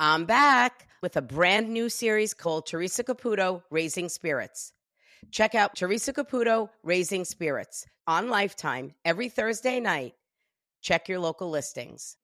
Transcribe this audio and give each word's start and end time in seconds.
I'm 0.00 0.24
back 0.24 0.88
with 1.02 1.16
a 1.16 1.22
brand 1.22 1.68
new 1.68 1.88
series 1.88 2.34
called 2.34 2.66
Teresa 2.66 3.04
Caputo 3.04 3.62
Raising 3.70 4.08
Spirits. 4.08 4.72
Check 5.30 5.54
out 5.54 5.76
Teresa 5.76 6.12
Caputo 6.12 6.68
Raising 6.82 7.24
Spirits 7.24 7.86
on 8.06 8.28
Lifetime 8.28 8.94
every 9.04 9.28
Thursday 9.28 9.78
night. 9.78 10.14
Check 10.82 11.08
your 11.08 11.20
local 11.20 11.48
listings. 11.48 12.16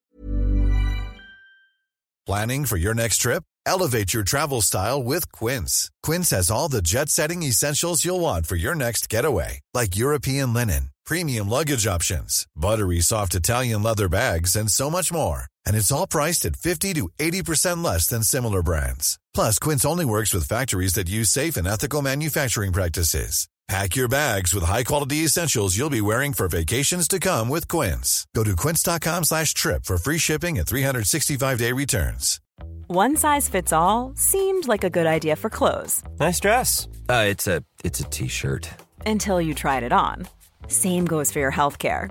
Planning 2.27 2.65
for 2.65 2.77
your 2.77 2.95
next 2.95 3.19
trip? 3.19 3.45
Elevate 3.65 4.13
your 4.15 4.25
travel 4.25 4.61
style 4.63 5.03
with 5.03 5.31
Quince. 5.31 5.91
Quince 6.03 6.31
has 6.31 6.51
all 6.51 6.69
the 6.69 6.83
jet 6.83 7.09
setting 7.09 7.43
essentials 7.43 8.05
you'll 8.05 8.21
want 8.21 8.47
for 8.47 8.57
your 8.57 8.75
next 8.75 9.09
getaway, 9.09 9.61
like 9.75 9.97
European 9.97 10.53
linen, 10.53 10.91
premium 11.07 11.49
luggage 11.49 11.87
options, 11.87 12.47
buttery 12.57 13.01
soft 13.01 13.35
Italian 13.35 13.83
leather 13.83 14.09
bags, 14.09 14.57
and 14.57 14.71
so 14.71 14.91
much 14.91 15.13
more. 15.13 15.50
And 15.67 15.77
it's 15.77 15.93
all 15.93 16.07
priced 16.07 16.47
at 16.47 16.57
50 16.57 16.95
to 16.95 17.09
80% 17.19 17.83
less 17.85 18.07
than 18.07 18.23
similar 18.23 18.63
brands. 18.63 19.19
Plus, 19.35 19.59
Quince 19.59 19.85
only 19.85 20.05
works 20.05 20.33
with 20.33 20.49
factories 20.49 20.95
that 20.95 21.09
use 21.09 21.31
safe 21.31 21.57
and 21.57 21.67
ethical 21.67 22.03
manufacturing 22.03 22.73
practices. 22.73 23.49
Pack 23.71 23.95
your 23.95 24.09
bags 24.09 24.53
with 24.53 24.65
high-quality 24.65 25.19
essentials 25.19 25.79
you'll 25.79 25.91
be 25.91 26.01
wearing 26.01 26.33
for 26.33 26.49
vacations 26.49 27.07
to 27.07 27.21
come 27.21 27.49
with 27.49 27.69
Quince. 27.69 28.27
Go 28.35 28.43
to 28.43 28.57
quince.com 28.57 29.23
slash 29.23 29.55
trip 29.55 29.85
for 29.85 29.97
free 29.97 30.19
shipping 30.19 30.59
and 30.59 30.67
365-day 30.67 31.71
returns. 31.71 32.41
One 32.89 33.15
size 33.17 33.49
fits 33.49 33.73
all 33.73 34.13
seemed 34.17 34.67
like 34.67 34.83
a 34.83 34.91
good 34.91 35.07
idea 35.07 35.37
for 35.37 35.49
clothes. 35.49 36.03
Nice 36.19 36.41
dress. 36.41 36.89
Uh, 37.09 37.27
it's 37.29 37.47
a 37.47 37.63
it's 37.85 38.01
a 38.01 38.05
t-shirt. 38.11 38.69
Until 39.07 39.41
you 39.41 39.55
tried 39.55 39.85
it 39.85 39.93
on. 39.93 40.27
Same 40.67 41.05
goes 41.05 41.31
for 41.31 41.39
your 41.39 41.53
health 41.53 41.79
care. 41.79 42.11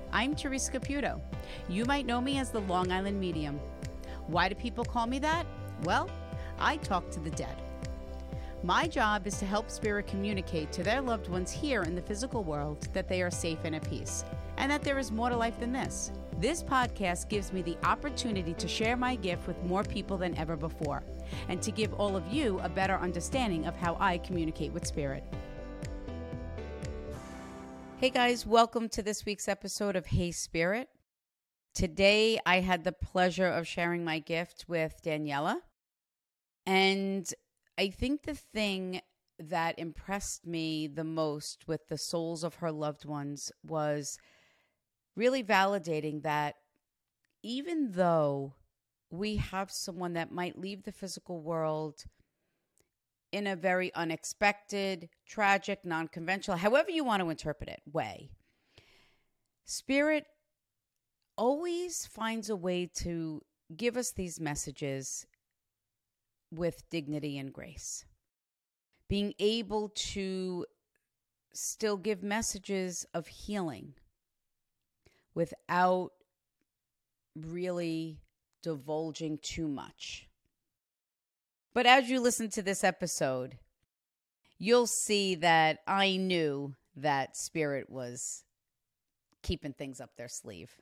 I'm 0.13 0.35
Teresa 0.35 0.73
Caputo. 0.73 1.21
You 1.69 1.85
might 1.85 2.05
know 2.05 2.19
me 2.19 2.37
as 2.37 2.49
the 2.49 2.59
Long 2.59 2.91
Island 2.91 3.17
Medium. 3.17 3.61
Why 4.27 4.49
do 4.49 4.55
people 4.55 4.83
call 4.83 5.07
me 5.07 5.19
that? 5.19 5.45
Well, 5.83 6.09
I 6.59 6.75
talk 6.77 7.09
to 7.11 7.21
the 7.21 7.29
dead. 7.29 7.55
My 8.61 8.87
job 8.87 9.25
is 9.25 9.39
to 9.39 9.45
help 9.45 9.71
spirit 9.71 10.07
communicate 10.07 10.73
to 10.73 10.83
their 10.83 11.01
loved 11.01 11.29
ones 11.29 11.49
here 11.49 11.83
in 11.83 11.95
the 11.95 12.01
physical 12.01 12.43
world 12.43 12.89
that 12.91 13.07
they 13.07 13.21
are 13.21 13.31
safe 13.31 13.59
and 13.63 13.73
at 13.73 13.89
peace, 13.89 14.25
and 14.57 14.69
that 14.69 14.83
there 14.83 14.99
is 14.99 15.13
more 15.13 15.29
to 15.29 15.37
life 15.37 15.57
than 15.61 15.71
this. 15.71 16.11
This 16.39 16.61
podcast 16.61 17.29
gives 17.29 17.53
me 17.53 17.61
the 17.61 17.77
opportunity 17.85 18.53
to 18.55 18.67
share 18.67 18.97
my 18.97 19.15
gift 19.15 19.47
with 19.47 19.63
more 19.63 19.83
people 19.83 20.17
than 20.17 20.37
ever 20.37 20.57
before, 20.57 21.03
and 21.47 21.61
to 21.61 21.71
give 21.71 21.93
all 21.93 22.17
of 22.17 22.27
you 22.27 22.59
a 22.59 22.69
better 22.69 22.97
understanding 22.97 23.65
of 23.65 23.77
how 23.77 23.95
I 23.97 24.17
communicate 24.17 24.73
with 24.73 24.85
spirit. 24.85 25.23
Hey 28.01 28.09
guys, 28.09 28.47
welcome 28.47 28.89
to 28.89 29.03
this 29.03 29.25
week's 29.25 29.47
episode 29.47 29.95
of 29.95 30.07
Hey 30.07 30.31
Spirit. 30.31 30.89
Today 31.75 32.39
I 32.47 32.61
had 32.61 32.83
the 32.83 32.91
pleasure 32.91 33.47
of 33.47 33.67
sharing 33.67 34.03
my 34.03 34.17
gift 34.17 34.65
with 34.67 35.03
Daniela. 35.05 35.57
And 36.65 37.31
I 37.77 37.89
think 37.89 38.23
the 38.23 38.33
thing 38.33 39.01
that 39.37 39.77
impressed 39.77 40.47
me 40.47 40.87
the 40.87 41.03
most 41.03 41.67
with 41.67 41.89
the 41.89 41.97
souls 41.99 42.43
of 42.43 42.55
her 42.55 42.71
loved 42.71 43.05
ones 43.05 43.51
was 43.63 44.17
really 45.15 45.43
validating 45.43 46.23
that 46.23 46.55
even 47.43 47.91
though 47.91 48.55
we 49.11 49.35
have 49.35 49.69
someone 49.69 50.13
that 50.13 50.31
might 50.31 50.57
leave 50.57 50.85
the 50.85 50.91
physical 50.91 51.39
world 51.39 52.05
in 53.31 53.47
a 53.47 53.55
very 53.55 53.93
unexpected, 53.95 55.09
tragic, 55.25 55.85
non 55.85 56.07
conventional, 56.07 56.57
however 56.57 56.91
you 56.91 57.03
want 57.03 57.21
to 57.21 57.29
interpret 57.29 57.69
it, 57.69 57.81
way. 57.91 58.29
Spirit 59.65 60.25
always 61.37 62.05
finds 62.05 62.49
a 62.49 62.55
way 62.55 62.85
to 62.85 63.41
give 63.75 63.97
us 63.97 64.11
these 64.11 64.39
messages 64.39 65.25
with 66.51 66.89
dignity 66.89 67.37
and 67.37 67.53
grace. 67.53 68.05
Being 69.07 69.33
able 69.39 69.89
to 69.89 70.65
still 71.53 71.97
give 71.97 72.23
messages 72.23 73.05
of 73.13 73.27
healing 73.27 73.93
without 75.33 76.11
really 77.35 78.19
divulging 78.61 79.37
too 79.41 79.67
much. 79.67 80.27
But 81.73 81.85
as 81.85 82.09
you 82.09 82.19
listen 82.19 82.49
to 82.51 82.61
this 82.61 82.83
episode, 82.83 83.57
you'll 84.57 84.87
see 84.87 85.35
that 85.35 85.79
I 85.87 86.17
knew 86.17 86.75
that 86.95 87.37
Spirit 87.37 87.89
was 87.89 88.43
keeping 89.41 89.73
things 89.73 90.01
up 90.01 90.11
their 90.17 90.27
sleeve. 90.27 90.75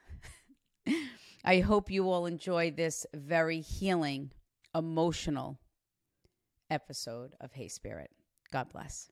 I 1.46 1.60
hope 1.60 1.92
you 1.92 2.10
all 2.10 2.26
enjoy 2.26 2.72
this 2.72 3.06
very 3.14 3.62
healing, 3.62 4.32
emotional 4.74 5.60
episode 6.70 7.34
of 7.40 7.54
Hey 7.54 7.68
Spirit. 7.68 8.10
God 8.52 8.70
bless. 8.72 9.10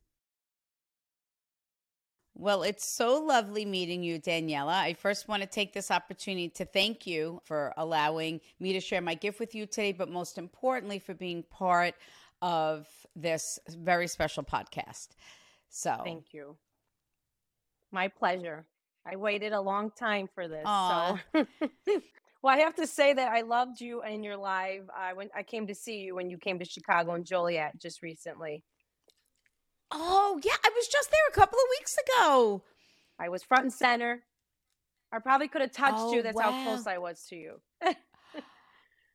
Well, 2.40 2.62
it's 2.62 2.86
so 2.86 3.20
lovely 3.20 3.66
meeting 3.66 4.04
you, 4.04 4.20
Daniela. 4.20 4.74
I 4.74 4.94
first 4.94 5.28
want 5.28 5.42
to 5.42 5.48
take 5.48 5.74
this 5.74 5.90
opportunity 5.90 6.50
to 6.50 6.66
thank 6.66 7.08
you 7.08 7.42
for 7.46 7.74
allowing 7.78 8.42
me 8.60 8.74
to 8.74 8.80
share 8.80 9.02
my 9.02 9.16
gift 9.16 9.40
with 9.40 9.56
you 9.56 9.66
today, 9.66 9.92
but 9.92 10.08
most 10.08 10.38
importantly, 10.38 11.00
for 11.00 11.16
being 11.16 11.42
part 11.42 11.96
of 12.44 12.88
this 13.16 13.58
very 13.70 14.08
special 14.08 14.44
podcast. 14.44 15.10
So, 15.70 16.00
thank 16.04 16.32
you. 16.32 16.56
My 17.92 18.08
pleasure. 18.08 18.68
I 19.04 19.16
waited 19.16 19.54
a 19.54 19.62
long 19.62 19.90
time 19.90 20.30
for 20.36 20.48
this. 20.48 20.64
Aww. 20.64 21.20
So, 21.34 21.46
well, 22.44 22.56
I 22.56 22.60
have 22.60 22.76
to 22.76 22.86
say 22.86 23.14
that 23.14 23.32
I 23.32 23.42
loved 23.42 23.82
you 23.82 24.04
in 24.04 24.24
your 24.24 24.38
live. 24.38 24.92
I 24.96 25.14
went. 25.14 25.32
I 25.36 25.42
came 25.42 25.66
to 25.68 25.76
see 25.76 26.02
you 26.02 26.14
when 26.14 26.30
you 26.30 26.38
came 26.38 26.60
to 26.60 26.66
Chicago 26.66 27.14
and 27.14 27.26
Joliet 27.26 27.80
just 27.82 28.04
recently. 28.04 28.64
Oh, 29.92 30.40
yeah. 30.44 30.56
I 30.64 30.70
was 30.76 30.88
just 30.88 31.12
there 31.12 31.20
a 31.30 31.36
couple 31.36 31.58
of 31.58 31.66
weeks 31.80 31.98
ago. 31.98 32.64
I 33.20 33.30
was 33.30 33.44
front 33.44 33.64
and 33.64 33.74
center. 33.74 34.24
I 35.12 35.20
probably 35.20 35.48
could 35.48 35.62
have 35.62 35.72
touched 35.72 35.96
Oh, 35.98 36.14
you. 36.14 36.22
That's 36.22 36.36
wow. 36.36 36.52
how 36.52 36.64
close 36.64 36.88
I 36.88 36.98
was 36.98 37.26
to 37.30 37.36
you. 37.36 37.62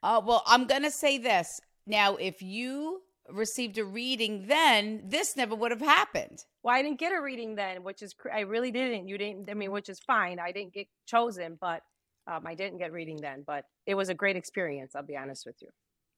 Oh, 0.03 0.21
well, 0.27 0.43
I'm 0.47 0.67
going 0.67 0.83
to 0.83 0.91
say 0.91 1.19
this. 1.19 1.61
Now, 1.87 2.17
if 2.17 2.41
you 2.41 3.03
received 3.29 3.79
a 3.79 3.85
reading 3.85 4.47
then, 4.47 5.03
this 5.05 5.37
never 5.37 5.55
would 5.55 5.71
have 5.71 5.81
happened. 5.81 6.45
Well, 6.63 6.75
I 6.75 6.83
didn't 6.83 6.99
get 6.99 7.13
a 7.13 7.21
reading 7.21 7.55
then, 7.55 7.83
which 7.83 8.03
is 8.03 8.15
I 8.33 8.41
really 8.41 8.71
didn't. 8.71 9.09
You 9.09 9.19
didn't. 9.19 9.51
I 9.51 9.55
mean, 9.55 9.71
which 9.71 9.89
is 9.89 10.01
fine. 10.01 10.39
I 10.39 10.53
didn't 10.53 10.73
get 10.73 10.87
chosen, 11.07 11.59
but 11.61 11.83
um, 12.27 12.47
I 12.47 12.55
didn't 12.55 12.79
get 12.79 12.93
reading 12.93 13.17
then. 13.21 13.45
But 13.47 13.67
it 13.87 13.95
was 13.95 14.09
a 14.09 14.15
great 14.15 14.37
experience. 14.37 14.95
I'll 14.95 15.03
be 15.03 15.17
honest 15.17 15.45
with 15.45 15.57
you. 15.61 15.69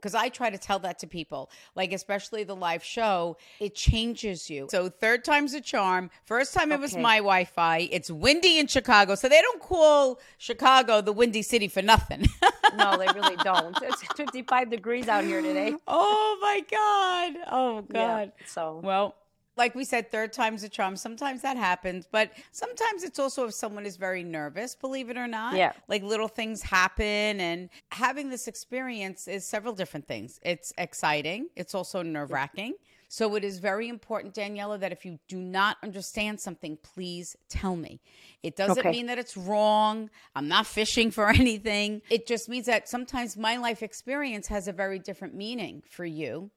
Because 0.05 0.15
I 0.15 0.29
try 0.29 0.51
to 0.51 0.59
tell 0.59 0.79
that 0.81 0.99
to 0.99 1.07
people, 1.07 1.51
like 1.75 1.95
especially 1.95 2.45
the 2.45 2.55
live 2.55 2.85
show, 2.85 3.39
it 3.59 3.75
changes 3.75 4.51
you. 4.51 4.69
So 4.71 4.91
third 4.91 5.25
time's 5.25 5.55
a 5.55 5.63
charm. 5.63 6.11
First 6.27 6.53
time 6.53 6.73
it 6.73 6.79
was 6.79 6.95
my 6.95 7.17
Wi-Fi. 7.17 7.89
It's 7.91 8.11
windy 8.11 8.59
in 8.59 8.67
Chicago, 8.67 9.15
so 9.15 9.31
they 9.31 9.41
don't 9.41 9.63
call 9.63 10.21
Chicago 10.37 11.01
the 11.01 11.13
windy 11.13 11.41
city 11.41 11.69
for 11.69 11.81
nothing. 11.81 12.27
No, 12.77 12.97
they 12.99 13.07
really 13.15 13.37
don't. 13.45 13.77
It's 13.83 14.03
55 14.17 14.69
degrees 14.69 15.07
out 15.07 15.23
here 15.23 15.41
today. 15.41 15.75
oh 15.87 16.39
my 16.43 16.61
god! 16.69 17.47
Oh 17.53 17.85
Yeah, 17.89 18.25
god! 18.25 18.33
so 18.47 18.81
Well, 18.83 19.15
like 19.57 19.75
we 19.75 19.85
said, 19.85 20.11
third 20.11 20.33
time's 20.33 20.63
a 20.65 20.69
charm. 20.69 20.97
Sometimes 20.97 21.43
that 21.43 21.57
happens, 21.57 22.09
but 22.11 22.33
sometimes 22.53 23.05
it's 23.05 23.19
also 23.19 23.47
if 23.47 23.55
someone 23.55 23.87
is 23.87 23.97
very 23.97 24.25
nervous, 24.25 24.75
believe 24.75 25.11
it 25.11 25.17
or 25.17 25.27
not. 25.29 25.57
Yeah. 25.57 25.73
Like 25.89 26.03
little 26.03 26.29
things 26.29 26.63
happen, 26.63 27.05
and 27.41 27.69
having 27.91 28.31
this 28.31 28.49
experience 28.49 29.29
is 29.29 29.45
several 29.47 29.73
different 29.75 30.07
things. 30.09 30.41
It's 30.43 30.73
exciting, 30.79 31.49
it's 31.57 31.75
also 31.75 32.03
nerve 32.03 32.31
wracking. 32.31 32.75
So 33.09 33.37
it 33.37 33.45
is 33.45 33.61
very 33.61 33.89
important, 33.89 34.35
Daniela, 34.35 34.81
that 34.81 34.91
if 34.91 35.05
you 35.05 35.21
do 35.29 35.37
not 35.37 35.77
understand 35.85 36.41
something, 36.41 36.77
please 36.83 37.37
tell 37.49 37.77
me. 37.77 38.01
It 38.43 38.57
doesn't 38.57 38.79
Okay. 38.81 38.91
mean 38.91 39.07
that 39.07 39.19
it's 39.19 39.37
wrong. 39.37 40.11
I'm 40.35 40.49
not 40.49 40.67
fishing 40.67 41.13
for 41.13 41.29
anything. 41.43 42.03
It 42.11 42.27
just 42.27 42.49
means 42.49 42.67
that 42.67 42.89
sometimes 42.89 43.37
my 43.37 43.57
life 43.57 43.85
experience 43.85 44.49
has 44.49 44.67
a 44.67 44.73
very 44.73 44.99
different 44.99 45.33
meaning 45.35 45.85
for 45.89 46.05
you. 46.05 46.51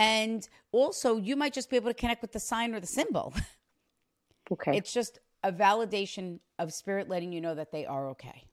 And 0.00 0.48
also, 0.72 1.18
you 1.18 1.36
might 1.36 1.52
just 1.52 1.68
be 1.68 1.76
able 1.76 1.90
to 1.90 1.94
connect 1.94 2.22
with 2.22 2.32
the 2.32 2.40
sign 2.40 2.74
or 2.74 2.80
the 2.80 2.86
symbol. 2.86 3.34
okay. 4.52 4.74
It's 4.74 4.94
just 4.94 5.18
a 5.42 5.52
validation 5.52 6.40
of 6.58 6.72
spirit 6.72 7.08
letting 7.08 7.32
you 7.32 7.40
know 7.42 7.54
that 7.54 7.70
they 7.70 7.84
are 7.84 8.08
okay. 8.10 8.44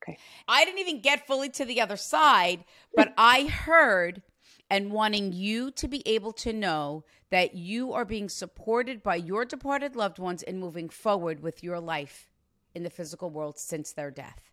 Okay. 0.00 0.16
I 0.46 0.64
didn't 0.64 0.78
even 0.78 1.00
get 1.00 1.26
fully 1.26 1.48
to 1.50 1.64
the 1.64 1.80
other 1.80 1.96
side, 1.96 2.64
but 2.94 3.12
I 3.18 3.46
heard 3.46 4.22
and 4.70 4.92
wanting 4.92 5.32
you 5.32 5.72
to 5.72 5.88
be 5.88 6.06
able 6.06 6.32
to 6.32 6.52
know 6.52 7.04
that 7.30 7.56
you 7.56 7.92
are 7.92 8.04
being 8.04 8.28
supported 8.28 9.02
by 9.02 9.16
your 9.16 9.44
departed 9.44 9.96
loved 9.96 10.20
ones 10.20 10.42
in 10.44 10.60
moving 10.60 10.88
forward 10.88 11.40
with 11.40 11.64
your 11.64 11.80
life 11.80 12.28
in 12.76 12.84
the 12.84 12.90
physical 12.90 13.28
world 13.28 13.58
since 13.58 13.92
their 13.92 14.12
death. 14.12 14.52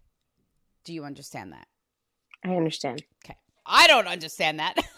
Do 0.84 0.96
you 0.96 1.04
understand 1.04 1.54
that? 1.54 1.68
I 2.44 2.56
understand. 2.56 3.04
Okay. 3.24 3.38
I 3.66 3.88
don't 3.88 4.08
understand 4.08 4.60
that, 4.60 4.76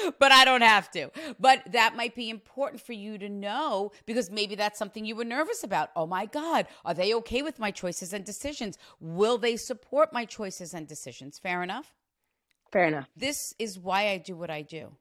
but 0.18 0.32
I 0.32 0.44
don't 0.44 0.62
have 0.62 0.90
to. 0.92 1.10
But 1.38 1.62
that 1.72 1.96
might 1.96 2.14
be 2.14 2.30
important 2.30 2.80
for 2.80 2.92
you 2.92 3.18
to 3.18 3.28
know 3.28 3.92
because 4.06 4.30
maybe 4.30 4.54
that's 4.54 4.78
something 4.78 5.04
you 5.04 5.16
were 5.16 5.24
nervous 5.24 5.62
about. 5.64 5.90
Oh 5.96 6.06
my 6.06 6.26
God, 6.26 6.66
are 6.84 6.94
they 6.94 7.14
okay 7.14 7.42
with 7.42 7.58
my 7.58 7.70
choices 7.70 8.12
and 8.12 8.24
decisions? 8.24 8.78
Will 9.00 9.38
they 9.38 9.56
support 9.56 10.12
my 10.12 10.24
choices 10.24 10.74
and 10.74 10.86
decisions? 10.86 11.38
Fair 11.38 11.62
enough? 11.62 11.94
Fair 12.72 12.88
enough. 12.88 13.08
This 13.16 13.54
is 13.58 13.78
why 13.78 14.08
I 14.08 14.18
do 14.18 14.36
what 14.36 14.50
I 14.50 14.62
do, 14.62 14.96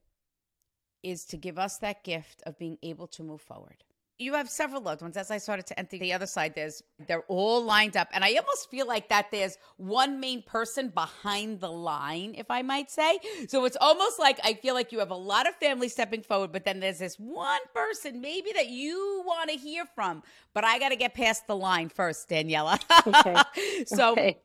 is 1.03 1.25
to 1.25 1.37
give 1.37 1.57
us 1.57 1.77
that 1.77 2.03
gift 2.03 2.43
of 2.45 2.57
being 2.57 2.77
able 2.83 3.07
to 3.07 3.23
move 3.23 3.41
forward 3.41 3.83
you 4.17 4.33
have 4.33 4.49
several 4.49 4.81
loved 4.81 5.01
ones. 5.01 5.17
As 5.17 5.29
I 5.29 5.37
started 5.37 5.65
to 5.67 5.79
enter 5.79 5.97
the 5.97 6.13
other 6.13 6.25
side, 6.25 6.55
there's 6.55 6.81
they're 7.07 7.23
all 7.27 7.63
lined 7.63 7.97
up, 7.97 8.07
and 8.13 8.23
I 8.23 8.33
almost 8.35 8.69
feel 8.69 8.87
like 8.87 9.09
that 9.09 9.31
there's 9.31 9.57
one 9.77 10.19
main 10.19 10.41
person 10.41 10.89
behind 10.89 11.59
the 11.59 11.71
line, 11.71 12.35
if 12.37 12.49
I 12.49 12.61
might 12.61 12.89
say. 12.89 13.19
So 13.47 13.65
it's 13.65 13.77
almost 13.79 14.19
like 14.19 14.39
I 14.43 14.53
feel 14.53 14.73
like 14.73 14.91
you 14.91 14.99
have 14.99 15.11
a 15.11 15.15
lot 15.15 15.47
of 15.47 15.55
family 15.55 15.89
stepping 15.89 16.21
forward, 16.21 16.51
but 16.51 16.65
then 16.65 16.79
there's 16.79 16.99
this 16.99 17.15
one 17.17 17.61
person 17.73 18.21
maybe 18.21 18.51
that 18.53 18.69
you 18.69 19.23
want 19.25 19.49
to 19.49 19.57
hear 19.57 19.85
from. 19.95 20.23
But 20.53 20.63
I 20.63 20.79
got 20.79 20.89
to 20.89 20.95
get 20.95 21.13
past 21.13 21.47
the 21.47 21.55
line 21.55 21.89
first, 21.89 22.29
Daniela. 22.29 22.79
Okay. 23.07 23.83
so. 23.85 24.11
Okay. 24.13 24.39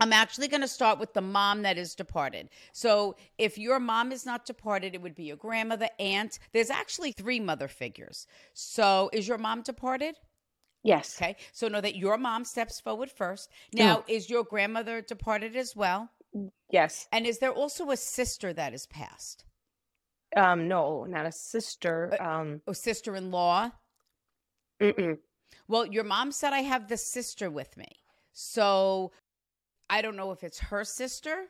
I'm 0.00 0.12
actually 0.12 0.48
going 0.48 0.60
to 0.60 0.68
start 0.68 0.98
with 0.98 1.12
the 1.12 1.20
mom 1.20 1.62
that 1.62 1.78
is 1.78 1.94
departed. 1.94 2.48
So, 2.72 3.16
if 3.38 3.58
your 3.58 3.78
mom 3.78 4.12
is 4.12 4.26
not 4.26 4.46
departed, 4.46 4.94
it 4.94 5.02
would 5.02 5.14
be 5.14 5.24
your 5.24 5.36
grandmother, 5.36 5.88
aunt. 5.98 6.38
There's 6.52 6.70
actually 6.70 7.12
three 7.12 7.40
mother 7.40 7.68
figures. 7.68 8.26
So, 8.52 9.10
is 9.12 9.28
your 9.28 9.38
mom 9.38 9.62
departed? 9.62 10.16
Yes. 10.82 11.16
Okay. 11.20 11.36
So, 11.52 11.68
know 11.68 11.80
that 11.80 11.96
your 11.96 12.18
mom 12.18 12.44
steps 12.44 12.80
forward 12.80 13.10
first. 13.10 13.50
Now, 13.72 13.98
mm. 13.98 14.04
is 14.08 14.28
your 14.28 14.44
grandmother 14.44 15.00
departed 15.00 15.56
as 15.56 15.76
well? 15.76 16.10
Yes. 16.70 17.06
And 17.12 17.26
is 17.26 17.38
there 17.38 17.52
also 17.52 17.90
a 17.90 17.96
sister 17.96 18.52
that 18.52 18.74
is 18.74 18.86
passed? 18.86 19.44
Um, 20.36 20.66
no, 20.66 21.04
not 21.04 21.26
a 21.26 21.32
sister. 21.32 22.16
Uh, 22.20 22.24
um, 22.24 22.60
a 22.66 22.74
sister 22.74 23.14
in 23.14 23.30
law? 23.30 23.70
Well, 25.68 25.86
your 25.86 26.04
mom 26.04 26.32
said 26.32 26.52
I 26.52 26.60
have 26.60 26.88
the 26.88 26.96
sister 26.96 27.50
with 27.50 27.76
me. 27.76 28.00
So 28.32 29.12
I 29.88 30.02
don't 30.02 30.16
know 30.16 30.32
if 30.32 30.42
it's 30.42 30.58
her 30.58 30.84
sister. 30.84 31.46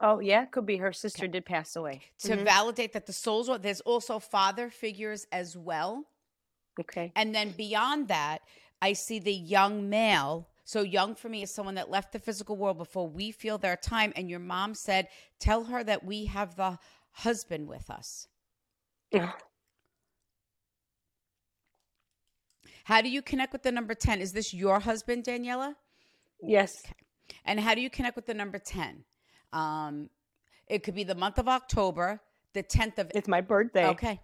Oh 0.00 0.20
yeah, 0.20 0.44
could 0.44 0.66
be 0.66 0.76
her 0.76 0.92
sister 0.92 1.24
okay. 1.24 1.32
did 1.32 1.44
pass 1.44 1.74
away. 1.74 2.02
To 2.20 2.36
mm-hmm. 2.36 2.44
validate 2.44 2.92
that 2.92 3.06
the 3.06 3.12
souls 3.12 3.48
are 3.48 3.58
there's 3.58 3.80
also 3.80 4.18
father 4.18 4.70
figures 4.70 5.26
as 5.32 5.56
well. 5.56 6.04
Okay. 6.80 7.12
And 7.16 7.34
then 7.34 7.52
beyond 7.56 8.08
that, 8.08 8.38
I 8.80 8.92
see 8.92 9.18
the 9.18 9.34
young 9.34 9.88
male. 9.88 10.48
So 10.64 10.82
young 10.82 11.14
for 11.14 11.28
me 11.28 11.42
is 11.42 11.52
someone 11.52 11.74
that 11.76 11.90
left 11.90 12.12
the 12.12 12.18
physical 12.18 12.56
world 12.56 12.78
before 12.78 13.08
we 13.08 13.32
feel 13.32 13.58
their 13.58 13.76
time. 13.76 14.12
And 14.14 14.30
your 14.30 14.38
mom 14.38 14.74
said, 14.74 15.08
tell 15.40 15.64
her 15.64 15.82
that 15.82 16.04
we 16.04 16.26
have 16.26 16.54
the 16.54 16.78
husband 17.10 17.66
with 17.66 17.90
us. 17.90 18.28
Yeah. 19.10 19.32
How 22.84 23.00
do 23.00 23.08
you 23.08 23.22
connect 23.22 23.52
with 23.52 23.62
the 23.62 23.72
number 23.72 23.94
10? 23.94 24.20
Is 24.20 24.32
this 24.32 24.54
your 24.54 24.78
husband, 24.80 25.24
Daniela? 25.24 25.74
Yes. 26.42 26.82
Okay. 26.84 26.94
And 27.44 27.60
how 27.60 27.74
do 27.74 27.80
you 27.80 27.90
connect 27.90 28.16
with 28.16 28.26
the 28.26 28.34
number 28.34 28.58
10? 28.58 29.04
Um, 29.52 30.10
it 30.66 30.82
could 30.82 30.94
be 30.94 31.04
the 31.04 31.14
month 31.14 31.38
of 31.38 31.48
October, 31.48 32.20
the 32.54 32.62
10th 32.62 32.98
of. 32.98 33.10
It's 33.14 33.28
my 33.28 33.40
birthday. 33.40 33.86
Okay. 33.88 34.20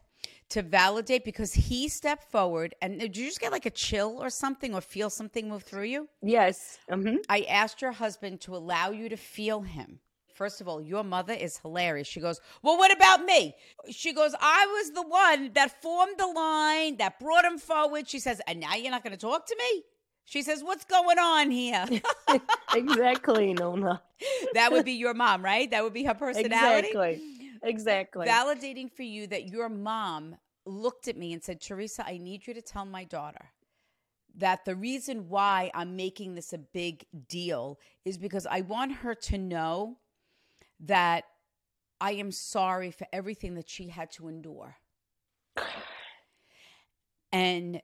To 0.50 0.62
validate 0.62 1.25
because 1.25 1.52
he 1.52 1.88
stepped 1.88 2.31
forward 2.31 2.75
and 2.81 2.99
did 3.00 3.16
you 3.16 3.26
just 3.26 3.40
get 3.40 3.52
like 3.52 3.66
a 3.66 3.70
chill 3.70 4.19
or 4.20 4.31
something 4.31 4.75
or 4.75 4.81
feel 4.81 5.11
something 5.11 5.49
move 5.49 5.64
through 5.64 5.84
you? 5.84 6.08
Yes. 6.22 6.78
Mm-hmm. 6.90 7.16
I 7.28 7.43
asked 7.43 7.82
your 7.82 7.93
husband 7.93 8.40
to 8.43 8.56
allow 8.56 8.90
you 8.90 9.08
to 9.08 9.17
feel 9.17 9.62
him. 9.62 10.00
First 10.34 10.60
of 10.60 10.69
all, 10.69 10.81
your 10.81 11.05
mother 11.05 11.32
is 11.32 11.58
hilarious. 11.58 12.08
She 12.08 12.20
goes, 12.20 12.40
Well, 12.62 12.76
what 12.76 12.94
about 12.94 13.25
me? 13.25 13.55
She 13.90 14.12
goes, 14.12 14.34
I 14.40 14.67
was 14.67 14.90
the 14.90 15.08
one 15.08 15.52
that 15.55 15.81
formed 15.81 16.19
the 16.19 16.26
line, 16.26 16.96
that 16.96 17.20
brought 17.20 17.44
him 17.44 17.58
forward. 17.58 18.08
She 18.08 18.19
says, 18.19 18.40
And 18.46 18.60
now 18.60 18.75
you're 18.75 18.90
not 18.90 19.05
going 19.05 19.12
to 19.12 19.19
talk 19.19 19.46
to 19.46 19.56
me? 19.56 19.82
She 20.24 20.42
says, 20.42 20.62
What's 20.62 20.84
going 20.84 21.18
on 21.18 21.50
here? 21.50 21.84
exactly, 22.74 23.52
Nona. 23.54 24.02
that 24.54 24.72
would 24.72 24.84
be 24.84 24.92
your 24.92 25.14
mom, 25.14 25.44
right? 25.44 25.70
That 25.70 25.84
would 25.84 25.92
be 25.92 26.04
her 26.04 26.14
personality. 26.14 26.88
Exactly. 26.88 27.22
Exactly. 27.62 28.26
Validating 28.26 28.90
for 28.90 29.02
you 29.02 29.26
that 29.28 29.48
your 29.48 29.68
mom 29.68 30.36
looked 30.66 31.08
at 31.08 31.16
me 31.16 31.32
and 31.32 31.42
said, 31.42 31.60
Teresa, 31.60 32.06
I 32.06 32.18
need 32.18 32.46
you 32.46 32.54
to 32.54 32.62
tell 32.62 32.84
my 32.84 33.04
daughter 33.04 33.50
that 34.36 34.64
the 34.64 34.74
reason 34.74 35.28
why 35.28 35.70
I'm 35.74 35.96
making 35.96 36.34
this 36.34 36.52
a 36.52 36.58
big 36.58 37.06
deal 37.28 37.78
is 38.04 38.18
because 38.18 38.46
I 38.46 38.62
want 38.62 38.92
her 38.96 39.14
to 39.14 39.38
know 39.38 39.98
that 40.80 41.24
I 42.00 42.12
am 42.12 42.32
sorry 42.32 42.90
for 42.90 43.06
everything 43.12 43.54
that 43.54 43.68
she 43.68 43.88
had 43.88 44.10
to 44.12 44.28
endure. 44.28 44.76
And 47.32 47.80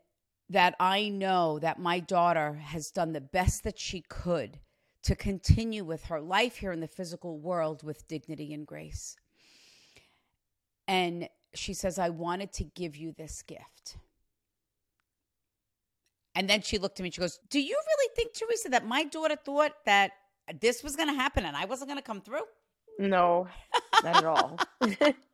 that 0.50 0.75
I 0.81 1.08
know 1.08 1.61
that 1.61 1.79
my 1.79 2.00
daughter 2.00 2.55
has 2.55 2.91
done 2.91 3.12
the 3.12 3.20
best 3.20 3.62
that 3.64 3.79
she 3.79 4.02
could 4.08 4.58
to 5.05 5.14
continue 5.14 5.85
with 5.85 6.05
her 6.06 6.20
life 6.20 6.56
here 6.56 6.73
in 6.73 6.81
the 6.81 6.88
physical 6.88 7.38
world 7.38 7.82
with 7.82 8.06
dignity 8.08 8.52
and 8.52 8.67
grace. 8.67 9.17
And 10.88 11.29
she 11.55 11.73
says, 11.73 11.99
I 11.99 12.11
wanted 12.11 12.52
to 12.55 12.64
give 12.64 12.97
you 12.97 13.12
this 13.12 13.43
gift. 13.43 13.97
And 16.35 16.50
then 16.50 16.62
she 16.62 16.79
looked 16.79 16.99
at 16.99 17.05
me, 17.05 17.11
she 17.11 17.20
goes, 17.20 17.38
Do 17.49 17.61
you 17.61 17.76
really 17.87 18.11
think, 18.17 18.35
Teresa, 18.35 18.69
that 18.70 18.87
my 18.87 19.05
daughter 19.05 19.37
thought 19.37 19.73
that 19.87 20.12
this 20.61 20.82
was 20.82 20.97
going 20.97 21.08
to 21.08 21.14
happen 21.14 21.44
and 21.44 21.56
I 21.56 21.64
wasn't 21.64 21.91
going 21.91 21.99
to 21.99 22.05
come 22.05 22.20
through? 22.20 22.43
No, 22.99 23.47
not 24.02 24.17
at 24.17 24.25
all. 24.25 24.58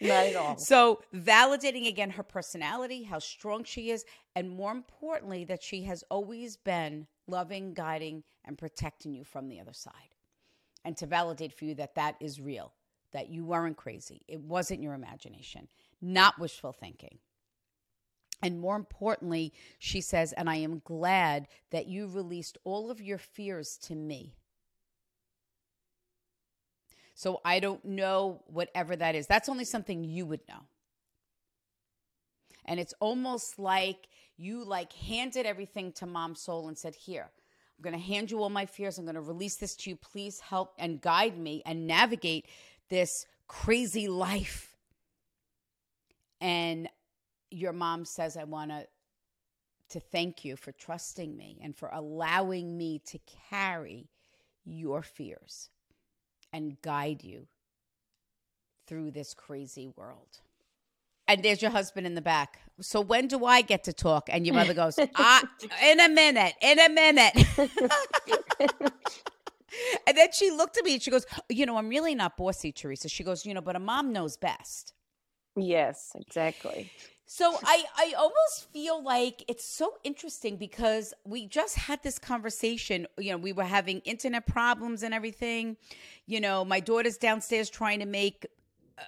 Not 0.00 0.26
at 0.26 0.36
all. 0.36 0.56
So, 0.56 1.02
validating 1.14 1.86
again 1.86 2.10
her 2.10 2.22
personality, 2.22 3.02
how 3.02 3.18
strong 3.18 3.64
she 3.64 3.90
is, 3.90 4.04
and 4.34 4.50
more 4.50 4.72
importantly, 4.72 5.44
that 5.44 5.62
she 5.62 5.82
has 5.84 6.02
always 6.10 6.56
been 6.56 7.06
loving, 7.26 7.74
guiding, 7.74 8.24
and 8.44 8.56
protecting 8.56 9.14
you 9.14 9.24
from 9.24 9.48
the 9.48 9.60
other 9.60 9.74
side. 9.74 10.14
And 10.84 10.96
to 10.96 11.06
validate 11.06 11.52
for 11.52 11.66
you 11.66 11.74
that 11.74 11.94
that 11.96 12.16
is 12.20 12.40
real, 12.40 12.72
that 13.12 13.28
you 13.28 13.44
weren't 13.44 13.76
crazy. 13.76 14.22
It 14.26 14.40
wasn't 14.40 14.82
your 14.82 14.94
imagination, 14.94 15.68
not 16.00 16.38
wishful 16.38 16.72
thinking. 16.72 17.18
And 18.42 18.58
more 18.58 18.76
importantly, 18.76 19.52
she 19.78 20.00
says, 20.00 20.32
and 20.32 20.48
I 20.48 20.56
am 20.56 20.80
glad 20.82 21.46
that 21.70 21.88
you 21.88 22.06
released 22.06 22.56
all 22.64 22.90
of 22.90 23.02
your 23.02 23.18
fears 23.18 23.76
to 23.82 23.94
me 23.94 24.34
so 27.14 27.40
I 27.44 27.60
don't 27.60 27.84
know 27.84 28.42
whatever 28.46 28.96
that 28.96 29.14
is. 29.14 29.26
That's 29.26 29.48
only 29.48 29.64
something 29.64 30.04
you 30.04 30.26
would 30.26 30.40
know. 30.48 30.66
And 32.64 32.78
it's 32.78 32.94
almost 33.00 33.58
like 33.58 34.08
you 34.36 34.64
like 34.64 34.92
handed 34.92 35.44
everything 35.44 35.92
to 35.92 36.06
mom 36.06 36.34
soul 36.34 36.68
and 36.68 36.78
said, 36.78 36.94
"Here, 36.94 37.30
I'm 37.76 37.82
going 37.82 37.98
to 37.98 38.04
hand 38.04 38.30
you 38.30 38.42
all 38.42 38.50
my 38.50 38.66
fears. 38.66 38.98
I'm 38.98 39.04
going 39.04 39.14
to 39.14 39.20
release 39.20 39.56
this 39.56 39.74
to 39.76 39.90
you. 39.90 39.96
Please 39.96 40.40
help 40.40 40.74
and 40.78 41.00
guide 41.00 41.36
me 41.36 41.62
and 41.66 41.86
navigate 41.86 42.46
this 42.88 43.26
crazy 43.46 44.08
life." 44.08 44.76
And 46.40 46.88
your 47.50 47.72
mom 47.72 48.04
says, 48.04 48.36
"I 48.36 48.44
want 48.44 48.70
to 48.70 48.86
to 49.90 49.98
thank 49.98 50.44
you 50.44 50.54
for 50.54 50.70
trusting 50.70 51.36
me 51.36 51.58
and 51.60 51.76
for 51.76 51.88
allowing 51.88 52.78
me 52.78 53.00
to 53.06 53.18
carry 53.50 54.08
your 54.64 55.02
fears." 55.02 55.70
And 56.52 56.80
guide 56.82 57.22
you 57.22 57.46
through 58.86 59.10
this 59.12 59.34
crazy 59.34 59.88
world. 59.96 60.40
And 61.28 61.44
there's 61.44 61.62
your 61.62 61.70
husband 61.70 62.06
in 62.06 62.14
the 62.16 62.22
back. 62.22 62.58
So 62.80 63.00
when 63.00 63.28
do 63.28 63.44
I 63.44 63.62
get 63.62 63.84
to 63.84 63.92
talk? 63.92 64.28
And 64.28 64.44
your 64.44 64.54
mother 64.56 64.74
goes, 64.74 64.98
ah, 65.14 65.42
in 65.84 66.00
a 66.00 66.08
minute, 66.08 66.54
in 66.60 66.78
a 66.78 66.88
minute. 66.88 67.32
and 70.08 70.16
then 70.16 70.32
she 70.32 70.50
looked 70.50 70.76
at 70.76 70.84
me 70.84 70.94
and 70.94 71.02
she 71.02 71.10
goes, 71.10 71.24
you 71.48 71.66
know, 71.66 71.76
I'm 71.76 71.88
really 71.88 72.16
not 72.16 72.36
bossy, 72.36 72.72
Teresa. 72.72 73.08
She 73.08 73.22
goes, 73.22 73.46
you 73.46 73.54
know, 73.54 73.60
but 73.60 73.76
a 73.76 73.78
mom 73.78 74.12
knows 74.12 74.36
best. 74.36 74.92
Yes, 75.56 76.10
exactly. 76.16 76.90
So 77.32 77.56
I, 77.62 77.84
I 77.96 78.14
almost 78.18 78.72
feel 78.72 79.00
like 79.04 79.44
it's 79.46 79.64
so 79.64 79.98
interesting 80.02 80.56
because 80.56 81.14
we 81.24 81.46
just 81.46 81.76
had 81.76 82.02
this 82.02 82.18
conversation. 82.18 83.06
You 83.18 83.30
know, 83.30 83.36
we 83.38 83.52
were 83.52 83.62
having 83.62 84.00
internet 84.00 84.48
problems 84.48 85.04
and 85.04 85.14
everything. 85.14 85.76
You 86.26 86.40
know, 86.40 86.64
my 86.64 86.80
daughter's 86.80 87.16
downstairs 87.16 87.70
trying 87.70 88.00
to 88.00 88.04
make, 88.06 88.46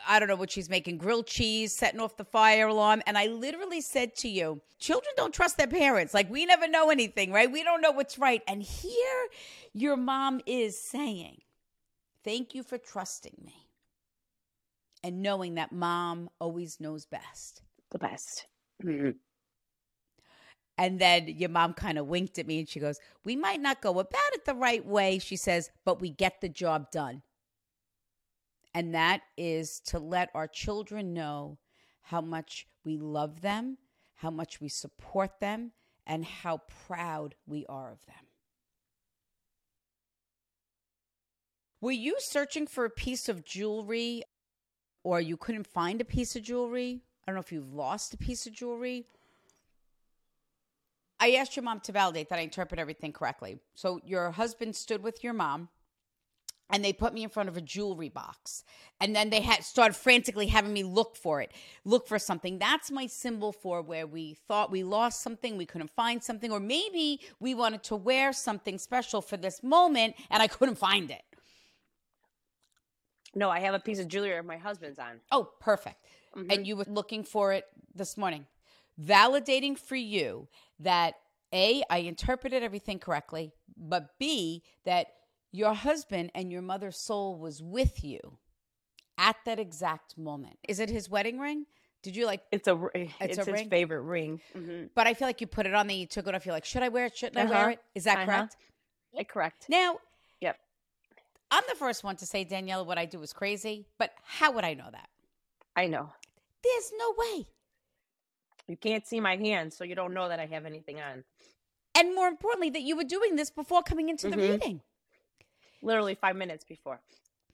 I 0.07 0.21
don't 0.21 0.29
know 0.29 0.37
what 0.37 0.53
she's 0.53 0.71
making, 0.71 0.99
grilled 0.99 1.27
cheese, 1.27 1.75
setting 1.75 1.99
off 1.99 2.17
the 2.17 2.25
fire 2.25 2.69
alarm. 2.69 3.03
And 3.09 3.19
I 3.19 3.27
literally 3.27 3.81
said 3.81 4.15
to 4.19 4.29
you, 4.29 4.61
children 4.79 5.13
don't 5.17 5.35
trust 5.35 5.57
their 5.57 5.67
parents. 5.67 6.15
Like, 6.15 6.31
we 6.31 6.47
never 6.47 6.69
know 6.69 6.91
anything, 6.91 7.33
right? 7.33 7.51
We 7.51 7.65
don't 7.65 7.81
know 7.81 7.91
what's 7.91 8.19
right. 8.21 8.43
And 8.47 8.63
here 8.63 9.27
your 9.73 9.97
mom 9.97 10.41
is 10.47 10.81
saying, 10.81 11.41
Thank 12.23 12.55
you 12.55 12.63
for 12.63 12.79
trusting 12.79 13.37
me. 13.45 13.67
and 15.03 15.23
knowing 15.23 15.55
that 15.55 15.73
mom 15.73 16.31
always 16.41 16.79
knows 16.81 17.05
best. 17.05 17.63
The 17.93 17.99
best. 17.99 18.49
Mhm. 18.83 19.21
And 20.79 20.99
then 21.01 21.29
your 21.29 21.51
mom 21.51 21.75
kind 21.75 21.99
of 21.99 22.09
winked 22.09 22.39
at 22.39 22.47
me 22.47 22.59
and 22.61 22.69
she 22.69 22.81
goes, 22.81 22.99
We 23.25 23.37
might 23.37 23.61
not 23.61 23.83
go 23.83 23.99
about 24.01 24.33
it 24.33 24.45
the 24.45 24.55
right 24.55 24.85
way, 24.85 25.19
she 25.19 25.37
says, 25.37 25.71
but 25.85 26.01
we 26.01 26.11
get 26.11 26.41
the 26.41 26.49
job 26.49 26.91
done. 26.91 27.23
And 28.75 28.95
that 28.95 29.23
is 29.37 29.81
to 29.87 29.99
let 29.99 30.31
our 30.35 30.49
children 30.49 31.13
know 31.13 31.59
how 32.01 32.21
much 32.23 32.67
we 32.85 32.97
love 32.97 33.43
them, 33.43 33.79
how 34.15 34.31
much 34.31 34.61
we 34.61 34.69
support 34.69 35.41
them, 35.41 35.73
and 36.07 36.25
how 36.25 36.59
proud 36.87 37.35
we 37.47 37.67
are 37.67 37.93
of 37.93 38.05
them. 38.07 38.27
Were 41.81 41.93
you 41.93 42.17
searching 42.19 42.67
for 42.67 42.85
a 42.85 42.91
piece 42.91 43.29
of 43.29 43.45
jewelry 43.45 44.23
or 45.05 45.21
you 45.21 45.37
couldn't 45.37 45.67
find 45.67 46.01
a 46.01 46.05
piece 46.05 46.35
of 46.37 46.43
jewelry? 46.45 47.03
I 47.23 47.31
don't 47.31 47.35
know 47.35 47.41
if 47.41 47.53
you've 47.53 47.73
lost 47.73 48.15
a 48.15 48.17
piece 48.17 48.47
of 48.47 48.53
jewelry. 48.53 49.05
I 51.21 51.33
asked 51.33 51.55
your 51.55 51.63
mom 51.63 51.81
to 51.81 51.93
validate 51.93 52.29
that 52.31 52.39
I 52.39 52.43
interpret 52.43 52.81
everything 52.81 53.13
correctly. 53.13 53.59
So 53.75 54.01
your 54.05 54.33
husband 54.33 54.75
stood 54.75 55.03
with 55.03 55.23
your 55.23 55.33
mom 55.33 55.69
and 56.73 56.85
they 56.85 56.93
put 56.93 57.13
me 57.13 57.23
in 57.23 57.29
front 57.29 57.49
of 57.49 57.57
a 57.57 57.61
jewelry 57.61 58.09
box 58.09 58.65
and 59.01 59.15
then 59.15 59.31
they 59.31 59.41
had 59.41 59.63
started 59.63 59.95
frantically 59.95 60.47
having 60.47 60.73
me 60.73 60.83
look 60.83 61.15
for 61.15 61.41
it 61.41 61.53
look 61.85 62.09
for 62.09 62.19
something 62.19 62.59
that's 62.59 62.91
my 62.91 63.07
symbol 63.07 63.53
for 63.53 63.83
where 63.83 64.07
we 64.07 64.35
thought 64.49 64.71
we 64.71 64.83
lost 64.83 65.23
something 65.23 65.57
we 65.57 65.67
couldn't 65.67 65.91
find 65.91 66.23
something 66.23 66.51
or 66.51 66.59
maybe 66.59 67.21
we 67.39 67.55
wanted 67.55 67.83
to 67.83 67.95
wear 67.95 68.33
something 68.33 68.79
special 68.79 69.21
for 69.21 69.37
this 69.37 69.63
moment 69.63 70.15
and 70.31 70.43
i 70.43 70.47
couldn't 70.47 70.77
find 70.77 71.11
it 71.11 71.23
No, 73.35 73.49
I 73.51 73.61
have 73.61 73.75
a 73.75 73.79
piece 73.81 73.99
of 73.99 74.09
jewelry 74.09 74.37
of 74.37 74.45
my 74.47 74.57
husband's 74.59 74.99
on. 74.99 75.21
oh 75.31 75.45
perfect 75.61 76.05
Mhm. 76.37 76.53
and 76.53 76.67
you 76.67 76.77
were 76.77 76.85
looking 76.89 77.25
for 77.25 77.53
it 77.53 77.67
this 77.95 78.17
morning 78.17 78.47
validating 79.01 79.77
for 79.79 79.97
you 79.97 80.49
that 80.79 81.15
a 81.53 81.83
i 81.91 81.99
interpreted 81.99 82.63
everything 82.63 82.99
correctly 82.99 83.53
but 83.77 84.19
b 84.19 84.63
that 84.85 85.07
your 85.51 85.75
husband 85.75 86.31
and 86.35 86.51
your 86.53 86.63
mother's 86.63 86.97
soul 86.99 87.39
was 87.39 87.63
with 87.63 88.03
you 88.05 88.39
at 89.19 89.37
that 89.45 89.59
exact 89.59 90.17
moment 90.17 90.57
is 90.69 90.79
it 90.81 90.89
his 90.89 91.09
wedding 91.11 91.39
ring 91.39 91.67
did 92.03 92.17
you 92.17 92.25
like 92.27 92.43
It's 92.51 92.67
a 92.69 92.77
ri- 92.77 92.91
It's 92.95 93.15
it's, 93.21 93.39
a 93.39 93.41
his 93.45 93.49
ring? 93.61 93.69
favorite 93.71 94.03
ring. 94.03 94.41
hmm 94.55 94.85
but 94.95 95.07
i 95.07 95.13
feel 95.15 95.29
like 95.29 95.41
you 95.41 95.47
put 95.47 95.67
it 95.67 95.75
on 95.75 95.87
then 95.87 95.97
you 95.99 96.07
took 96.07 96.27
it 96.27 96.35
off 96.35 96.45
you're 96.47 96.55
like 96.55 96.65
should 96.65 96.83
i 96.83 96.89
wear 96.89 97.07
it 97.07 97.17
shouldn't 97.17 97.37
i 97.39 97.45
wear 97.45 97.59
Uh-huh. 97.61 97.69
it 97.73 97.79
is 97.95 98.05
that 98.05 98.17
Uh-huh. 98.19 98.25
correct 98.27 98.57
correct. 99.29 99.67
now. 99.69 99.99
I'm 101.53 101.63
the 101.69 101.77
first 101.77 102.03
one 102.03 102.17
to 102.17 102.27
say 102.27 102.45
daniela 102.45 102.85
what 102.85 102.99
i 102.99 103.05
do 103.05 103.23
is 103.23 103.33
crazy 103.33 103.87
but 103.99 104.11
how 104.25 104.51
would 104.53 104.65
i 104.65 104.75
know 104.75 104.89
that 104.91 105.09
I 105.77 105.87
know. 105.87 106.11
there's 106.63 106.93
no 106.99 107.15
way 107.17 107.47
You 108.69 108.77
can't 108.77 109.07
see 109.07 109.21
my 109.21 109.37
hands, 109.37 109.77
so 109.77 109.85
you 109.85 109.95
don't 109.95 110.13
know 110.15 110.29
that 110.29 110.39
I 110.41 110.47
have 110.47 110.67
anything 110.67 111.01
on. 111.01 111.25
and 111.95 112.15
more 112.15 112.29
importantly 112.29 112.71
that 112.71 112.83
you 112.83 112.97
were 112.97 113.05
doing 113.05 113.37
this 113.37 113.51
before 113.51 113.83
coming 113.83 114.09
into 114.09 114.29
the 114.29 114.37
Mhm. 114.37 114.51
reading 114.51 114.81
Literally 115.85 116.15
five 116.15 116.37
minutes 116.37 116.65
before. 116.65 117.01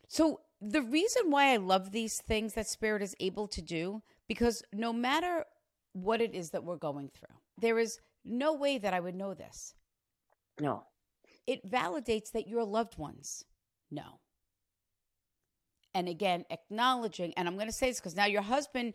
So 0.09 0.43
the 0.61 0.83
reason 0.83 1.31
why 1.31 1.53
I 1.53 1.57
love 1.57 1.93
these 1.93 2.21
things 2.21 2.53
that 2.55 2.67
spirit 2.67 3.03
is 3.03 3.17
able 3.21 3.49
to 3.49 3.63
do 3.63 4.03
because 4.27 4.63
no 4.73 4.93
matter 4.93 5.47
what 5.95 6.21
it 6.21 6.35
is 6.35 6.51
that 6.51 6.63
we're 6.65 6.77
going 6.77 7.09
through, 7.09 7.37
there 7.57 7.79
is 7.79 8.01
no 8.25 8.53
way 8.53 8.77
that 8.79 8.93
I 8.93 9.01
would 9.01 9.15
know 9.15 9.33
this. 9.33 9.75
No. 10.61 10.87
It 11.47 11.65
validates 11.65 12.31
that 12.33 12.47
your 12.49 12.65
loved 12.65 12.99
ones 12.99 13.45
know. 13.91 14.21
And 15.95 16.09
again, 16.09 16.45
acknowledging, 16.51 17.33
and 17.37 17.49
I'm 17.49 17.55
going 17.55 17.67
to 17.67 17.73
say 17.73 17.89
this 17.89 17.99
because 17.99 18.15
now 18.17 18.27
your 18.27 18.43
husband, 18.43 18.95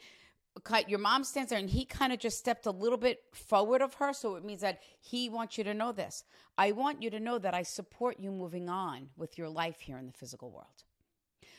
your 0.88 1.00
mom 1.00 1.24
stands 1.24 1.50
there 1.50 1.60
and 1.60 1.70
he 1.70 1.86
kind 1.86 2.14
of 2.14 2.20
just 2.20 2.38
stepped 2.38 2.66
a 2.66 2.72
little 2.72 2.98
bit 2.98 3.20
forward 3.34 3.82
of 3.82 3.96
her. 3.96 4.14
So 4.14 4.36
it 4.36 4.46
means 4.46 4.62
that 4.62 4.80
he 5.00 5.28
wants 5.30 5.58
you 5.58 5.64
to 5.64 5.74
know 5.74 5.92
this. 5.92 6.24
I 6.58 6.72
want 6.72 7.02
you 7.02 7.10
to 7.10 7.20
know 7.20 7.40
that 7.40 7.54
I 7.54 7.64
support 7.64 8.20
you 8.20 8.32
moving 8.32 8.70
on 8.70 9.10
with 9.18 9.38
your 9.38 9.50
life 9.50 9.82
here 9.82 9.98
in 9.98 10.06
the 10.06 10.14
physical 10.14 10.52
world. 10.52 10.84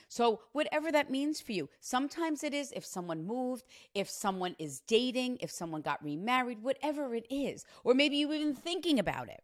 So, 0.08 0.42
whatever 0.52 0.92
that 0.92 1.10
means 1.10 1.40
for 1.40 1.52
you, 1.52 1.68
sometimes 1.80 2.44
it 2.44 2.54
is 2.54 2.72
if 2.72 2.84
someone 2.84 3.26
moved, 3.26 3.64
if 3.94 4.08
someone 4.08 4.54
is 4.58 4.80
dating, 4.80 5.38
if 5.40 5.50
someone 5.50 5.80
got 5.80 6.04
remarried, 6.04 6.62
whatever 6.62 7.14
it 7.14 7.26
is, 7.30 7.64
or 7.82 7.94
maybe 7.94 8.16
you 8.16 8.32
even 8.32 8.54
thinking 8.54 8.98
about 8.98 9.28
it. 9.28 9.42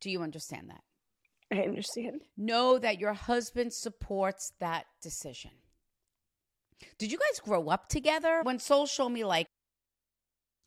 Do 0.00 0.10
you 0.10 0.22
understand 0.22 0.70
that? 0.70 0.84
I 1.52 1.62
understand. 1.62 2.22
Know 2.36 2.78
that 2.78 2.98
your 2.98 3.14
husband 3.14 3.72
supports 3.72 4.52
that 4.60 4.86
decision. 5.02 5.52
Did 6.98 7.10
you 7.10 7.18
guys 7.18 7.40
grow 7.40 7.68
up 7.68 7.88
together? 7.88 8.40
When 8.42 8.58
Soul 8.58 8.86
showed 8.86 9.08
me, 9.08 9.24
like, 9.24 9.46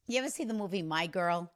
you 0.08 0.20
ever 0.20 0.30
see 0.30 0.44
the 0.44 0.54
movie 0.54 0.82
My 0.82 1.08
Girl? 1.08 1.52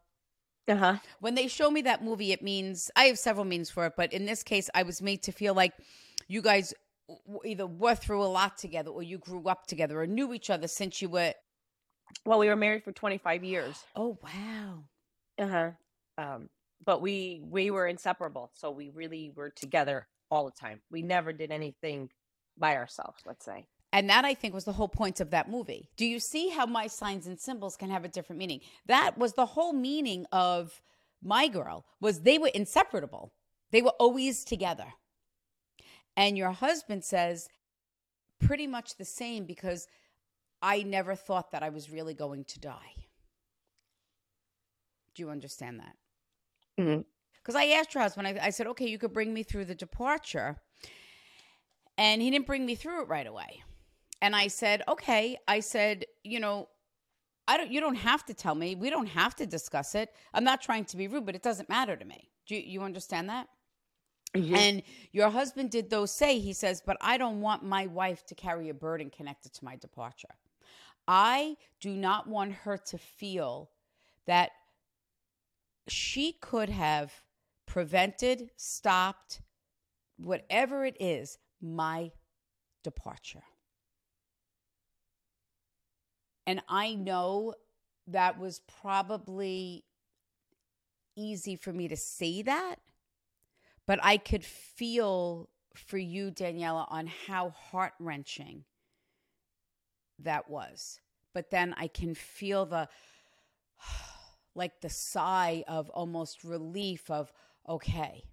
Uh 0.68 0.76
huh. 0.76 0.98
When 1.20 1.36
they 1.36 1.48
show 1.48 1.70
me 1.70 1.82
that 1.84 2.04
movie, 2.04 2.32
it 2.32 2.42
means 2.42 2.90
I 2.96 3.06
have 3.06 3.20
several 3.20 3.46
meanings 3.46 3.70
for 3.70 3.86
it, 3.86 3.94
but 3.98 4.14
in 4.14 4.26
this 4.26 4.44
case, 4.44 4.70
I 4.74 4.84
was 4.84 5.02
made 5.02 5.24
to 5.24 5.32
feel 5.32 5.54
like 5.54 5.74
you 6.28 6.42
guys 6.42 6.74
either 7.44 7.68
were 7.68 7.96
through 7.96 8.24
a 8.24 8.26
lot 8.26 8.58
together 8.58 8.90
or 8.90 9.04
you 9.04 9.18
grew 9.18 9.48
up 9.48 9.68
together 9.68 10.02
or 10.02 10.08
knew 10.08 10.34
each 10.34 10.50
other 10.50 10.68
since 10.68 11.02
you 11.02 11.10
were. 11.10 11.34
Well, 12.26 12.40
we 12.40 12.48
were 12.48 12.56
married 12.56 12.84
for 12.84 12.92
25 12.92 13.44
years. 13.44 13.84
Oh, 13.96 14.18
wow. 14.24 14.84
Uh 15.38 15.48
huh. 15.48 15.72
Um, 16.18 16.50
but 16.86 17.02
we 17.02 17.42
we 17.44 17.72
were 17.72 17.88
inseparable, 17.88 18.52
so 18.54 18.72
we 18.72 18.90
really 18.90 19.32
were 19.36 19.50
together 19.50 20.08
all 20.30 20.46
the 20.46 20.52
time. 20.52 20.82
We 20.92 21.02
never 21.02 21.34
did 21.34 21.52
anything 21.52 22.10
by 22.58 22.76
ourselves. 22.76 23.22
Let's 23.26 23.46
say. 23.46 23.68
And 23.92 24.10
that 24.10 24.26
I 24.26 24.34
think 24.34 24.54
was 24.54 24.66
the 24.66 24.74
whole 24.74 24.90
point 24.90 25.22
of 25.22 25.30
that 25.30 25.50
movie. 25.50 25.90
Do 25.96 26.06
you 26.06 26.20
see 26.20 26.50
how 26.50 26.66
my 26.66 26.88
signs 26.88 27.28
and 27.28 27.40
symbols 27.40 27.78
can 27.78 27.90
have 27.90 28.04
a 28.04 28.10
different 28.10 28.40
meaning? 28.40 28.60
That 28.88 29.18
was 29.18 29.34
the 29.34 29.46
whole 29.46 29.72
meaning 29.72 30.26
of 30.34 30.82
my 31.24 31.48
girl 31.48 31.86
was 32.02 32.20
they 32.22 32.38
were 32.38 32.52
inseparable. 32.54 33.32
They 33.72 33.82
were 33.82 33.94
always 33.98 34.44
together. 34.44 34.88
And 36.18 36.38
your 36.38 36.52
husband 36.52 37.04
says 37.04 37.48
pretty 38.40 38.68
much 38.68 38.98
the 38.98 39.06
same 39.06 39.46
because 39.46 39.88
I 40.62 40.84
never 40.84 41.16
thought 41.16 41.52
that 41.52 41.64
I 41.64 41.70
was 41.70 41.90
really 41.90 42.14
going 42.14 42.46
to 42.46 42.60
die. 42.60 43.08
Do 45.14 45.24
you 45.24 45.30
understand 45.30 45.80
that? 45.80 45.96
Mm-hmm. 46.80 47.02
Because 47.36 47.56
I 47.56 47.66
asked 47.68 47.94
your 47.94 48.04
husband, 48.04 48.28
I, 48.28 48.40
I 48.42 48.50
said, 48.50 48.68
okay, 48.68 48.88
you 48.88 48.98
could 48.98 49.14
bring 49.14 49.34
me 49.34 49.44
through 49.44 49.66
the 49.66 49.76
departure. 49.76 50.58
And 51.98 52.22
he 52.22 52.32
didn't 52.32 52.48
bring 52.48 52.66
me 52.66 52.76
through 52.76 53.04
it 53.04 53.08
right 53.08 53.28
away. 53.28 53.64
And 54.22 54.36
I 54.36 54.48
said, 54.48 54.82
okay. 54.88 55.38
I 55.48 55.60
said, 55.60 56.06
you 56.24 56.40
know, 56.40 56.68
I 57.48 57.58
don't. 57.58 57.72
You 57.72 57.80
don't 57.80 57.96
have 57.96 58.26
to 58.26 58.34
tell 58.34 58.56
me. 58.56 58.74
We 58.74 58.90
don't 58.90 59.06
have 59.08 59.36
to 59.36 59.46
discuss 59.46 59.94
it. 59.94 60.10
I'm 60.34 60.44
not 60.44 60.62
trying 60.62 60.86
to 60.86 60.98
be 60.98 61.08
rude, 61.08 61.26
but 61.26 61.36
it 61.36 61.44
doesn't 61.44 61.70
matter 61.70 61.96
to 61.96 62.04
me. 62.04 62.32
Do 62.48 62.56
you, 62.56 62.64
you 62.66 62.82
understand 62.82 63.30
that? 63.30 63.48
Mm-hmm. 64.36 64.56
And 64.56 64.84
your 65.12 65.30
husband 65.30 65.70
did 65.70 65.90
those 65.90 66.12
say, 66.12 66.40
he 66.40 66.54
says, 66.54 66.82
but 66.86 66.98
I 67.02 67.18
don't 67.18 67.42
want 67.42 67.64
my 67.64 67.86
wife 67.88 68.26
to 68.26 68.36
carry 68.36 68.70
a 68.70 68.74
burden 68.74 69.10
connected 69.10 69.54
to 69.54 69.66
my 69.66 69.76
departure. 69.76 70.36
I 71.08 71.56
do 71.80 71.92
not 71.92 72.28
want 72.28 72.52
her 72.54 72.78
to 72.78 72.98
feel 72.98 73.70
that 74.26 74.52
she 75.88 76.34
could 76.34 76.70
have 76.70 77.22
prevented, 77.66 78.50
stopped, 78.56 79.42
whatever 80.18 80.86
it 80.86 80.98
is, 81.00 81.38
my 81.62 82.12
departure. 82.84 83.44
And 86.48 86.62
I 86.70 86.94
know 86.94 87.56
that 88.08 88.40
was 88.40 88.62
probably 88.82 89.84
easy 91.16 91.56
for 91.56 91.74
me 91.74 91.88
to 91.88 91.98
say 91.98 92.42
that, 92.44 92.76
but 93.88 94.00
I 94.04 94.18
could 94.18 94.44
feel 94.44 95.50
for 95.76 95.98
you, 95.98 96.32
Daniela, 96.32 96.86
on 96.90 97.08
how 97.28 97.50
heart 97.50 97.94
wrenching 98.00 98.64
that 100.20 100.50
was. 100.50 101.00
But 101.34 101.50
then 101.50 101.74
I 101.78 101.88
can 101.88 102.16
feel 102.16 102.66
the 102.66 102.88
like 104.56 104.82
the 104.82 104.90
sigh 104.90 105.64
of 105.68 105.90
almost 105.90 106.44
relief 106.44 107.10
of 107.12 107.32
okay. 107.68 108.24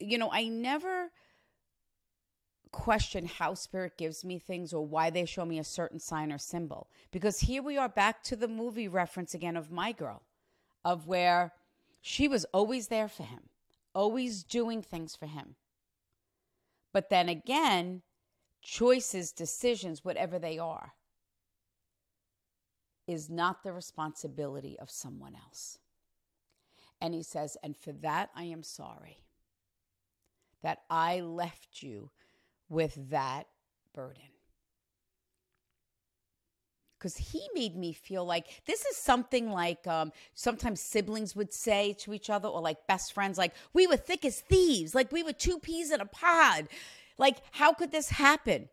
You 0.00 0.18
know, 0.18 0.30
I 0.32 0.48
never 0.48 1.10
question 2.74 3.24
how 3.24 3.54
spirit 3.54 3.96
gives 3.96 4.24
me 4.24 4.36
things 4.36 4.72
or 4.72 4.84
why 4.84 5.08
they 5.08 5.24
show 5.24 5.44
me 5.44 5.60
a 5.60 5.64
certain 5.64 6.00
sign 6.00 6.32
or 6.32 6.38
symbol 6.38 6.88
because 7.12 7.38
here 7.38 7.62
we 7.62 7.78
are 7.78 7.88
back 7.88 8.20
to 8.20 8.34
the 8.34 8.48
movie 8.48 8.88
reference 8.88 9.32
again 9.32 9.56
of 9.56 9.70
my 9.70 9.92
girl 9.92 10.22
of 10.84 11.06
where 11.06 11.52
she 12.00 12.26
was 12.26 12.44
always 12.46 12.88
there 12.88 13.06
for 13.06 13.22
him 13.22 13.48
always 13.94 14.42
doing 14.42 14.82
things 14.82 15.14
for 15.14 15.26
him 15.26 15.54
but 16.92 17.10
then 17.10 17.28
again 17.28 18.02
choices 18.60 19.30
decisions 19.30 20.04
whatever 20.04 20.36
they 20.36 20.58
are 20.58 20.94
is 23.06 23.28
not 23.28 23.62
the 23.62 23.72
responsibility 23.72 24.78
of 24.78 24.90
someone 24.90 25.34
else 25.34 25.78
and 27.00 27.14
he 27.14 27.22
says 27.22 27.56
and 27.62 27.76
for 27.76 27.92
that 27.92 28.30
i 28.34 28.44
am 28.44 28.62
sorry 28.62 29.18
that 30.62 30.82
i 30.90 31.20
left 31.20 31.82
you 31.82 32.10
with 32.68 33.10
that 33.10 33.46
burden. 33.92 34.22
because 37.04 37.18
he 37.18 37.46
made 37.54 37.76
me 37.76 37.92
feel 37.92 38.24
like 38.24 38.46
this 38.64 38.82
is 38.86 38.96
something 38.96 39.50
like 39.50 39.86
um, 39.86 40.10
sometimes 40.32 40.80
siblings 40.80 41.36
would 41.36 41.52
say 41.52 41.92
to 41.98 42.14
each 42.14 42.30
other 42.30 42.48
or 42.48 42.62
like 42.62 42.86
best 42.86 43.12
friends, 43.12 43.36
like, 43.36 43.52
we 43.74 43.86
were 43.86 43.98
thick 43.98 44.24
as 44.24 44.40
thieves, 44.40 44.94
like 44.94 45.12
we 45.12 45.22
were 45.22 45.34
two 45.34 45.58
peas 45.58 45.90
in 45.90 46.00
a 46.00 46.06
pod. 46.06 46.66
Like, 47.18 47.42
how 47.50 47.74
could 47.74 47.92
this 47.92 48.08
happen? 48.08 48.70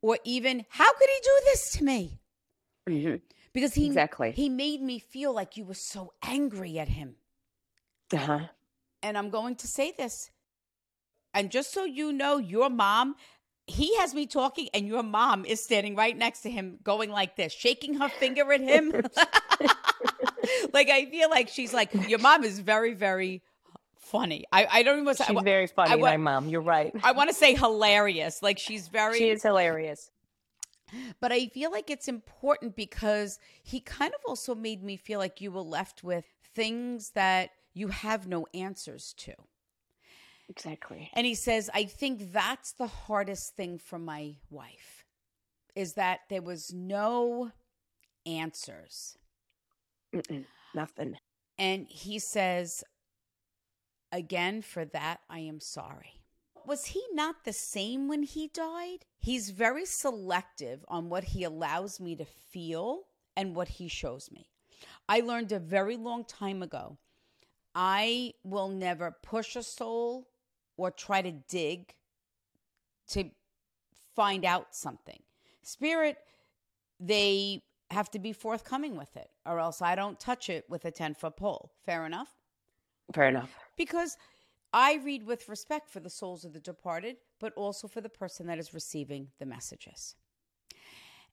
Or 0.00 0.16
even, 0.24 0.64
how 0.70 0.90
could 0.94 1.08
he 1.10 1.20
do 1.22 1.40
this 1.44 1.72
to 1.72 1.84
me? 1.84 2.20
Mm-hmm. 2.88 3.16
Because 3.52 3.74
he 3.74 3.86
Exactly. 3.86 4.32
he 4.32 4.48
made 4.48 4.80
me 4.82 4.98
feel 4.98 5.32
like 5.32 5.56
you 5.56 5.64
were 5.64 5.74
so 5.74 6.12
angry 6.22 6.78
at 6.78 6.88
him. 6.88 7.16
Uh-huh. 8.12 8.40
And 9.02 9.16
I'm 9.18 9.30
going 9.30 9.56
to 9.56 9.66
say 9.66 9.92
this. 9.96 10.30
And 11.34 11.50
just 11.50 11.72
so 11.72 11.84
you 11.84 12.12
know, 12.12 12.38
your 12.38 12.70
mom, 12.70 13.14
he 13.66 13.96
has 13.98 14.14
me 14.14 14.26
talking, 14.26 14.68
and 14.72 14.86
your 14.86 15.02
mom 15.02 15.44
is 15.44 15.62
standing 15.62 15.94
right 15.94 16.16
next 16.16 16.40
to 16.42 16.50
him, 16.50 16.78
going 16.82 17.10
like 17.10 17.36
this, 17.36 17.52
shaking 17.52 17.94
her 17.94 18.08
finger 18.08 18.50
at 18.52 18.60
him. 18.60 18.90
like 20.72 20.88
I 20.88 21.06
feel 21.10 21.30
like 21.30 21.48
she's 21.48 21.72
like, 21.74 21.90
your 22.08 22.18
mom 22.18 22.44
is 22.44 22.58
very, 22.60 22.94
very 22.94 23.42
funny. 24.08 24.44
I, 24.50 24.66
I 24.70 24.82
don't 24.82 24.94
even 24.94 25.04
want 25.04 25.18
to 25.18 25.24
say 25.24 25.32
She's 25.32 25.38
I, 25.38 25.42
very 25.42 25.66
funny, 25.66 25.92
I 25.92 25.96
my 25.96 26.16
mom. 26.16 26.48
You're 26.48 26.62
right. 26.62 26.92
I 27.02 27.12
want 27.12 27.28
to 27.30 27.34
say 27.34 27.54
hilarious. 27.54 28.42
Like 28.42 28.58
she's 28.58 28.88
very 28.88 29.18
She 29.18 29.28
is 29.28 29.42
hilarious. 29.42 30.10
But 31.20 31.32
I 31.32 31.46
feel 31.46 31.70
like 31.70 31.90
it's 31.90 32.08
important 32.08 32.76
because 32.76 33.38
he 33.62 33.80
kind 33.80 34.12
of 34.14 34.20
also 34.26 34.54
made 34.54 34.82
me 34.82 34.96
feel 34.96 35.18
like 35.18 35.40
you 35.40 35.50
were 35.50 35.60
left 35.60 36.02
with 36.02 36.24
things 36.54 37.10
that 37.10 37.50
you 37.74 37.88
have 37.88 38.26
no 38.26 38.46
answers 38.54 39.14
to. 39.18 39.34
Exactly. 40.48 41.10
And 41.12 41.26
he 41.26 41.34
says, 41.34 41.68
I 41.74 41.84
think 41.84 42.32
that's 42.32 42.72
the 42.72 42.86
hardest 42.86 43.54
thing 43.54 43.78
for 43.78 43.98
my 43.98 44.36
wife 44.50 45.04
is 45.76 45.94
that 45.94 46.20
there 46.28 46.42
was 46.42 46.72
no 46.72 47.52
answers. 48.26 49.16
Mm-mm. 50.14 50.44
Nothing. 50.74 51.16
And 51.58 51.86
he 51.88 52.18
says, 52.18 52.82
again, 54.10 54.62
for 54.62 54.84
that, 54.86 55.20
I 55.28 55.40
am 55.40 55.60
sorry. 55.60 56.17
Was 56.68 56.84
he 56.84 57.02
not 57.14 57.44
the 57.44 57.52
same 57.54 58.08
when 58.08 58.24
he 58.24 58.48
died? 58.48 59.06
He's 59.18 59.48
very 59.48 59.86
selective 59.86 60.84
on 60.86 61.08
what 61.08 61.24
he 61.24 61.42
allows 61.42 61.98
me 61.98 62.14
to 62.16 62.26
feel 62.26 63.04
and 63.34 63.56
what 63.56 63.68
he 63.68 63.88
shows 63.88 64.30
me. 64.30 64.50
I 65.08 65.20
learned 65.20 65.50
a 65.50 65.58
very 65.58 65.96
long 65.96 66.24
time 66.24 66.62
ago 66.62 66.98
I 67.74 68.34
will 68.44 68.68
never 68.68 69.16
push 69.22 69.56
a 69.56 69.62
soul 69.62 70.28
or 70.76 70.90
try 70.90 71.22
to 71.22 71.32
dig 71.32 71.94
to 73.12 73.30
find 74.14 74.44
out 74.44 74.74
something. 74.74 75.22
Spirit, 75.62 76.18
they 77.00 77.62
have 77.90 78.10
to 78.10 78.18
be 78.18 78.34
forthcoming 78.34 78.94
with 78.94 79.16
it, 79.16 79.30
or 79.46 79.58
else 79.58 79.80
I 79.80 79.94
don't 79.94 80.20
touch 80.20 80.50
it 80.50 80.66
with 80.68 80.84
a 80.84 80.90
10 80.90 81.14
foot 81.14 81.36
pole. 81.36 81.70
Fair 81.86 82.04
enough? 82.04 82.28
Fair 83.14 83.28
enough. 83.28 83.54
Because 83.76 84.18
I 84.72 84.96
read 84.96 85.24
with 85.24 85.48
respect 85.48 85.88
for 85.88 86.00
the 86.00 86.10
souls 86.10 86.44
of 86.44 86.52
the 86.52 86.60
departed, 86.60 87.16
but 87.40 87.54
also 87.54 87.88
for 87.88 88.00
the 88.00 88.08
person 88.08 88.46
that 88.46 88.58
is 88.58 88.74
receiving 88.74 89.28
the 89.38 89.46
messages. 89.46 90.14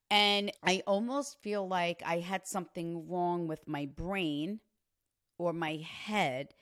And 0.09 0.51
I 0.63 0.83
almost 0.85 1.41
feel 1.41 1.67
like 1.67 2.01
I 2.05 2.19
had 2.19 2.47
something 2.47 3.09
wrong 3.09 3.47
with 3.47 3.67
my 3.67 3.85
brain 3.85 4.59
or 5.37 5.51
my 5.51 5.77
head. 5.77 6.53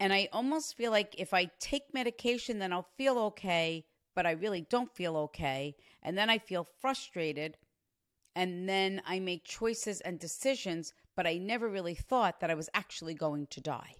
And 0.00 0.12
I 0.12 0.28
almost 0.32 0.76
feel 0.76 0.90
like 0.90 1.14
if 1.18 1.32
I 1.32 1.50
take 1.60 1.94
medication, 1.94 2.58
then 2.58 2.72
I'll 2.72 2.88
feel 2.96 3.18
okay, 3.18 3.84
but 4.14 4.26
I 4.26 4.32
really 4.32 4.62
don't 4.62 4.92
feel 4.94 5.16
okay. 5.16 5.76
And 6.02 6.18
then 6.18 6.30
I 6.30 6.38
feel 6.38 6.66
frustrated. 6.80 7.58
And 8.34 8.68
then 8.68 9.02
I 9.06 9.20
make 9.20 9.44
choices 9.44 10.00
and 10.00 10.18
decisions, 10.18 10.94
but 11.14 11.26
I 11.26 11.36
never 11.36 11.68
really 11.68 11.94
thought 11.94 12.40
that 12.40 12.50
I 12.50 12.54
was 12.54 12.70
actually 12.74 13.14
going 13.14 13.46
to 13.48 13.60
die. 13.60 13.96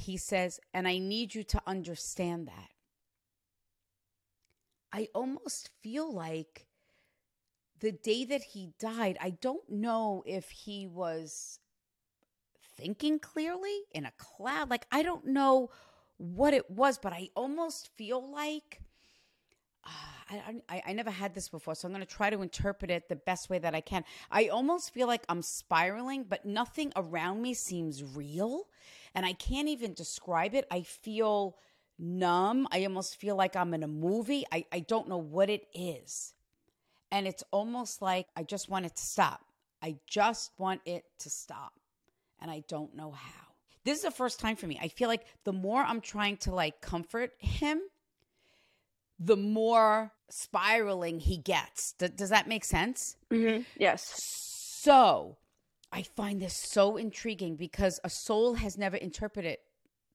He 0.00 0.16
says, 0.16 0.60
and 0.72 0.88
I 0.88 0.98
need 0.98 1.34
you 1.34 1.44
to 1.44 1.60
understand 1.66 2.48
that. 2.48 2.70
I 4.92 5.08
almost 5.14 5.70
feel 5.82 6.12
like 6.12 6.66
the 7.80 7.92
day 7.92 8.24
that 8.24 8.42
he 8.42 8.70
died, 8.78 9.18
I 9.20 9.30
don't 9.30 9.68
know 9.68 10.22
if 10.26 10.50
he 10.50 10.86
was 10.86 11.60
thinking 12.76 13.18
clearly 13.18 13.82
in 13.92 14.06
a 14.06 14.12
cloud. 14.16 14.70
Like, 14.70 14.86
I 14.90 15.02
don't 15.02 15.26
know 15.26 15.70
what 16.16 16.54
it 16.54 16.70
was, 16.70 16.98
but 16.98 17.12
I 17.12 17.28
almost 17.36 17.90
feel 17.96 18.32
like. 18.32 18.80
Uh, 19.84 19.90
I, 20.30 20.54
I, 20.68 20.82
I 20.88 20.92
never 20.92 21.10
had 21.10 21.34
this 21.34 21.48
before, 21.48 21.74
so 21.74 21.88
I'm 21.88 21.92
going 21.92 22.06
to 22.06 22.14
try 22.14 22.30
to 22.30 22.42
interpret 22.42 22.90
it 22.90 23.08
the 23.08 23.16
best 23.16 23.50
way 23.50 23.58
that 23.58 23.74
I 23.74 23.80
can. 23.80 24.04
I 24.30 24.48
almost 24.48 24.92
feel 24.92 25.06
like 25.06 25.24
I'm 25.28 25.42
spiraling, 25.42 26.24
but 26.24 26.44
nothing 26.44 26.92
around 26.96 27.42
me 27.42 27.54
seems 27.54 28.02
real. 28.04 28.66
And 29.14 29.26
I 29.26 29.32
can't 29.32 29.68
even 29.68 29.94
describe 29.94 30.54
it. 30.54 30.66
I 30.70 30.82
feel 30.82 31.56
numb. 31.98 32.66
I 32.70 32.84
almost 32.84 33.16
feel 33.16 33.36
like 33.36 33.56
I'm 33.56 33.74
in 33.74 33.82
a 33.82 33.88
movie. 33.88 34.44
I, 34.52 34.64
I 34.72 34.80
don't 34.80 35.08
know 35.08 35.18
what 35.18 35.50
it 35.50 35.66
is. 35.74 36.34
And 37.10 37.26
it's 37.26 37.42
almost 37.50 38.00
like 38.00 38.26
I 38.36 38.42
just 38.42 38.68
want 38.68 38.86
it 38.86 38.96
to 38.96 39.02
stop. 39.02 39.40
I 39.82 39.96
just 40.06 40.52
want 40.58 40.80
it 40.84 41.04
to 41.20 41.30
stop. 41.30 41.72
And 42.40 42.50
I 42.50 42.62
don't 42.68 42.94
know 42.94 43.10
how. 43.10 43.48
This 43.84 43.98
is 43.98 44.04
the 44.04 44.10
first 44.10 44.40
time 44.40 44.56
for 44.56 44.66
me. 44.66 44.78
I 44.80 44.88
feel 44.88 45.08
like 45.08 45.24
the 45.44 45.52
more 45.52 45.82
I'm 45.82 46.00
trying 46.00 46.36
to 46.38 46.54
like 46.54 46.80
comfort 46.80 47.32
him, 47.38 47.80
the 49.18 49.36
more 49.36 50.12
spiraling 50.30 51.20
he 51.20 51.36
gets. 51.36 51.94
D- 51.98 52.08
does 52.08 52.30
that 52.30 52.46
make 52.48 52.64
sense? 52.64 53.16
Mm-hmm. 53.30 53.62
Yes. 53.78 54.14
So 54.82 55.36
I 55.92 56.02
find 56.02 56.40
this 56.40 56.54
so 56.54 56.96
intriguing 56.96 57.56
because 57.56 57.98
a 58.04 58.10
soul 58.10 58.54
has 58.54 58.78
never 58.78 58.96
interpreted 58.96 59.58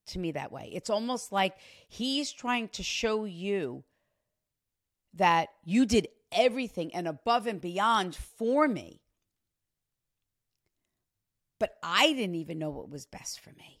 to 0.08 0.18
me 0.18 0.32
that 0.32 0.52
way. 0.52 0.70
It's 0.72 0.90
almost 0.90 1.32
like 1.32 1.54
he's 1.88 2.32
trying 2.32 2.68
to 2.70 2.82
show 2.82 3.24
you 3.24 3.84
that 5.14 5.48
you 5.64 5.84
did 5.86 6.08
everything 6.32 6.94
and 6.94 7.06
above 7.06 7.46
and 7.46 7.60
beyond 7.60 8.14
for 8.14 8.68
me. 8.68 9.00
But 11.58 11.76
I 11.82 12.12
didn't 12.12 12.34
even 12.36 12.58
know 12.58 12.70
what 12.70 12.90
was 12.90 13.06
best 13.06 13.40
for 13.40 13.50
me. 13.50 13.80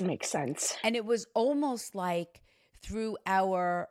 Makes 0.00 0.28
sense. 0.28 0.76
And 0.82 0.96
it 0.96 1.04
was 1.04 1.26
almost 1.34 1.94
like 1.94 2.42
through 2.82 3.16
our 3.26 3.88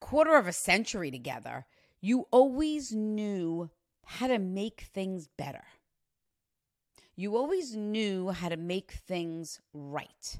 quarter 0.00 0.36
of 0.36 0.46
a 0.46 0.52
century 0.52 1.10
together, 1.10 1.66
you 2.06 2.26
always 2.30 2.92
knew 2.92 3.68
how 4.04 4.28
to 4.28 4.38
make 4.38 4.82
things 4.94 5.28
better. 5.36 5.64
You 7.16 7.36
always 7.36 7.74
knew 7.74 8.30
how 8.30 8.48
to 8.48 8.56
make 8.56 8.92
things 8.92 9.60
right. 9.74 10.38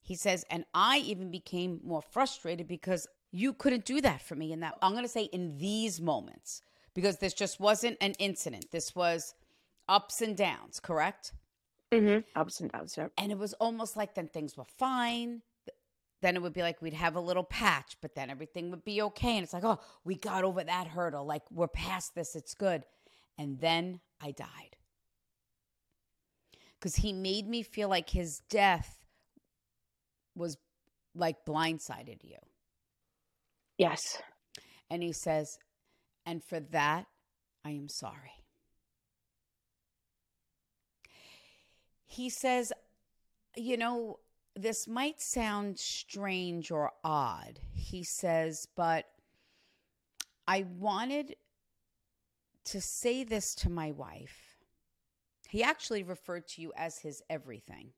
He 0.00 0.14
says, 0.14 0.44
and 0.48 0.64
I 0.72 0.98
even 0.98 1.32
became 1.32 1.80
more 1.82 2.02
frustrated 2.02 2.68
because 2.68 3.08
you 3.32 3.52
couldn't 3.52 3.84
do 3.84 4.00
that 4.02 4.22
for 4.22 4.36
me 4.36 4.52
in 4.52 4.60
that. 4.60 4.78
I'm 4.80 4.92
going 4.92 5.02
to 5.02 5.08
say 5.08 5.24
in 5.24 5.58
these 5.58 6.00
moments, 6.00 6.62
because 6.94 7.16
this 7.16 7.34
just 7.34 7.58
wasn't 7.58 7.96
an 8.00 8.12
incident. 8.20 8.66
This 8.70 8.94
was 8.94 9.34
ups 9.88 10.20
and 10.20 10.36
downs, 10.36 10.78
correct? 10.78 11.32
Mm-hmm. 11.90 12.20
Ups 12.38 12.60
and 12.60 12.70
downs. 12.70 12.96
Yep. 12.96 13.10
And 13.18 13.32
it 13.32 13.38
was 13.38 13.54
almost 13.54 13.96
like 13.96 14.14
then 14.14 14.28
things 14.28 14.56
were 14.56 14.66
fine. 14.78 15.42
Then 16.22 16.36
it 16.36 16.42
would 16.42 16.52
be 16.54 16.62
like 16.62 16.80
we'd 16.80 16.94
have 16.94 17.16
a 17.16 17.20
little 17.20 17.42
patch, 17.44 17.96
but 18.00 18.14
then 18.14 18.30
everything 18.30 18.70
would 18.70 18.84
be 18.84 19.02
okay. 19.02 19.36
And 19.36 19.44
it's 19.44 19.52
like, 19.52 19.64
oh, 19.64 19.80
we 20.04 20.14
got 20.14 20.44
over 20.44 20.62
that 20.62 20.86
hurdle. 20.86 21.26
Like 21.26 21.42
we're 21.50 21.68
past 21.68 22.14
this. 22.14 22.36
It's 22.36 22.54
good. 22.54 22.84
And 23.36 23.60
then 23.60 24.00
I 24.20 24.30
died. 24.30 24.76
Because 26.78 26.96
he 26.96 27.12
made 27.12 27.48
me 27.48 27.62
feel 27.62 27.88
like 27.88 28.08
his 28.08 28.40
death 28.48 29.04
was 30.36 30.56
like 31.14 31.44
blindsided 31.44 32.22
you. 32.22 32.38
Yes. 33.76 34.22
And 34.88 35.02
he 35.02 35.12
says, 35.12 35.58
and 36.24 36.42
for 36.44 36.60
that, 36.60 37.06
I 37.64 37.70
am 37.70 37.88
sorry. 37.88 38.32
He 42.06 42.30
says, 42.30 42.72
you 43.56 43.76
know, 43.76 44.18
this 44.54 44.86
might 44.86 45.20
sound 45.20 45.78
strange 45.78 46.70
or 46.70 46.92
odd. 47.02 47.60
He 47.72 48.04
says, 48.04 48.66
but 48.76 49.06
I 50.46 50.66
wanted 50.78 51.36
to 52.66 52.80
say 52.80 53.24
this 53.24 53.54
to 53.56 53.70
my 53.70 53.90
wife. 53.92 54.58
He 55.48 55.62
actually 55.62 56.02
referred 56.02 56.48
to 56.48 56.62
you 56.62 56.72
as 56.76 56.98
his 56.98 57.22
everything. 57.28 57.92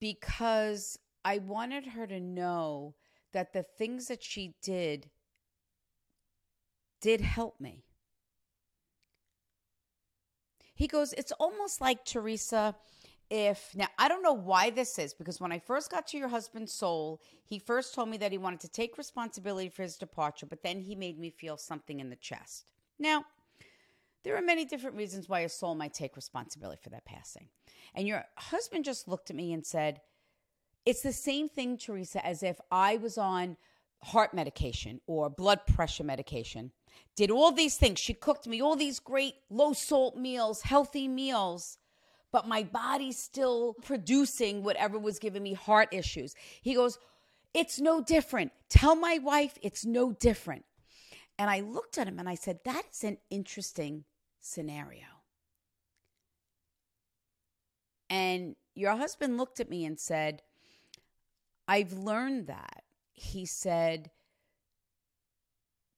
Because 0.00 0.98
I 1.24 1.38
wanted 1.38 1.86
her 1.86 2.06
to 2.06 2.20
know 2.20 2.94
that 3.32 3.52
the 3.52 3.62
things 3.62 4.08
that 4.08 4.22
she 4.22 4.54
did 4.62 5.10
did 7.00 7.20
help 7.20 7.60
me. 7.60 7.84
He 10.74 10.86
goes, 10.86 11.12
It's 11.12 11.32
almost 11.32 11.80
like, 11.80 12.04
Teresa, 12.04 12.74
if 13.30 13.74
now 13.74 13.88
I 13.98 14.08
don't 14.08 14.22
know 14.22 14.32
why 14.32 14.70
this 14.70 14.98
is 14.98 15.14
because 15.14 15.40
when 15.40 15.52
I 15.52 15.58
first 15.58 15.90
got 15.90 16.06
to 16.08 16.18
your 16.18 16.28
husband's 16.28 16.72
soul, 16.72 17.20
he 17.44 17.58
first 17.58 17.94
told 17.94 18.08
me 18.08 18.16
that 18.18 18.32
he 18.32 18.38
wanted 18.38 18.60
to 18.60 18.68
take 18.68 18.98
responsibility 18.98 19.68
for 19.68 19.82
his 19.82 19.96
departure, 19.96 20.46
but 20.46 20.62
then 20.62 20.80
he 20.80 20.94
made 20.94 21.18
me 21.18 21.30
feel 21.30 21.56
something 21.56 22.00
in 22.00 22.10
the 22.10 22.16
chest. 22.16 22.66
Now, 22.98 23.24
there 24.24 24.36
are 24.36 24.42
many 24.42 24.64
different 24.64 24.96
reasons 24.96 25.28
why 25.28 25.40
a 25.40 25.48
soul 25.48 25.74
might 25.74 25.94
take 25.94 26.16
responsibility 26.16 26.80
for 26.82 26.90
that 26.90 27.04
passing. 27.04 27.48
And 27.94 28.06
your 28.06 28.24
husband 28.36 28.84
just 28.84 29.06
looked 29.08 29.30
at 29.30 29.36
me 29.36 29.52
and 29.52 29.64
said, 29.64 30.00
It's 30.86 31.02
the 31.02 31.12
same 31.12 31.48
thing, 31.48 31.76
Teresa, 31.76 32.24
as 32.24 32.42
if 32.42 32.60
I 32.70 32.96
was 32.96 33.18
on 33.18 33.56
heart 34.02 34.34
medication 34.34 35.00
or 35.06 35.30
blood 35.30 35.60
pressure 35.66 36.04
medication, 36.04 36.72
did 37.16 37.30
all 37.30 37.52
these 37.52 37.76
things. 37.76 37.98
She 37.98 38.14
cooked 38.14 38.46
me 38.46 38.60
all 38.60 38.76
these 38.76 38.98
great 38.98 39.34
low 39.50 39.72
salt 39.72 40.16
meals, 40.16 40.62
healthy 40.62 41.08
meals 41.08 41.78
but 42.34 42.48
my 42.48 42.64
body's 42.64 43.16
still 43.16 43.76
producing 43.84 44.64
whatever 44.64 44.98
was 44.98 45.20
giving 45.20 45.44
me 45.44 45.52
heart 45.52 45.88
issues. 45.92 46.34
He 46.62 46.74
goes, 46.74 46.98
It's 47.54 47.80
no 47.80 48.02
different. 48.02 48.50
Tell 48.68 48.96
my 48.96 49.18
wife 49.18 49.56
it's 49.62 49.84
no 49.84 50.10
different. 50.10 50.64
And 51.38 51.48
I 51.48 51.60
looked 51.60 51.96
at 51.96 52.08
him 52.08 52.18
and 52.18 52.28
I 52.28 52.34
said, 52.34 52.58
That 52.64 52.82
is 52.92 53.04
an 53.04 53.18
interesting 53.30 54.02
scenario. 54.40 55.04
And 58.10 58.56
your 58.74 58.96
husband 58.96 59.36
looked 59.36 59.60
at 59.60 59.70
me 59.70 59.84
and 59.84 60.00
said, 60.00 60.42
I've 61.68 61.92
learned 61.92 62.48
that. 62.48 62.82
He 63.14 63.46
said, 63.46 64.10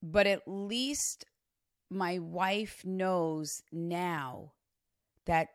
but 0.01 0.27
at 0.27 0.47
least 0.47 1.25
my 1.89 2.19
wife 2.19 2.85
knows 2.85 3.63
now 3.71 4.53
that 5.25 5.49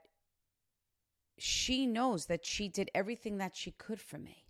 she 1.39 1.87
knows 1.87 2.27
that 2.27 2.45
she 2.45 2.69
did 2.69 2.91
everything 2.95 3.39
that 3.39 3.57
she 3.57 3.71
could 3.73 4.01
for 4.01 4.19
me. 4.19 4.45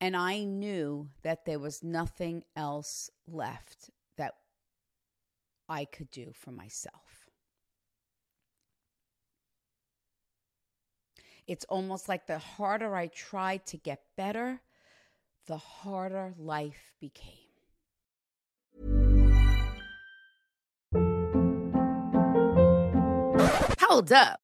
And 0.00 0.16
I 0.16 0.44
knew 0.44 1.08
that 1.22 1.46
there 1.46 1.58
was 1.58 1.82
nothing 1.82 2.44
else 2.54 3.10
left 3.26 3.90
that 4.16 4.34
I 5.68 5.86
could 5.86 6.10
do 6.10 6.32
for 6.34 6.52
myself. 6.52 7.03
It's 11.46 11.64
almost 11.66 12.08
like 12.08 12.26
the 12.26 12.38
harder 12.38 12.96
I 12.96 13.08
tried 13.08 13.66
to 13.66 13.76
get 13.76 14.02
better, 14.16 14.62
the 15.46 15.58
harder 15.58 16.32
life 16.38 16.94
became. 17.00 17.32
Hold 23.80 24.10
up. 24.10 24.43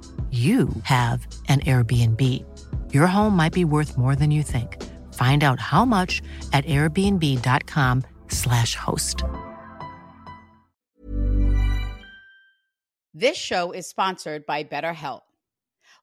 you 0.31 0.69
have 0.83 1.27
an 1.49 1.59
Airbnb. 1.61 2.45
Your 2.93 3.07
home 3.07 3.35
might 3.35 3.51
be 3.51 3.65
worth 3.65 3.97
more 3.97 4.15
than 4.15 4.31
you 4.31 4.43
think. 4.43 4.81
Find 5.13 5.43
out 5.43 5.59
how 5.59 5.83
much 5.83 6.21
at 6.53 6.63
airbnb.com/slash 6.65 8.75
host. 8.75 9.23
This 13.13 13.35
show 13.35 13.73
is 13.73 13.87
sponsored 13.87 14.45
by 14.45 14.63
BetterHelp. 14.63 15.23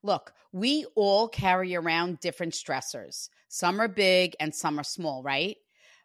Look, 0.03 0.35
we 0.53 0.85
all 0.95 1.27
carry 1.27 1.75
around 1.75 2.21
different 2.21 2.53
stressors. 2.53 3.31
Some 3.49 3.81
are 3.81 3.89
big 3.89 4.37
and 4.39 4.55
some 4.55 4.79
are 4.79 4.85
small, 4.85 5.23
right? 5.23 5.57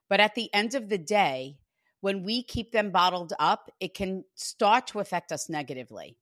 But 0.10 0.22
at 0.22 0.36
the 0.36 0.50
end 0.54 0.76
of 0.76 0.88
the 0.88 0.98
day, 0.98 1.58
when 2.00 2.24
we 2.24 2.42
keep 2.42 2.72
them 2.72 2.92
bottled 2.92 3.34
up, 3.38 3.70
it 3.80 3.94
can 3.94 4.24
start 4.36 4.88
to 4.88 5.00
affect 5.00 5.32
us 5.32 5.50
negatively. 5.50 6.18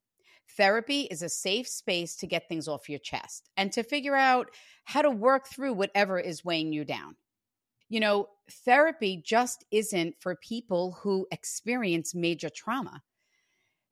Therapy 0.57 1.01
is 1.03 1.21
a 1.21 1.29
safe 1.29 1.67
space 1.67 2.15
to 2.17 2.27
get 2.27 2.47
things 2.47 2.67
off 2.67 2.89
your 2.89 2.99
chest 2.99 3.49
and 3.57 3.71
to 3.73 3.83
figure 3.83 4.15
out 4.15 4.49
how 4.85 5.01
to 5.01 5.09
work 5.09 5.47
through 5.47 5.73
whatever 5.73 6.19
is 6.19 6.43
weighing 6.43 6.73
you 6.73 6.83
down. 6.83 7.15
You 7.89 7.99
know, 7.99 8.27
therapy 8.65 9.21
just 9.23 9.65
isn't 9.71 10.15
for 10.19 10.35
people 10.35 10.97
who 11.01 11.27
experience 11.31 12.15
major 12.15 12.49
trauma. 12.49 13.01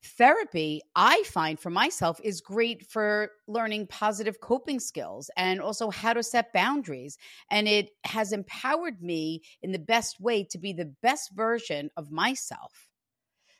Therapy, 0.01 0.81
I 0.95 1.23
find 1.23 1.59
for 1.59 1.69
myself, 1.69 2.21
is 2.23 2.39
great 2.39 2.85
for 2.85 3.31
learning 3.47 3.87
positive 3.87 4.39
coping 4.39 4.79
skills 4.79 5.29
and 5.35 5.59
also 5.59 5.89
how 5.89 6.13
to 6.13 6.23
set 6.23 6.53
boundaries. 6.53 7.17
And 7.51 7.67
it 7.67 7.89
has 8.05 8.31
empowered 8.31 9.01
me 9.01 9.41
in 9.61 9.73
the 9.73 9.79
best 9.79 10.21
way 10.21 10.45
to 10.45 10.57
be 10.57 10.71
the 10.71 10.93
best 11.01 11.31
version 11.35 11.89
of 11.97 12.11
myself. 12.11 12.88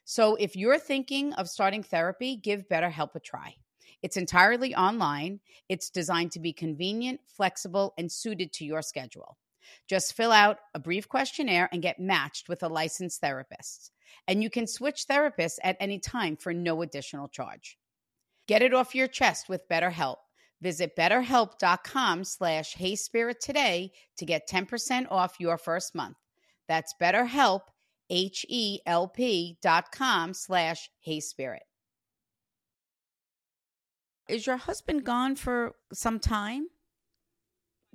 So 0.10 0.34
if 0.34 0.56
you're 0.56 0.80
thinking 0.80 1.34
of 1.34 1.48
starting 1.48 1.84
therapy, 1.84 2.36
give 2.36 2.68
BetterHelp 2.68 3.14
a 3.14 3.20
try. 3.20 3.58
It's 4.02 4.18
entirely 4.18 4.74
online. 4.74 5.40
It's 5.70 5.92
designed 5.92 6.32
to 6.32 6.40
be 6.40 6.52
convenient, 6.52 7.20
flexible, 7.28 7.94
and 7.96 8.12
suited 8.12 8.52
to 8.54 8.66
your 8.66 8.82
schedule. 8.82 9.38
Just 9.88 10.16
fill 10.16 10.32
out 10.32 10.58
a 10.74 10.80
brief 10.80 11.08
questionnaire 11.08 11.70
and 11.72 11.84
get 11.84 12.00
matched 12.00 12.50
with 12.50 12.64
a 12.64 12.68
licensed 12.68 13.22
therapist. 13.22 13.92
And 14.28 14.42
you 14.42 14.50
can 14.50 14.66
switch 14.66 15.06
therapists 15.08 15.60
at 15.64 15.78
any 15.80 16.00
time 16.00 16.38
for 16.38 16.56
no 16.56 16.82
additional 16.82 17.28
charge. 17.28 17.78
Get 18.48 18.64
it 18.64 18.74
off 18.74 18.96
your 18.96 19.08
chest 19.08 19.48
with 19.48 19.70
BetterHelp. 19.70 20.16
Visit 20.60 20.96
betterhelp.com 20.98 22.24
slash 22.24 22.76
heyspirit 22.76 23.38
today 23.38 23.92
to 24.18 24.26
get 24.26 24.50
10% 24.50 25.06
off 25.12 25.36
your 25.40 25.60
first 25.60 25.94
month. 25.94 26.18
That's 26.68 26.96
BetterHelp, 27.00 27.62
H-E-L-P 28.10 29.58
dot 29.62 29.92
com 29.92 30.34
slash 30.34 30.90
Hey 31.00 31.20
Spirit. 31.20 31.64
Is 34.28 34.46
your 34.46 34.58
husband 34.58 35.04
gone 35.04 35.36
for 35.36 35.76
some 35.92 36.20
time? 36.20 36.68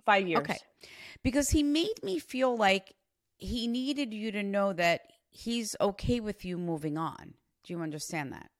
Five 0.04 0.26
years. 0.28 0.40
Okay. 0.40 0.58
Because 1.22 1.50
he 1.50 1.62
made 1.62 2.02
me 2.02 2.18
feel 2.18 2.56
like 2.56 2.92
he 3.38 3.66
needed 3.66 4.12
you 4.12 4.32
to 4.32 4.42
know 4.42 4.72
that 4.72 5.02
he's 5.30 5.76
okay 5.80 6.20
with 6.20 6.44
you 6.44 6.58
moving 6.58 6.98
on. 6.98 7.34
Do 7.64 7.72
you 7.72 7.80
understand 7.80 8.32
that? 8.32 8.50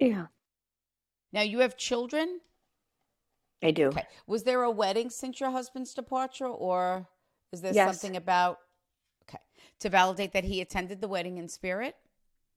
Yeah. 0.00 0.26
Now 1.32 1.42
you 1.42 1.60
have 1.60 1.76
children? 1.76 2.40
I 3.62 3.70
do. 3.70 3.88
Okay. 3.88 4.04
Was 4.26 4.42
there 4.42 4.62
a 4.62 4.70
wedding 4.70 5.10
since 5.10 5.38
your 5.40 5.50
husband's 5.50 5.94
departure 5.94 6.46
or 6.46 7.08
is 7.52 7.60
there 7.60 7.72
Yes. 7.72 8.00
something 8.00 8.16
about 8.16 8.58
Okay. 9.28 9.42
To 9.80 9.88
validate 9.88 10.32
that 10.32 10.44
he 10.44 10.60
attended 10.60 11.00
the 11.00 11.08
wedding 11.08 11.38
in 11.38 11.48
spirit. 11.48 11.96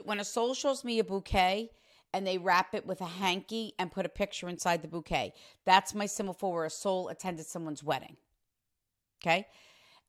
When 0.03 0.19
a 0.19 0.25
soul 0.25 0.53
shows 0.53 0.83
me 0.83 0.99
a 0.99 1.03
bouquet 1.03 1.71
and 2.13 2.25
they 2.25 2.37
wrap 2.37 2.73
it 2.73 2.85
with 2.85 3.01
a 3.01 3.05
hanky 3.05 3.73
and 3.77 3.91
put 3.91 4.05
a 4.05 4.09
picture 4.09 4.47
inside 4.47 4.81
the 4.81 4.87
bouquet, 4.87 5.33
that's 5.65 5.93
my 5.93 6.05
symbol 6.05 6.33
for 6.33 6.53
where 6.53 6.65
a 6.65 6.69
soul 6.69 7.09
attended 7.09 7.45
someone's 7.45 7.83
wedding. 7.83 8.17
Okay? 9.21 9.45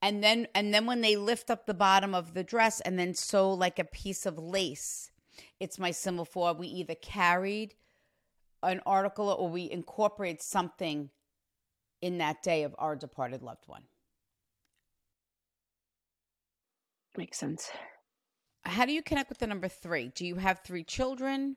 And 0.02 0.22
then 0.22 0.46
and 0.54 0.72
then 0.72 0.86
when 0.86 1.00
they 1.00 1.16
lift 1.16 1.50
up 1.50 1.66
the 1.66 1.74
bottom 1.74 2.14
of 2.14 2.34
the 2.34 2.44
dress 2.44 2.80
and 2.80 2.98
then 2.98 3.14
sew 3.14 3.52
like 3.52 3.78
a 3.78 3.84
piece 3.84 4.24
of 4.24 4.38
lace, 4.38 5.10
it's 5.58 5.78
my 5.78 5.90
symbol 5.90 6.24
for 6.24 6.54
we 6.54 6.68
either 6.68 6.94
carried 6.94 7.74
an 8.62 8.80
article 8.86 9.28
or 9.28 9.48
we 9.48 9.70
incorporate 9.70 10.42
something 10.42 11.10
in 12.00 12.18
that 12.18 12.42
day 12.42 12.62
of 12.62 12.74
our 12.78 12.96
departed 12.96 13.42
loved 13.42 13.66
one. 13.66 13.82
Makes 17.16 17.38
sense. 17.38 17.70
How 18.64 18.86
do 18.86 18.92
you 18.92 19.02
connect 19.02 19.28
with 19.28 19.38
the 19.38 19.46
number 19.46 19.68
three? 19.68 20.12
Do 20.14 20.26
you 20.26 20.36
have 20.36 20.60
three 20.60 20.84
children? 20.84 21.56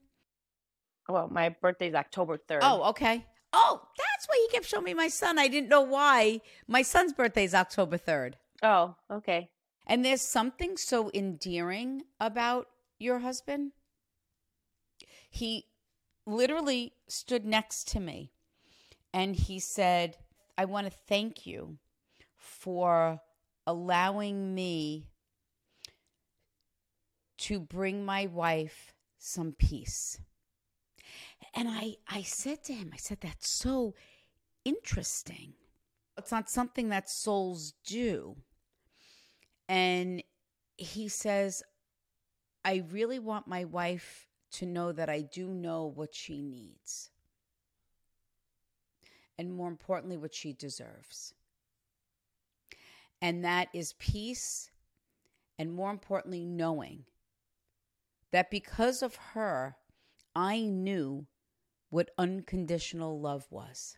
Well, 1.08 1.28
my 1.30 1.50
birthday's 1.50 1.94
October 1.94 2.38
3rd. 2.38 2.60
Oh, 2.62 2.90
okay. 2.90 3.26
Oh, 3.52 3.82
that's 3.98 4.28
why 4.28 4.36
you 4.36 4.48
kept 4.52 4.66
showing 4.66 4.86
me 4.86 4.94
my 4.94 5.10
son. 5.10 5.38
I 5.38 5.48
didn't 5.48 5.70
know 5.70 5.82
why. 5.82 6.42
My 6.68 6.82
son's 6.82 7.14
birthday 7.14 7.44
is 7.44 7.54
October 7.54 7.98
3rd. 7.98 8.34
Oh, 8.64 8.96
okay. 9.12 9.50
And 9.86 10.04
there's 10.04 10.22
something 10.22 10.78
so 10.78 11.12
endearing 11.14 12.04
about 12.20 12.68
your 13.00 13.20
husband. 13.20 13.74
He 15.30 15.66
literally 16.26 16.94
stood 17.08 17.46
next 17.46 17.90
to 17.90 18.00
me 18.00 18.32
and 19.14 19.36
he 19.36 19.60
said, 19.60 20.18
I 20.58 20.66
want 20.66 20.88
to 20.88 20.98
thank 21.08 21.46
you 21.46 21.78
for 22.38 23.20
allowing 23.68 24.56
me 24.56 25.10
to 27.44 27.60
bring 27.60 28.06
my 28.06 28.26
wife 28.26 28.94
some 29.18 29.52
peace. 29.52 30.20
And 31.54 31.68
I, 31.68 31.96
I 32.08 32.22
said 32.22 32.64
to 32.66 32.74
him, 32.74 32.92
I 32.94 32.98
said, 32.98 33.20
that's 33.20 33.50
so 33.50 33.96
interesting. 34.64 35.54
It's 36.18 36.32
not 36.32 36.50
something 36.50 36.90
that 36.90 37.10
souls 37.10 37.74
do. 37.86 38.38
And 39.68 40.24
he 40.78 41.10
says, 41.10 41.64
I 42.64 42.84
really 42.90 43.20
want 43.20 43.46
my 43.46 43.66
wife 43.66 44.28
to 44.54 44.66
know 44.66 44.94
that 44.94 45.10
I 45.10 45.22
do 45.22 45.50
know 45.50 45.86
what 45.86 46.16
she 46.16 46.42
needs. 46.42 47.10
And 49.38 49.54
more 49.54 49.68
importantly, 49.68 50.16
what 50.16 50.34
she 50.34 50.54
deserves. 50.54 51.34
And 53.22 53.44
that 53.44 53.68
is 53.74 53.94
peace, 54.00 54.70
and 55.60 55.74
more 55.74 55.92
importantly, 55.92 56.46
knowing 56.46 57.04
that 58.34 58.52
because 58.52 59.02
of 59.04 59.16
her, 59.16 59.78
I 60.36 60.62
knew 60.62 61.28
what 61.92 62.10
unconditional 62.18 63.22
love 63.22 63.46
was. 63.52 63.96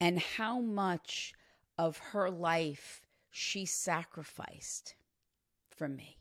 And 0.00 0.18
how 0.18 0.60
much 0.60 1.34
of 1.76 1.98
her 1.98 2.30
life 2.30 3.02
she 3.30 3.66
sacrificed 3.66 4.94
for 5.68 5.88
me. 5.88 6.16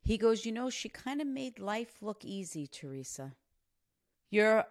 He 0.00 0.16
goes, 0.16 0.46
You 0.46 0.52
know, 0.52 0.70
she 0.70 0.88
kind 0.88 1.20
of 1.20 1.26
made 1.26 1.58
life 1.58 1.96
look 2.00 2.24
easy, 2.24 2.68
Teresa. 2.68 3.34
Your 4.30 4.64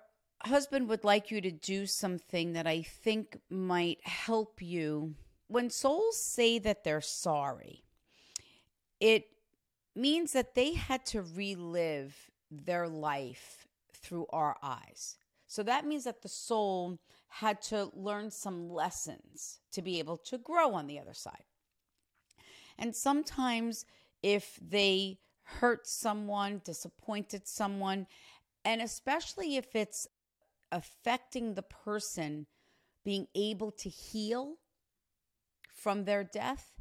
husband 0.44 0.88
would 0.88 1.04
like 1.04 1.32
you 1.32 1.42
to 1.42 1.52
do 1.52 1.86
something 1.86 2.54
that 2.54 2.66
I 2.66 2.82
think 2.82 3.40
might 3.50 4.00
help 4.08 4.62
you. 4.62 5.16
When 5.48 5.70
souls 5.70 6.18
say 6.18 6.60
that 6.60 6.84
they're 6.84 7.02
sorry, 7.02 7.84
it 9.00 9.28
means 9.96 10.34
that 10.34 10.56
they 10.56 10.74
had 10.74 11.06
to 11.08 11.22
relive 11.22 12.32
their 12.52 12.88
life 12.88 13.68
through 13.94 14.28
our 14.30 14.58
eyes. 14.62 15.18
So 15.48 15.64
that 15.64 15.86
means 15.86 16.04
that 16.04 16.22
the 16.22 16.30
soul 16.30 17.00
had 17.30 17.62
to 17.64 17.90
learn 17.94 18.32
some 18.32 18.70
lessons 18.70 19.60
to 19.72 19.82
be 19.82 20.00
able 20.00 20.18
to 20.18 20.38
grow 20.38 20.74
on 20.74 20.88
the 20.88 21.00
other 21.00 21.14
side. 21.14 21.44
And 22.78 22.96
sometimes, 22.96 23.86
if 24.22 24.60
they 24.62 25.20
hurt 25.44 25.88
someone, 25.88 26.62
disappointed 26.64 27.48
someone, 27.48 28.08
and 28.66 28.82
especially 28.82 29.56
if 29.56 29.76
it's 29.76 30.08
affecting 30.72 31.54
the 31.54 31.64
person 31.64 32.46
being 33.04 33.28
able 33.34 33.72
to 33.72 33.90
heal 33.90 34.58
from 35.78 36.04
their 36.04 36.24
death, 36.24 36.74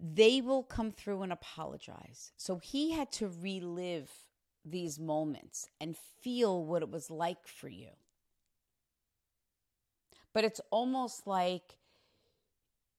they 0.00 0.40
will 0.40 0.62
come 0.62 0.90
through 0.90 1.22
and 1.22 1.32
apologize. 1.32 2.32
So 2.36 2.56
he 2.56 2.92
had 2.92 3.12
to 3.12 3.30
relive 3.42 4.10
these 4.64 4.98
moments 4.98 5.68
and 5.80 5.96
feel 6.22 6.64
what 6.64 6.82
it 6.82 6.90
was 6.90 7.10
like 7.10 7.46
for 7.46 7.68
you. 7.68 7.90
But 10.32 10.44
it's 10.44 10.60
almost 10.70 11.26
like 11.26 11.76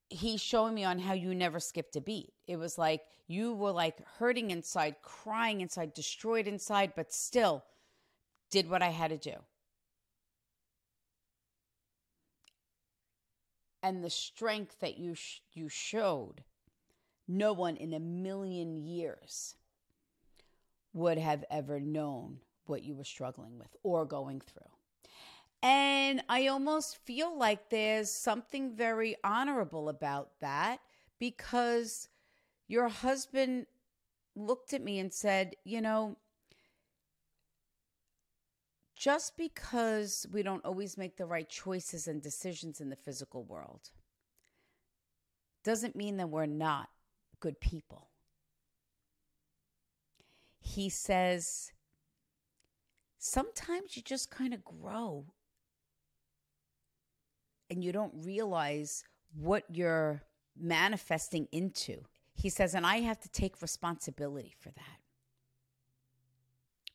he's 0.10 0.41
showing 0.41 0.75
me 0.75 0.84
on 0.84 0.99
how 0.99 1.13
you 1.13 1.34
never 1.34 1.60
skipped 1.60 1.95
a 1.95 2.01
beat. 2.01 2.34
It 2.45 2.58
was 2.58 2.77
like 2.77 3.01
you 3.27 3.54
were 3.54 3.71
like 3.71 4.06
hurting 4.19 4.51
inside, 4.51 4.95
crying 5.01 5.62
inside, 5.62 5.93
destroyed 5.93 6.47
inside, 6.47 6.93
but 6.95 7.13
still 7.13 7.63
did 8.49 8.69
what 8.69 8.82
I 8.82 8.89
had 8.89 9.10
to 9.12 9.17
do. 9.17 9.36
And 13.84 14.04
the 14.04 14.10
strength 14.10 14.80
that 14.80 14.98
you 14.98 15.15
sh- 15.15 15.41
you 15.54 15.67
showed 15.70 16.44
no 17.28 17.54
one 17.54 17.78
in 17.78 17.94
a 17.94 18.00
million 18.00 18.76
years 18.76 19.56
would 20.94 21.17
have 21.17 21.46
ever 21.50 21.80
known 21.80 22.39
what 22.65 22.84
you 22.84 22.96
were 22.96 23.04
struggling 23.04 23.58
with 23.58 23.76
or 23.84 24.06
going 24.06 24.41
through. 24.41 24.70
And 25.63 26.24
I 26.28 26.48
almost 26.48 26.98
feel 26.98 27.38
like 27.38 27.70
there's 27.70 28.12
something 28.12 28.76
very 28.76 29.15
honorable 29.24 29.89
about 29.89 30.32
that 30.39 30.80
because 31.20 32.10
your 32.67 32.88
husband 32.88 33.67
looked 34.36 34.74
at 34.74 34.82
me 34.84 34.98
and 35.00 35.13
said, 35.13 35.56
You 35.63 35.82
know, 35.82 36.17
just 39.02 39.36
because 39.36 40.28
we 40.32 40.44
don't 40.44 40.64
always 40.64 40.96
make 40.96 41.18
the 41.18 41.26
right 41.26 41.50
choices 41.50 42.08
and 42.08 42.22
decisions 42.22 42.80
in 42.80 42.92
the 42.92 42.96
physical 42.96 43.44
world 43.44 43.90
doesn't 45.64 45.96
mean 45.96 46.18
that 46.18 46.30
we're 46.30 46.46
not 46.46 46.88
good 47.40 47.60
people. 47.60 48.10
He 50.60 50.88
says, 50.88 51.72
sometimes 53.18 53.98
you 53.98 54.04
just 54.04 54.30
kind 54.30 54.54
of 54.54 54.64
grow 54.64 55.26
and 57.72 57.84
you 57.84 57.92
don't 57.92 58.14
realize 58.24 59.04
what 59.34 59.64
you're 59.68 60.22
manifesting 60.56 61.48
into. 61.52 62.04
He 62.36 62.50
says, 62.50 62.76
and 62.76 62.86
I 62.86 62.98
have 62.98 63.20
to 63.22 63.30
take 63.30 63.64
responsibility 63.64 64.54
for 64.60 64.70
that. 64.70 65.00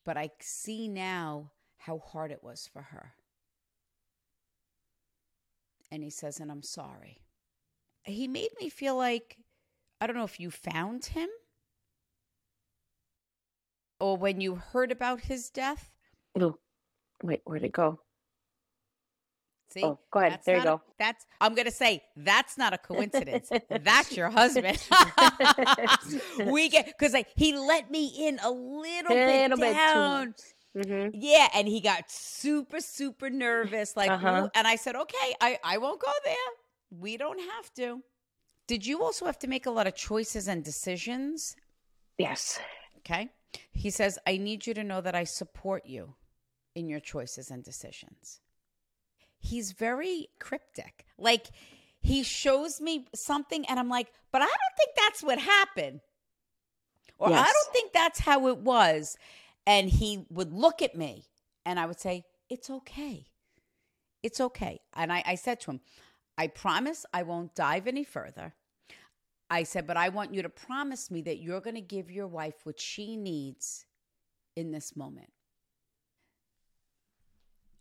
But 0.04 0.16
I 0.16 0.30
see 0.38 0.86
now 0.86 1.50
how 1.86 1.98
hard 1.98 2.32
it 2.32 2.42
was 2.42 2.68
for 2.72 2.82
her. 2.82 3.14
And 5.90 6.02
he 6.02 6.10
says, 6.10 6.40
and 6.40 6.50
I'm 6.50 6.62
sorry. 6.62 7.20
He 8.02 8.26
made 8.26 8.50
me 8.60 8.68
feel 8.68 8.96
like 8.96 9.38
I 10.00 10.06
don't 10.06 10.16
know 10.16 10.24
if 10.24 10.40
you 10.40 10.50
found 10.50 11.06
him 11.06 11.28
or 14.00 14.16
when 14.16 14.40
you 14.40 14.56
heard 14.56 14.90
about 14.90 15.20
his 15.20 15.48
death. 15.48 15.92
Ooh, 16.40 16.58
wait, 17.22 17.42
where'd 17.44 17.62
it 17.62 17.72
go? 17.72 18.00
See, 19.70 19.84
oh, 19.84 19.98
go 20.10 20.20
ahead. 20.20 20.40
There 20.44 20.58
you 20.58 20.62
go. 20.62 20.74
A, 20.74 20.80
that's 20.98 21.24
I'm 21.40 21.54
gonna 21.54 21.70
say 21.70 22.02
that's 22.16 22.56
not 22.56 22.72
a 22.72 22.78
coincidence. 22.78 23.50
that's 23.68 24.16
your 24.16 24.30
husband. 24.30 24.78
we 26.46 26.68
get 26.68 26.86
because 26.86 27.12
like 27.12 27.28
he 27.36 27.56
let 27.56 27.90
me 27.90 28.28
in 28.28 28.38
a 28.42 28.50
little, 28.50 29.12
a 29.12 29.42
little 29.42 29.58
bit 29.58 29.72
down. 29.72 30.34
Mm-hmm. 30.76 31.10
Yeah, 31.14 31.48
and 31.54 31.66
he 31.66 31.80
got 31.80 32.10
super 32.10 32.80
super 32.80 33.30
nervous. 33.30 33.96
Like, 33.96 34.10
uh-huh. 34.10 34.50
and 34.54 34.66
I 34.66 34.76
said, 34.76 34.94
okay, 34.94 35.34
I 35.40 35.58
I 35.64 35.78
won't 35.78 36.00
go 36.00 36.12
there. 36.24 36.34
We 36.90 37.16
don't 37.16 37.40
have 37.40 37.72
to. 37.74 38.02
Did 38.66 38.84
you 38.84 39.02
also 39.02 39.26
have 39.26 39.38
to 39.40 39.46
make 39.48 39.66
a 39.66 39.70
lot 39.70 39.86
of 39.86 39.94
choices 39.94 40.48
and 40.48 40.62
decisions? 40.62 41.56
Yes. 42.18 42.58
Okay. 42.98 43.30
He 43.72 43.90
says, 43.90 44.18
I 44.26 44.36
need 44.36 44.66
you 44.66 44.74
to 44.74 44.84
know 44.84 45.00
that 45.00 45.14
I 45.14 45.24
support 45.24 45.86
you 45.86 46.14
in 46.74 46.88
your 46.88 47.00
choices 47.00 47.50
and 47.50 47.62
decisions. 47.62 48.40
He's 49.38 49.72
very 49.72 50.28
cryptic. 50.40 51.06
Like, 51.16 51.46
he 52.00 52.22
shows 52.22 52.80
me 52.80 53.06
something, 53.14 53.64
and 53.66 53.78
I'm 53.78 53.88
like, 53.88 54.08
but 54.32 54.42
I 54.42 54.46
don't 54.46 54.76
think 54.76 54.90
that's 54.96 55.22
what 55.22 55.38
happened. 55.38 56.00
Or 57.18 57.30
yes. 57.30 57.48
I 57.48 57.52
don't 57.52 57.72
think 57.72 57.92
that's 57.92 58.20
how 58.20 58.48
it 58.48 58.58
was. 58.58 59.16
And 59.66 59.90
he 59.90 60.26
would 60.30 60.52
look 60.52 60.80
at 60.80 60.94
me, 60.94 61.24
and 61.64 61.80
I 61.80 61.86
would 61.86 62.00
say, 62.00 62.24
It's 62.48 62.70
okay. 62.70 63.26
It's 64.22 64.40
okay. 64.40 64.80
And 64.94 65.12
I, 65.12 65.22
I 65.26 65.34
said 65.34 65.60
to 65.60 65.72
him, 65.72 65.80
I 66.38 66.48
promise 66.48 67.06
I 67.12 67.22
won't 67.22 67.54
dive 67.54 67.86
any 67.86 68.04
further. 68.04 68.54
I 69.48 69.62
said, 69.62 69.86
but 69.86 69.96
I 69.96 70.08
want 70.08 70.34
you 70.34 70.42
to 70.42 70.48
promise 70.48 71.10
me 71.10 71.22
that 71.22 71.38
you're 71.38 71.60
going 71.60 71.76
to 71.76 71.80
give 71.80 72.10
your 72.10 72.26
wife 72.26 72.54
what 72.64 72.80
she 72.80 73.16
needs 73.16 73.86
in 74.56 74.72
this 74.72 74.96
moment. 74.96 75.30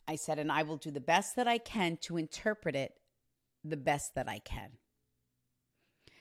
I 0.08 0.16
said, 0.16 0.38
and 0.38 0.52
I 0.52 0.62
will 0.62 0.78
do 0.78 0.92
the 0.92 1.02
best 1.02 1.36
that 1.36 1.48
I 1.48 1.58
can 1.58 1.98
to 2.02 2.18
interpret 2.18 2.76
it 2.76 2.94
the 3.64 3.78
best 3.78 4.14
that 4.14 4.30
I 4.30 4.38
can. 4.40 4.70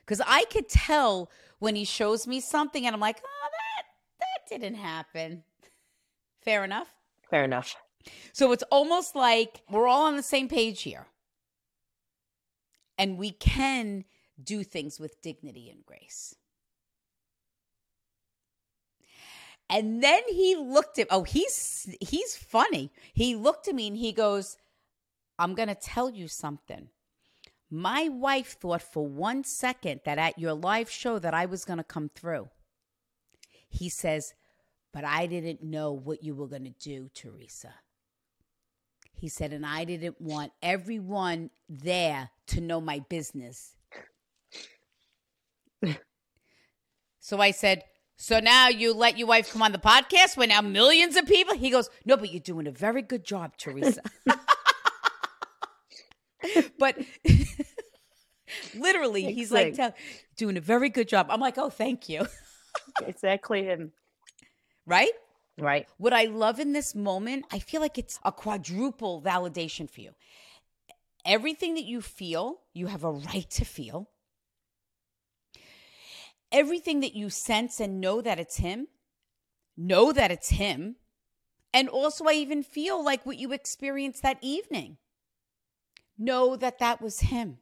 Because 0.00 0.22
I 0.26 0.44
could 0.44 0.68
tell 0.68 1.30
when 1.58 1.76
he 1.76 1.84
shows 1.84 2.26
me 2.26 2.40
something 2.40 2.86
and 2.86 2.94
I'm 2.94 3.00
like, 3.00 3.20
oh, 3.22 3.48
didn't 4.48 4.74
happen. 4.74 5.44
Fair 6.42 6.64
enough? 6.64 6.88
Fair 7.30 7.44
enough. 7.44 7.76
So 8.32 8.52
it's 8.52 8.64
almost 8.70 9.16
like 9.16 9.62
we're 9.70 9.88
all 9.88 10.06
on 10.06 10.16
the 10.16 10.22
same 10.22 10.48
page 10.48 10.82
here 10.82 11.06
and 12.98 13.18
we 13.18 13.30
can 13.30 14.04
do 14.42 14.62
things 14.62 15.00
with 15.00 15.22
dignity 15.22 15.70
and 15.70 15.84
grace. 15.84 16.34
And 19.70 20.02
then 20.02 20.20
he 20.28 20.56
looked 20.56 20.98
at 20.98 21.08
oh, 21.10 21.22
he's 21.22 21.94
he's 22.00 22.36
funny. 22.36 22.92
He 23.14 23.34
looked 23.34 23.66
at 23.66 23.74
me 23.74 23.88
and 23.88 23.96
he 23.96 24.12
goes, 24.12 24.58
I'm 25.38 25.54
gonna 25.54 25.74
tell 25.74 26.10
you 26.10 26.28
something. 26.28 26.88
My 27.70 28.08
wife 28.08 28.58
thought 28.60 28.82
for 28.82 29.06
one 29.06 29.42
second 29.42 30.02
that 30.04 30.18
at 30.18 30.38
your 30.38 30.52
live 30.52 30.90
show 30.90 31.18
that 31.18 31.34
I 31.34 31.46
was 31.46 31.64
gonna 31.64 31.82
come 31.82 32.10
through. 32.14 32.50
He 33.74 33.88
says, 33.88 34.34
but 34.92 35.04
I 35.04 35.26
didn't 35.26 35.62
know 35.62 35.92
what 35.92 36.22
you 36.22 36.36
were 36.36 36.46
gonna 36.46 36.70
do, 36.70 37.10
Teresa. 37.12 37.74
He 39.12 39.28
said, 39.28 39.52
and 39.52 39.66
I 39.66 39.84
didn't 39.84 40.20
want 40.20 40.52
everyone 40.62 41.50
there 41.68 42.30
to 42.48 42.60
know 42.60 42.80
my 42.80 43.00
business. 43.08 43.74
so 47.20 47.40
I 47.40 47.50
said, 47.50 47.82
so 48.16 48.38
now 48.38 48.68
you 48.68 48.94
let 48.94 49.18
your 49.18 49.26
wife 49.26 49.52
come 49.52 49.62
on 49.62 49.72
the 49.72 49.78
podcast 49.78 50.36
when 50.36 50.50
now 50.50 50.60
millions 50.60 51.16
of 51.16 51.26
people? 51.26 51.56
He 51.56 51.70
goes, 51.70 51.90
no, 52.04 52.16
but 52.16 52.32
you're 52.32 52.38
doing 52.40 52.68
a 52.68 52.72
very 52.72 53.02
good 53.02 53.24
job, 53.24 53.56
Teresa. 53.56 54.02
but 56.78 56.96
literally, 58.76 59.32
he's 59.32 59.50
like, 59.50 59.74
tell, 59.74 59.92
doing 60.36 60.56
a 60.56 60.60
very 60.60 60.90
good 60.90 61.08
job. 61.08 61.26
I'm 61.28 61.40
like, 61.40 61.58
oh, 61.58 61.70
thank 61.70 62.08
you. 62.08 62.28
exactly 63.06 63.64
him. 63.64 63.92
Right? 64.86 65.12
Right. 65.56 65.86
What 65.98 66.12
I 66.12 66.24
love 66.24 66.58
in 66.58 66.72
this 66.72 66.94
moment, 66.94 67.46
I 67.52 67.58
feel 67.58 67.80
like 67.80 67.98
it's 67.98 68.18
a 68.24 68.32
quadruple 68.32 69.22
validation 69.22 69.88
for 69.88 70.00
you. 70.00 70.10
Everything 71.24 71.74
that 71.74 71.84
you 71.84 72.02
feel, 72.02 72.60
you 72.74 72.88
have 72.88 73.04
a 73.04 73.12
right 73.12 73.48
to 73.50 73.64
feel. 73.64 74.08
Everything 76.50 77.00
that 77.00 77.14
you 77.14 77.30
sense 77.30 77.80
and 77.80 78.00
know 78.00 78.20
that 78.20 78.38
it's 78.38 78.56
him, 78.56 78.88
know 79.76 80.12
that 80.12 80.30
it's 80.30 80.50
him. 80.50 80.96
And 81.72 81.88
also, 81.88 82.26
I 82.26 82.34
even 82.34 82.62
feel 82.62 83.02
like 83.04 83.26
what 83.26 83.38
you 83.38 83.52
experienced 83.52 84.22
that 84.22 84.38
evening. 84.40 84.98
Know 86.16 86.54
that 86.56 86.78
that 86.78 87.00
was 87.02 87.20
him. 87.20 87.58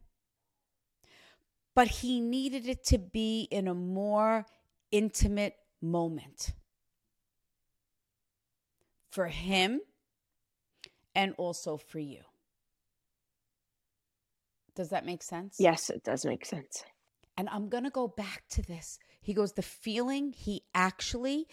But 1.75 1.89
he 1.89 2.21
needed 2.21 2.69
it 2.69 2.85
to 2.87 2.99
be 2.99 3.49
in 3.51 3.67
a 3.67 3.75
more 3.75 4.45
intimate 4.93 5.55
moment 5.81 6.53
for 9.11 9.27
him 9.27 9.81
and 11.15 11.35
also 11.37 11.77
for 11.77 11.99
you. 11.99 12.21
Does 14.75 14.91
that 14.91 15.05
make 15.05 15.23
sense? 15.23 15.57
Yes, 15.59 15.91
it 15.91 16.05
does 16.05 16.25
make 16.25 16.47
sense. 16.47 16.85
And 17.37 17.49
I'm 17.51 17.69
going 17.69 17.85
to 17.85 17.91
go 17.91 18.09
back 18.09 18.45
to 18.53 18.63
this. 18.63 18.99
He 19.21 19.35
goes, 19.35 19.53
the 19.53 19.63
feeling 19.63 20.33
he 20.33 20.63
actually, 20.75 21.47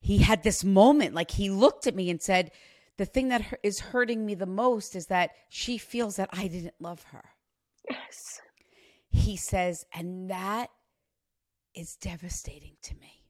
he 0.00 0.18
had 0.18 0.42
this 0.42 0.64
moment, 0.64 1.14
like 1.14 1.30
he 1.30 1.50
looked 1.50 1.86
at 1.86 1.94
me 1.94 2.10
and 2.10 2.20
said, 2.20 2.50
the 2.98 3.06
thing 3.06 3.28
that 3.28 3.58
is 3.62 3.80
hurting 3.80 4.26
me 4.26 4.34
the 4.34 4.44
most 4.44 4.94
is 4.94 5.06
that 5.06 5.30
she 5.48 5.78
feels 5.78 6.16
that 6.16 6.28
I 6.32 6.48
didn't 6.48 6.74
love 6.80 7.04
her. 7.12 7.24
Yes. 7.88 8.40
He 9.08 9.36
says, 9.36 9.86
and 9.94 10.30
that 10.30 10.68
is 11.74 11.96
devastating 11.96 12.76
to 12.82 12.94
me. 12.94 13.24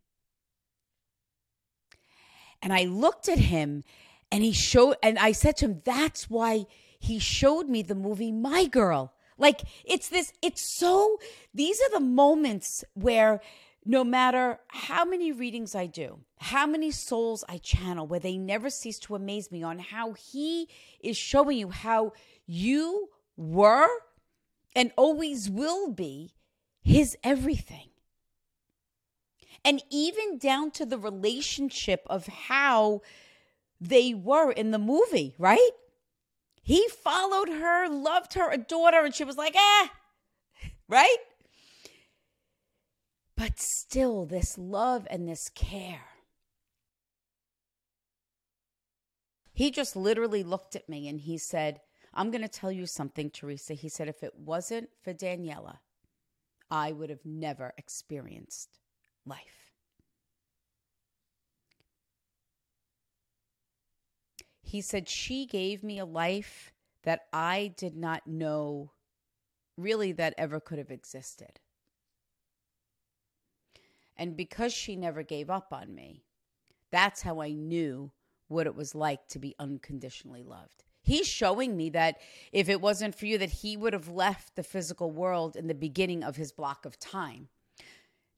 And 2.62 2.72
I 2.72 2.84
looked 2.84 3.28
at 3.28 3.38
him 3.38 3.84
and 4.30 4.44
he 4.44 4.52
showed, 4.52 4.96
and 5.02 5.18
I 5.18 5.32
said 5.32 5.56
to 5.58 5.66
him, 5.66 5.82
that's 5.84 6.28
why 6.28 6.66
he 6.98 7.18
showed 7.18 7.68
me 7.68 7.82
the 7.82 7.94
movie 7.94 8.32
My 8.32 8.66
Girl. 8.66 9.12
Like 9.38 9.62
it's 9.84 10.08
this, 10.08 10.32
it's 10.42 10.62
so, 10.62 11.18
these 11.54 11.80
are 11.80 11.98
the 11.98 12.04
moments 12.04 12.84
where 12.94 13.40
no 13.86 14.04
matter 14.04 14.60
how 14.68 15.06
many 15.06 15.32
readings 15.32 15.74
I 15.74 15.86
do, 15.86 16.20
how 16.38 16.66
many 16.66 16.90
souls 16.90 17.42
I 17.48 17.56
channel, 17.58 18.06
where 18.06 18.20
they 18.20 18.36
never 18.36 18.68
cease 18.68 18.98
to 19.00 19.14
amaze 19.14 19.50
me 19.50 19.62
on 19.62 19.78
how 19.78 20.12
he 20.12 20.68
is 21.02 21.16
showing 21.16 21.56
you 21.56 21.70
how 21.70 22.12
you 22.46 23.08
were 23.36 23.88
and 24.76 24.92
always 24.96 25.48
will 25.48 25.90
be 25.90 26.34
his 26.82 27.16
everything 27.24 27.89
and 29.64 29.82
even 29.90 30.38
down 30.38 30.70
to 30.72 30.86
the 30.86 30.98
relationship 30.98 32.02
of 32.08 32.26
how 32.26 33.02
they 33.80 34.14
were 34.14 34.50
in 34.50 34.70
the 34.70 34.78
movie, 34.78 35.34
right? 35.38 35.70
He 36.62 36.88
followed 36.88 37.48
her, 37.48 37.88
loved 37.88 38.34
her, 38.34 38.50
adored 38.50 38.94
her, 38.94 39.04
and 39.04 39.14
she 39.14 39.24
was 39.24 39.36
like, 39.36 39.56
eh, 39.56 39.88
right? 40.88 41.16
But 43.36 43.58
still, 43.58 44.26
this 44.26 44.58
love 44.58 45.06
and 45.10 45.26
this 45.26 45.48
care. 45.48 46.04
He 49.52 49.70
just 49.70 49.96
literally 49.96 50.42
looked 50.42 50.76
at 50.76 50.88
me 50.88 51.08
and 51.08 51.20
he 51.20 51.38
said, 51.38 51.80
I'm 52.14 52.30
going 52.30 52.42
to 52.42 52.48
tell 52.48 52.72
you 52.72 52.86
something, 52.86 53.30
Teresa. 53.30 53.74
He 53.74 53.88
said, 53.88 54.08
if 54.08 54.22
it 54.22 54.34
wasn't 54.38 54.90
for 55.02 55.12
Daniela, 55.12 55.78
I 56.70 56.92
would 56.92 57.10
have 57.10 57.24
never 57.24 57.72
experienced 57.76 58.79
life. 59.26 59.72
He 64.62 64.80
said, 64.80 65.08
She 65.08 65.46
gave 65.46 65.82
me 65.82 65.98
a 65.98 66.04
life 66.04 66.72
that 67.02 67.22
I 67.32 67.74
did 67.76 67.96
not 67.96 68.26
know 68.26 68.92
really 69.76 70.12
that 70.12 70.34
ever 70.38 70.60
could 70.60 70.78
have 70.78 70.90
existed. 70.90 71.60
And 74.16 74.36
because 74.36 74.72
she 74.72 74.96
never 74.96 75.22
gave 75.22 75.48
up 75.48 75.72
on 75.72 75.94
me, 75.94 76.24
that's 76.90 77.22
how 77.22 77.40
I 77.40 77.52
knew 77.52 78.12
what 78.48 78.66
it 78.66 78.74
was 78.74 78.94
like 78.94 79.26
to 79.28 79.38
be 79.38 79.54
unconditionally 79.58 80.42
loved. 80.42 80.84
He's 81.02 81.26
showing 81.26 81.76
me 81.76 81.88
that 81.90 82.18
if 82.52 82.68
it 82.68 82.80
wasn't 82.80 83.14
for 83.14 83.26
you, 83.26 83.38
that 83.38 83.50
he 83.50 83.76
would 83.76 83.94
have 83.94 84.08
left 84.08 84.56
the 84.56 84.62
physical 84.62 85.10
world 85.10 85.56
in 85.56 85.66
the 85.66 85.74
beginning 85.74 86.22
of 86.22 86.36
his 86.36 86.52
block 86.52 86.84
of 86.84 86.98
time. 86.98 87.48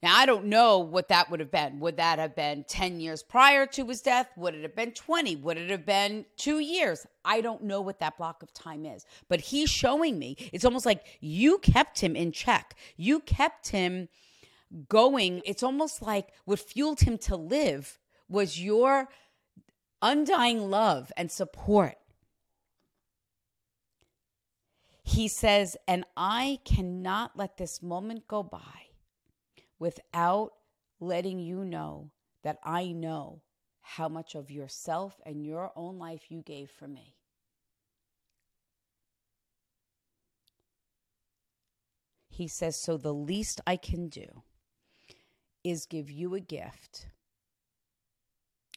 Now, 0.02 0.16
I 0.18 0.26
don't 0.26 0.46
know 0.46 0.80
what 0.80 1.08
that 1.08 1.30
would 1.30 1.38
have 1.38 1.52
been. 1.52 1.78
Would 1.78 1.96
that 1.98 2.18
have 2.18 2.34
been 2.34 2.64
10 2.64 2.98
years 2.98 3.22
prior 3.22 3.66
to 3.66 3.86
his 3.86 4.02
death? 4.02 4.28
Would 4.36 4.56
it 4.56 4.62
have 4.62 4.74
been 4.74 4.90
20? 4.90 5.36
Would 5.36 5.58
it 5.58 5.70
have 5.70 5.86
been 5.86 6.26
two 6.36 6.58
years? 6.58 7.06
I 7.24 7.40
don't 7.40 7.62
know 7.62 7.80
what 7.80 8.00
that 8.00 8.18
block 8.18 8.42
of 8.42 8.52
time 8.52 8.84
is. 8.84 9.06
But 9.28 9.40
he's 9.40 9.70
showing 9.70 10.18
me. 10.18 10.36
It's 10.52 10.64
almost 10.64 10.86
like 10.86 11.04
you 11.20 11.58
kept 11.58 12.00
him 12.00 12.16
in 12.16 12.32
check. 12.32 12.74
You 12.96 13.20
kept 13.20 13.68
him 13.68 14.08
going. 14.88 15.40
It's 15.44 15.62
almost 15.62 16.02
like 16.02 16.30
what 16.46 16.58
fueled 16.58 17.00
him 17.00 17.16
to 17.18 17.36
live 17.36 18.00
was 18.28 18.60
your 18.60 19.08
undying 20.00 20.68
love 20.68 21.12
and 21.16 21.30
support. 21.30 21.94
He 25.04 25.28
says, 25.28 25.76
and 25.86 26.04
I 26.16 26.58
cannot 26.64 27.36
let 27.36 27.56
this 27.56 27.82
moment 27.82 28.26
go 28.26 28.42
by 28.42 28.91
without 29.82 30.52
letting 31.00 31.40
you 31.40 31.64
know 31.64 32.12
that 32.44 32.56
I 32.62 32.92
know 32.92 33.42
how 33.80 34.08
much 34.08 34.36
of 34.36 34.48
yourself 34.48 35.20
and 35.26 35.44
your 35.44 35.72
own 35.74 35.98
life 35.98 36.30
you 36.30 36.40
gave 36.40 36.70
for 36.70 36.86
me. 36.86 37.16
He 42.28 42.46
says, 42.46 42.76
So 42.76 42.96
the 42.96 43.12
least 43.12 43.60
I 43.66 43.74
can 43.74 44.08
do 44.08 44.44
is 45.64 45.86
give 45.86 46.08
you 46.08 46.36
a 46.36 46.40
gift 46.40 47.08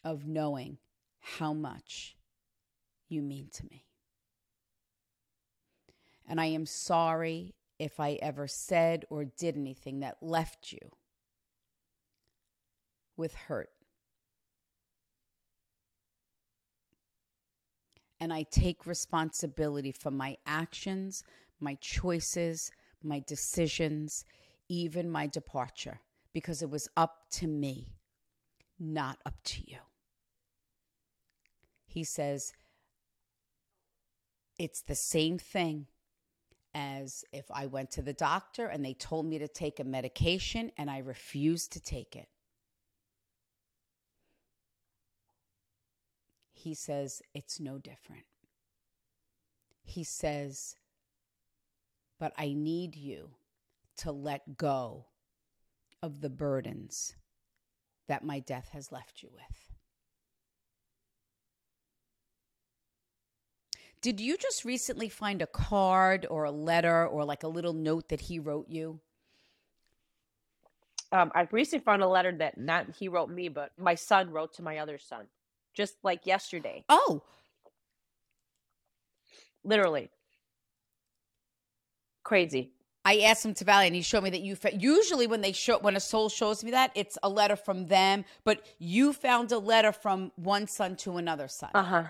of 0.04 0.26
knowing 0.26 0.80
how 1.20 1.54
much 1.54 2.18
you 3.08 3.22
mean 3.22 3.50
to 3.54 3.63
me. 3.70 3.86
And 6.28 6.41
I 6.41 6.48
am 6.48 6.65
sorry 6.65 7.54
if 7.80 7.99
I 7.99 8.13
ever 8.21 8.47
said 8.47 9.05
or 9.09 9.26
did 9.26 9.57
anything 9.57 9.99
that 9.99 10.17
left 10.21 10.71
you 10.71 10.91
with 13.17 13.34
hurt. 13.34 13.69
And 18.19 18.32
I 18.34 18.43
take 18.43 18.86
responsibility 18.86 19.91
for 19.91 20.09
my 20.09 20.38
actions, 20.45 21.23
my 21.59 21.76
choices, 21.76 22.71
my 23.03 23.23
decisions, 23.28 24.23
even 24.69 25.09
my 25.09 25.28
departure, 25.28 25.99
because 26.34 26.61
it 26.61 26.69
was 26.69 26.88
up 26.95 27.30
to 27.32 27.47
me, 27.47 27.89
not 28.80 29.19
up 29.26 29.36
to 29.43 29.61
you. 29.69 29.78
He 31.86 32.03
says, 32.03 32.53
it's 34.57 34.82
the 34.82 34.95
same 34.95 35.38
thing 35.38 35.88
as 36.76 37.23
if 37.32 37.45
I 37.49 37.67
went 37.67 37.89
to 37.91 38.01
the 38.01 38.13
doctor 38.13 38.67
and 38.67 38.84
they 38.84 38.93
told 38.93 39.26
me 39.26 39.39
to 39.39 39.47
take 39.47 39.80
a 39.80 39.86
medication 39.86 40.71
and 40.78 40.91
I 40.91 40.97
refused 40.99 41.71
to 41.71 41.80
take 41.80 42.17
it. 42.17 42.28
He 46.51 46.73
says, 46.73 47.21
It's 47.34 47.61
no 47.61 47.78
different. 47.78 48.26
He 49.84 50.03
says, 50.03 50.76
But 52.19 52.34
I 52.38 52.53
need 52.53 52.97
you 52.97 53.30
to 53.97 54.11
let 54.11 54.57
go 54.57 55.05
of 56.03 56.19
the 56.19 56.30
burdens 56.30 57.15
that 58.07 58.23
my 58.23 58.39
death 58.39 58.69
has 58.73 58.91
left 58.91 59.23
you 59.23 59.30
with. 59.32 59.74
Did 64.06 64.20
you 64.20 64.38
just 64.38 64.66
recently 64.66 65.10
find 65.10 65.41
a 65.41 65.47
card 65.47 66.28
or 66.30 66.43
a 66.43 66.51
letter 66.51 67.08
or 67.08 67.26
like 67.26 67.41
a 67.41 67.47
little 67.47 67.74
note 67.74 68.10
that 68.10 68.22
he 68.22 68.38
wrote 68.38 68.70
you? 68.70 68.99
Um, 71.12 71.32
I 71.34 71.47
recently 71.51 71.84
found 71.84 72.03
a 72.03 72.08
letter 72.08 72.32
that 72.34 72.56
not 72.56 72.86
he 72.95 73.08
wrote 73.08 73.32
me, 73.32 73.49
but 73.49 73.72
my 73.80 73.95
son 73.95 74.30
wrote 74.30 74.53
to 74.58 74.62
my 74.62 74.78
other 74.78 74.99
son, 74.99 75.26
just 75.74 75.95
like 76.03 76.28
yesterday. 76.28 76.86
Oh, 76.88 77.24
Literally. 79.64 80.12
Crazy. 82.24 82.74
I 83.06 83.22
asked 83.22 83.43
him 83.43 83.56
to 83.56 83.66
Valley, 83.66 83.88
and 83.88 83.95
he 83.95 84.03
showed 84.03 84.24
me 84.24 84.30
that 84.30 84.41
you. 84.41 84.56
Fa- 84.56 84.76
usually, 84.76 85.26
when 85.26 85.41
they 85.41 85.51
show 85.51 85.80
when 85.80 85.95
a 85.95 85.99
soul 85.99 86.30
shows 86.30 86.64
me 86.64 86.70
that, 86.70 86.91
it's 86.93 87.18
a 87.24 87.30
letter 87.30 87.56
from 87.56 87.88
them. 87.88 88.24
But 88.43 88.68
you 88.78 89.14
found 89.14 89.51
a 89.51 89.58
letter 89.58 89.91
from 89.91 90.32
one 90.36 90.68
son 90.68 90.95
to 90.97 91.18
another 91.18 91.47
son, 91.47 91.72
Uh 91.74 91.82
huh. 91.82 92.03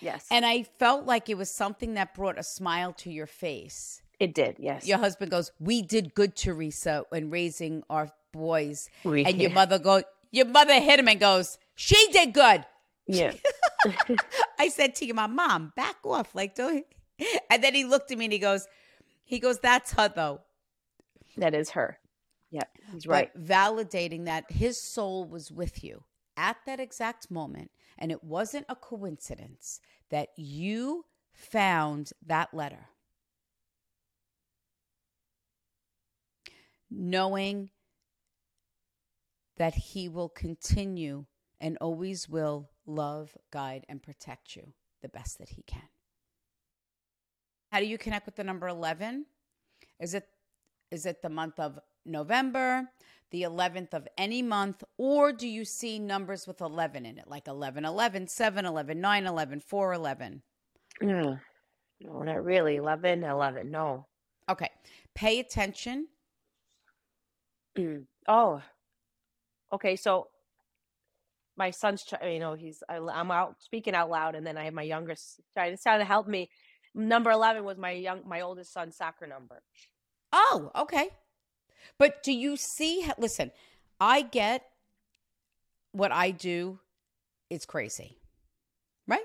Yes. 0.00 0.26
and 0.30 0.44
I 0.46 0.62
felt 0.78 1.04
like 1.06 1.28
it 1.28 1.36
was 1.36 1.50
something 1.50 1.94
that 1.94 2.14
brought 2.14 2.38
a 2.38 2.42
smile 2.42 2.92
to 2.94 3.10
your 3.10 3.26
face. 3.26 4.02
it 4.18 4.34
did. 4.34 4.56
Yes. 4.58 4.86
Your 4.86 4.98
husband 4.98 5.30
goes, 5.30 5.50
"We 5.58 5.80
did 5.82 6.14
good, 6.14 6.36
Teresa, 6.36 7.04
when 7.08 7.30
raising 7.30 7.82
our 7.88 8.10
boys," 8.32 8.88
We- 9.04 9.24
and 9.24 9.40
your 9.40 9.50
mother 9.50 9.78
goes, 9.78 10.02
"Your 10.30 10.46
mother 10.46 10.78
hit 10.80 10.98
him 11.00 11.08
and 11.08 11.18
goes, 11.18 11.58
she 11.74 11.96
did 12.12 12.32
good." 12.34 12.64
Yeah. 13.06 13.32
I 14.58 14.68
said 14.68 14.94
to 14.96 15.06
you, 15.06 15.14
my 15.14 15.26
mom, 15.26 15.72
back 15.74 15.96
off, 16.04 16.34
like 16.34 16.54
don't. 16.54 16.86
And 17.50 17.62
then 17.64 17.74
he 17.74 17.84
looked 17.84 18.10
at 18.12 18.18
me 18.18 18.26
and 18.26 18.32
he 18.32 18.38
goes, 18.38 18.66
he 19.24 19.38
goes, 19.38 19.58
"That's 19.60 19.92
her 19.92 20.08
though." 20.08 20.40
that 21.36 21.54
is 21.54 21.70
her. 21.70 21.98
Yeah. 22.50 22.64
He's 22.92 23.06
right. 23.06 23.30
But 23.34 23.44
validating 23.46 24.24
that 24.26 24.50
his 24.50 24.80
soul 24.80 25.24
was 25.24 25.50
with 25.52 25.82
you 25.84 26.04
at 26.36 26.56
that 26.66 26.80
exact 26.80 27.30
moment. 27.30 27.70
And 28.00 28.10
it 28.10 28.24
wasn't 28.24 28.66
a 28.68 28.74
coincidence 28.74 29.80
that 30.10 30.30
you 30.36 31.04
found 31.32 32.12
that 32.26 32.54
letter. 32.54 32.88
Knowing 36.90 37.70
that 39.58 39.74
he 39.74 40.08
will 40.08 40.30
continue 40.30 41.26
and 41.60 41.76
always 41.80 42.28
will 42.28 42.70
love, 42.86 43.36
guide, 43.52 43.84
and 43.88 44.02
protect 44.02 44.56
you 44.56 44.72
the 45.02 45.08
best 45.08 45.38
that 45.38 45.50
he 45.50 45.62
can. 45.62 45.88
How 47.70 47.78
do 47.78 47.86
you 47.86 47.98
connect 47.98 48.26
with 48.26 48.36
the 48.36 48.44
number 48.44 48.66
11? 48.66 49.26
Is 50.00 50.14
it 50.14 50.26
is 50.90 51.06
it 51.06 51.22
the 51.22 51.28
month 51.28 51.60
of 51.60 51.78
November, 52.04 52.88
the 53.30 53.42
11th 53.42 53.94
of 53.94 54.08
any 54.18 54.42
month, 54.42 54.82
or 54.98 55.32
do 55.32 55.46
you 55.46 55.64
see 55.64 55.98
numbers 55.98 56.46
with 56.46 56.60
11 56.60 57.06
in 57.06 57.18
it, 57.18 57.28
like 57.28 57.46
11, 57.46 57.84
11, 57.84 58.26
7, 58.28 58.66
11, 58.66 59.00
9, 59.00 59.26
11, 59.26 59.60
4, 59.60 59.92
11? 59.92 60.42
Yeah. 61.00 61.36
No, 62.00 62.22
not 62.22 62.44
really. 62.44 62.76
11, 62.76 63.24
11. 63.24 63.70
No. 63.70 64.06
Okay. 64.48 64.70
Pay 65.14 65.40
attention. 65.40 66.08
Mm. 67.78 68.04
Oh. 68.26 68.62
Okay. 69.72 69.96
So 69.96 70.28
my 71.56 71.70
son's, 71.70 72.04
you 72.24 72.38
know, 72.38 72.54
he's, 72.54 72.82
I, 72.88 72.96
I'm 72.96 73.30
out 73.30 73.56
speaking 73.60 73.94
out 73.94 74.10
loud, 74.10 74.34
and 74.34 74.46
then 74.46 74.56
I 74.56 74.64
have 74.64 74.74
my 74.74 74.82
youngest 74.82 75.40
trying 75.52 75.76
to 75.76 75.82
try 75.82 75.98
to 75.98 76.04
help 76.04 76.26
me. 76.26 76.50
Number 76.94 77.30
11 77.30 77.64
was 77.64 77.76
my 77.76 77.92
young, 77.92 78.22
my 78.26 78.40
oldest 78.40 78.72
son's 78.72 78.96
soccer 78.96 79.26
number. 79.26 79.62
Oh, 80.32 80.70
okay. 80.74 81.10
But 81.98 82.22
do 82.22 82.32
you 82.32 82.56
see? 82.56 83.06
Listen, 83.18 83.50
I 84.00 84.22
get 84.22 84.64
what 85.92 86.12
I 86.12 86.30
do 86.30 86.78
is 87.48 87.66
crazy, 87.66 88.18
right? 89.06 89.24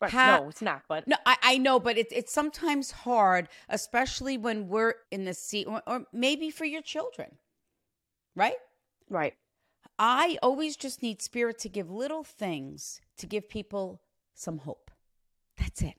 Right. 0.00 0.12
No, 0.14 0.48
it's 0.48 0.62
not. 0.62 0.82
But 0.88 1.06
No, 1.06 1.16
I, 1.26 1.36
I 1.42 1.58
know, 1.58 1.78
but 1.78 1.98
it's 1.98 2.12
it's 2.12 2.32
sometimes 2.32 2.90
hard, 2.90 3.48
especially 3.68 4.38
when 4.38 4.68
we're 4.68 4.94
in 5.10 5.24
the 5.24 5.34
seat, 5.34 5.66
or, 5.66 5.82
or 5.86 6.06
maybe 6.12 6.50
for 6.50 6.64
your 6.64 6.82
children, 6.82 7.36
right? 8.34 8.54
right. 9.10 9.34
I 9.98 10.38
always 10.42 10.76
just 10.76 11.02
need 11.02 11.20
spirit 11.20 11.58
to 11.58 11.68
give 11.68 11.90
little 11.90 12.24
things 12.24 13.02
to 13.18 13.26
give 13.26 13.50
people 13.50 14.00
some 14.34 14.58
hope. 14.58 14.90
That's 15.58 15.82
it. 15.82 15.96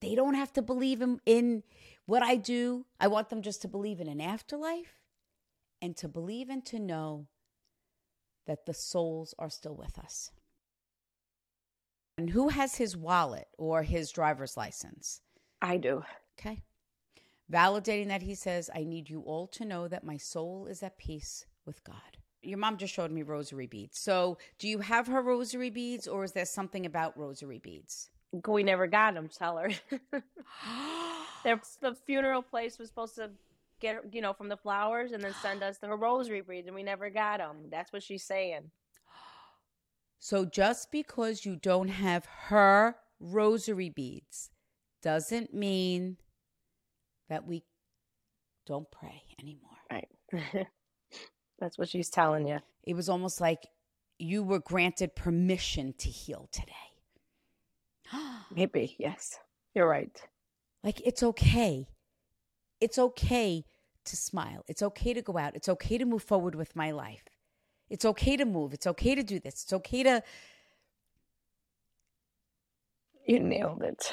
They 0.00 0.14
don't 0.14 0.34
have 0.34 0.52
to 0.54 0.62
believe 0.62 1.02
in, 1.02 1.20
in 1.26 1.62
what 2.06 2.22
I 2.22 2.36
do. 2.36 2.86
I 2.98 3.08
want 3.08 3.28
them 3.28 3.42
just 3.42 3.62
to 3.62 3.68
believe 3.68 4.00
in 4.00 4.08
an 4.08 4.20
afterlife 4.20 5.02
and 5.82 5.96
to 5.98 6.08
believe 6.08 6.48
and 6.48 6.64
to 6.66 6.78
know 6.78 7.26
that 8.46 8.64
the 8.64 8.74
souls 8.74 9.34
are 9.38 9.50
still 9.50 9.74
with 9.74 9.98
us. 9.98 10.30
And 12.16 12.30
who 12.30 12.48
has 12.48 12.76
his 12.76 12.96
wallet 12.96 13.48
or 13.58 13.82
his 13.82 14.10
driver's 14.10 14.56
license? 14.56 15.20
I 15.60 15.76
do. 15.76 16.04
Okay. 16.38 16.62
Validating 17.52 18.08
that 18.08 18.22
he 18.22 18.34
says, 18.34 18.70
I 18.74 18.84
need 18.84 19.10
you 19.10 19.20
all 19.20 19.46
to 19.48 19.64
know 19.64 19.86
that 19.88 20.04
my 20.04 20.16
soul 20.16 20.66
is 20.66 20.82
at 20.82 20.98
peace 20.98 21.44
with 21.66 21.84
God. 21.84 21.96
Your 22.42 22.58
mom 22.58 22.76
just 22.76 22.94
showed 22.94 23.10
me 23.10 23.22
rosary 23.22 23.66
beads. 23.66 23.98
So, 23.98 24.38
do 24.58 24.68
you 24.68 24.78
have 24.78 25.08
her 25.08 25.20
rosary 25.20 25.70
beads 25.70 26.06
or 26.06 26.24
is 26.24 26.32
there 26.32 26.44
something 26.44 26.86
about 26.86 27.18
rosary 27.18 27.58
beads? 27.58 28.10
We 28.32 28.62
never 28.62 28.86
got 28.86 29.14
them. 29.14 29.28
Tell 29.28 29.56
her. 29.58 29.70
Their, 31.44 31.60
the 31.80 31.94
funeral 32.06 32.42
place 32.42 32.78
was 32.78 32.88
supposed 32.88 33.16
to 33.16 33.30
get, 33.80 34.02
you 34.12 34.20
know, 34.20 34.32
from 34.32 34.48
the 34.48 34.56
flowers 34.56 35.12
and 35.12 35.22
then 35.22 35.34
send 35.42 35.62
us 35.62 35.78
the 35.78 35.88
rosary 35.88 36.40
beads, 36.40 36.66
and 36.66 36.76
we 36.76 36.82
never 36.82 37.10
got 37.10 37.38
them. 37.38 37.56
That's 37.70 37.92
what 37.92 38.02
she's 38.02 38.24
saying. 38.24 38.70
So, 40.18 40.46
just 40.46 40.90
because 40.90 41.44
you 41.44 41.56
don't 41.56 41.88
have 41.88 42.24
her 42.48 42.96
rosary 43.20 43.90
beads 43.90 44.50
doesn't 45.02 45.52
mean 45.52 46.16
that 47.28 47.46
we 47.46 47.64
don't 48.66 48.90
pray 48.90 49.22
anymore. 49.40 49.76
Right. 49.90 50.08
That's 51.58 51.78
what 51.78 51.88
she's 51.88 52.10
telling 52.10 52.46
you. 52.46 52.58
It 52.82 52.94
was 52.94 53.08
almost 53.08 53.40
like 53.40 53.66
you 54.18 54.42
were 54.42 54.58
granted 54.58 55.14
permission 55.14 55.94
to 55.98 56.08
heal 56.08 56.48
today. 56.50 56.72
Maybe. 58.54 58.96
Yes. 58.98 59.38
You're 59.74 59.88
right. 59.88 60.20
Like 60.82 61.00
it's 61.04 61.22
okay. 61.22 61.88
It's 62.80 62.98
okay 62.98 63.64
to 64.04 64.16
smile. 64.16 64.64
It's 64.68 64.82
okay 64.82 65.12
to 65.14 65.22
go 65.22 65.36
out. 65.38 65.56
It's 65.56 65.68
okay 65.68 65.98
to 65.98 66.04
move 66.04 66.22
forward 66.22 66.54
with 66.54 66.76
my 66.76 66.90
life. 66.92 67.24
It's 67.88 68.04
okay 68.04 68.36
to 68.36 68.44
move. 68.44 68.72
It's 68.72 68.86
okay 68.86 69.14
to 69.14 69.22
do 69.22 69.40
this. 69.40 69.62
It's 69.64 69.72
okay 69.72 70.02
to 70.02 70.22
You 73.26 73.40
nailed 73.40 73.82
it. 73.82 74.12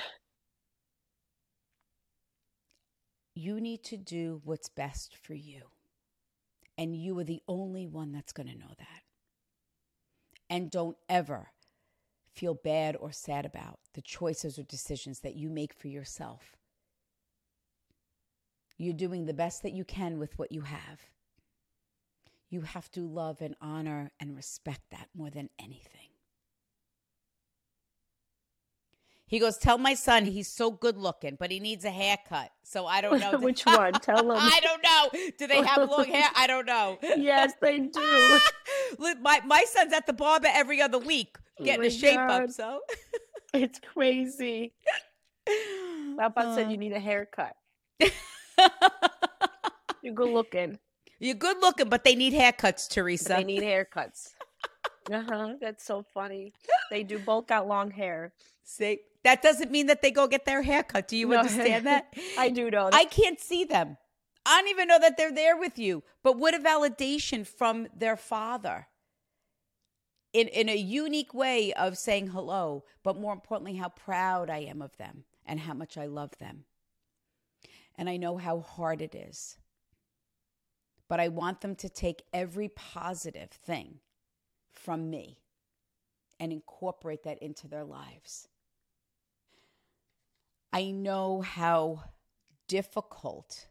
you 3.35 3.59
need 3.59 3.83
to 3.83 3.97
do 3.97 4.41
what's 4.43 4.69
best 4.69 5.15
for 5.15 5.33
you. 5.33 5.63
And 6.77 6.95
you 6.95 7.17
are 7.19 7.23
the 7.23 7.41
only 7.47 7.87
one 7.87 8.11
that's 8.11 8.33
going 8.33 8.49
to 8.49 8.57
know 8.57 8.73
that. 8.77 9.01
And 10.49 10.69
don't 10.69 10.97
ever 11.09 11.49
feel 12.33 12.53
bad 12.53 12.95
or 12.99 13.11
sad 13.11 13.45
about 13.45 13.79
the 13.93 14.01
choices 14.01 14.57
or 14.57 14.63
decisions 14.63 15.19
that 15.19 15.35
you 15.35 15.49
make 15.49 15.73
for 15.73 15.87
yourself. 15.87 16.57
You're 18.77 18.93
doing 18.93 19.25
the 19.25 19.33
best 19.33 19.61
that 19.63 19.73
you 19.73 19.85
can 19.85 20.17
with 20.17 20.37
what 20.37 20.51
you 20.51 20.61
have. 20.61 20.99
You 22.49 22.61
have 22.61 22.89
to 22.91 23.01
love 23.01 23.41
and 23.41 23.55
honor 23.61 24.11
and 24.19 24.35
respect 24.35 24.81
that 24.91 25.09
more 25.15 25.29
than 25.29 25.49
anything. 25.59 26.09
He 29.27 29.39
goes, 29.39 29.57
Tell 29.57 29.77
my 29.77 29.95
son 29.95 30.25
he's 30.25 30.47
so 30.47 30.69
good 30.69 30.97
looking, 30.97 31.37
but 31.39 31.49
he 31.49 31.59
needs 31.59 31.85
a 31.85 31.89
haircut. 31.89 32.51
So 32.63 32.85
I 32.85 33.01
don't 33.01 33.19
know. 33.19 33.37
Which 33.39 33.63
one? 33.63 33.93
Tell 33.93 34.19
him. 34.31 34.37
I 34.39 34.59
don't 34.61 34.83
know. 34.83 35.31
Do 35.37 35.47
they 35.47 35.63
have 35.63 35.89
long 35.89 36.05
hair? 36.05 36.29
I 36.35 36.45
don't 36.45 36.67
know. 36.67 36.99
yes, 37.17 37.53
they 37.61 37.79
do. 37.79 38.39
My, 39.21 39.41
my 39.45 39.63
son's 39.67 39.93
at 39.93 40.05
the 40.05 40.13
barber 40.13 40.49
every 40.51 40.81
other 40.81 40.99
week 40.99 41.37
getting 41.61 41.81
my 41.81 41.87
a 41.87 41.91
shape 41.91 42.19
up. 42.19 42.49
So 42.51 42.79
It's 43.53 43.79
crazy. 43.79 44.73
Papa 46.17 46.53
said 46.55 46.71
you 46.71 46.77
need 46.83 46.93
a 46.93 46.99
haircut. 46.99 47.55
You're 50.01 50.13
good 50.13 50.29
looking. 50.29 50.79
you're 51.19 51.35
good 51.35 51.57
looking, 51.61 51.87
but 51.89 52.03
they 52.03 52.15
need 52.15 52.33
haircuts, 52.33 52.89
Teresa. 52.89 53.29
They 53.37 53.43
need 53.43 53.63
haircuts. 53.63 54.33
Uh 55.11 55.23
huh. 55.27 55.53
That's 55.61 55.83
so 55.85 56.03
funny. 56.13 56.53
They 56.89 57.03
do 57.03 57.19
both 57.19 57.47
got 57.47 57.67
long 57.67 57.91
hair. 57.91 58.33
See, 58.63 58.99
that 59.23 59.41
doesn't 59.41 59.71
mean 59.71 59.87
that 59.87 60.01
they 60.01 60.11
go 60.11 60.27
get 60.27 60.45
their 60.45 60.61
haircut. 60.61 61.07
Do 61.07 61.15
you 61.17 61.27
No. 61.29 61.37
understand 61.37 61.85
that? 61.87 62.13
I 62.37 62.49
do 62.49 62.69
know. 62.69 62.89
I 62.91 63.05
can't 63.05 63.39
see 63.39 63.63
them. 63.65 63.97
I 64.45 64.59
don't 64.61 64.69
even 64.69 64.87
know 64.87 64.99
that 64.99 65.15
they're 65.17 65.31
there 65.31 65.57
with 65.57 65.79
you. 65.79 66.03
But 66.23 66.37
what 66.37 66.53
a 66.53 66.59
validation 66.59 67.45
from 67.47 67.87
their 67.95 68.17
father. 68.17 68.87
In 70.33 70.47
in 70.49 70.69
a 70.69 70.75
unique 70.75 71.33
way 71.33 71.73
of 71.73 71.97
saying 71.97 72.27
hello, 72.27 72.83
but 73.03 73.17
more 73.19 73.33
importantly, 73.33 73.75
how 73.77 73.89
proud 73.89 74.49
I 74.49 74.59
am 74.59 74.81
of 74.81 74.97
them 74.97 75.25
and 75.45 75.59
how 75.61 75.73
much 75.73 75.97
I 75.97 76.07
love 76.07 76.37
them. 76.39 76.65
And 77.97 78.09
I 78.09 78.17
know 78.17 78.37
how 78.37 78.59
hard 78.61 79.01
it 79.01 79.15
is. 79.15 79.57
but 81.07 81.19
I 81.19 81.27
want 81.27 81.61
them 81.61 81.75
to 81.75 81.89
take 81.89 82.23
every 82.33 82.67
positive 82.69 83.51
thing 83.51 83.99
from 84.71 85.09
me 85.09 85.39
and 86.39 86.51
incorporate 86.51 87.23
that 87.23 87.37
into 87.39 87.67
their 87.67 87.83
lives. 87.83 88.47
I 90.71 90.89
know 90.91 91.41
how 91.41 92.05
difficult 92.67 93.67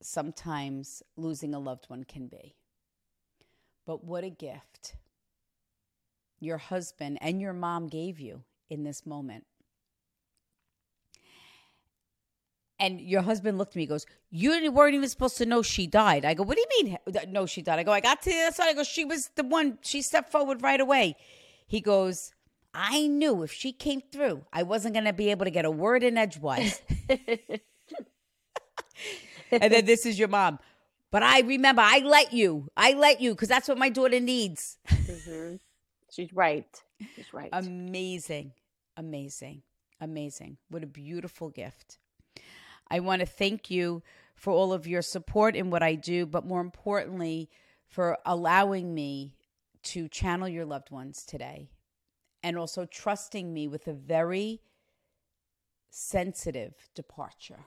sometimes 0.00 1.02
losing 1.16 1.54
a 1.54 1.58
loved 1.58 1.86
one 1.88 2.04
can 2.04 2.28
be. 2.28 2.54
But 3.86 4.04
what 4.04 4.24
a 4.24 4.30
gift 4.30 4.96
your 6.44 6.58
husband 6.58 7.18
and 7.20 7.40
your 7.40 7.52
mom 7.52 7.88
gave 7.88 8.20
you 8.20 8.42
in 8.68 8.84
this 8.84 9.06
moment. 9.06 9.44
And 12.78 13.00
your 13.00 13.22
husband 13.22 13.56
looked 13.56 13.72
at 13.72 13.76
me, 13.76 13.86
goes, 13.86 14.04
You 14.30 14.70
weren't 14.70 14.94
even 14.94 15.08
supposed 15.08 15.38
to 15.38 15.46
know 15.46 15.62
she 15.62 15.86
died. 15.86 16.24
I 16.24 16.34
go, 16.34 16.42
What 16.42 16.56
do 16.56 16.64
you 16.68 16.84
mean? 16.84 16.98
No, 17.28 17.46
she 17.46 17.62
died. 17.62 17.78
I 17.78 17.82
go, 17.82 17.92
I 17.92 18.00
got 18.00 18.20
to 18.22 18.30
the 18.30 18.36
other 18.42 18.54
side. 18.54 18.68
I 18.68 18.72
go, 18.74 18.82
She 18.82 19.04
was 19.04 19.30
the 19.36 19.44
one, 19.44 19.78
she 19.80 20.02
stepped 20.02 20.30
forward 20.30 20.60
right 20.60 20.80
away. 20.80 21.16
He 21.66 21.80
goes, 21.80 22.32
I 22.74 23.06
knew 23.06 23.42
if 23.44 23.52
she 23.52 23.72
came 23.72 24.02
through, 24.12 24.44
I 24.52 24.64
wasn't 24.64 24.94
going 24.94 25.04
to 25.04 25.12
be 25.12 25.30
able 25.30 25.44
to 25.44 25.50
get 25.50 25.64
a 25.64 25.70
word 25.70 26.02
in 26.02 26.18
edgewise. 26.18 26.82
and 27.08 27.60
then 29.50 29.84
this 29.86 30.04
is 30.04 30.18
your 30.18 30.28
mom. 30.28 30.58
But 31.14 31.22
I 31.22 31.42
remember, 31.42 31.80
I 31.80 32.00
let 32.00 32.32
you. 32.32 32.72
I 32.76 32.94
let 32.94 33.20
you 33.20 33.36
because 33.36 33.46
that's 33.46 33.68
what 33.68 33.78
my 33.78 33.88
daughter 33.88 34.18
needs. 34.18 34.78
Mm-hmm. 34.88 35.54
She's 36.10 36.32
right. 36.32 36.66
She's 37.14 37.32
right. 37.32 37.50
Amazing. 37.52 38.50
Amazing. 38.96 39.62
Amazing. 40.00 40.56
What 40.70 40.82
a 40.82 40.88
beautiful 40.88 41.50
gift. 41.50 41.98
I 42.90 42.98
want 42.98 43.20
to 43.20 43.26
thank 43.26 43.70
you 43.70 44.02
for 44.34 44.52
all 44.52 44.72
of 44.72 44.88
your 44.88 45.02
support 45.02 45.54
in 45.54 45.70
what 45.70 45.84
I 45.84 45.94
do, 45.94 46.26
but 46.26 46.44
more 46.44 46.60
importantly, 46.60 47.48
for 47.86 48.18
allowing 48.26 48.92
me 48.92 49.36
to 49.84 50.08
channel 50.08 50.48
your 50.48 50.64
loved 50.64 50.90
ones 50.90 51.24
today 51.24 51.70
and 52.42 52.58
also 52.58 52.86
trusting 52.86 53.54
me 53.54 53.68
with 53.68 53.86
a 53.86 53.92
very 53.92 54.62
sensitive 55.90 56.74
departure. 56.92 57.66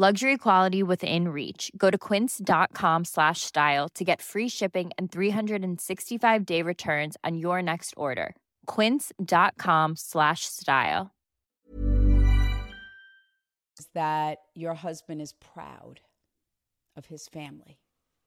Luxury 0.00 0.36
quality 0.36 0.84
within 0.84 1.30
reach. 1.30 1.72
Go 1.76 1.90
to 1.90 1.98
quince.com 1.98 3.04
slash 3.04 3.40
style 3.40 3.88
to 3.96 4.04
get 4.04 4.22
free 4.22 4.48
shipping 4.48 4.92
and 4.96 5.10
365 5.10 6.46
day 6.46 6.62
returns 6.62 7.16
on 7.24 7.36
your 7.36 7.60
next 7.60 7.94
order. 7.96 8.36
Quince.com 8.66 9.96
slash 9.96 10.42
style. 10.44 11.10
that 13.94 14.38
your 14.54 14.74
husband 14.74 15.20
is 15.20 15.32
proud 15.32 15.98
of 16.96 17.06
his 17.06 17.26
family. 17.26 17.80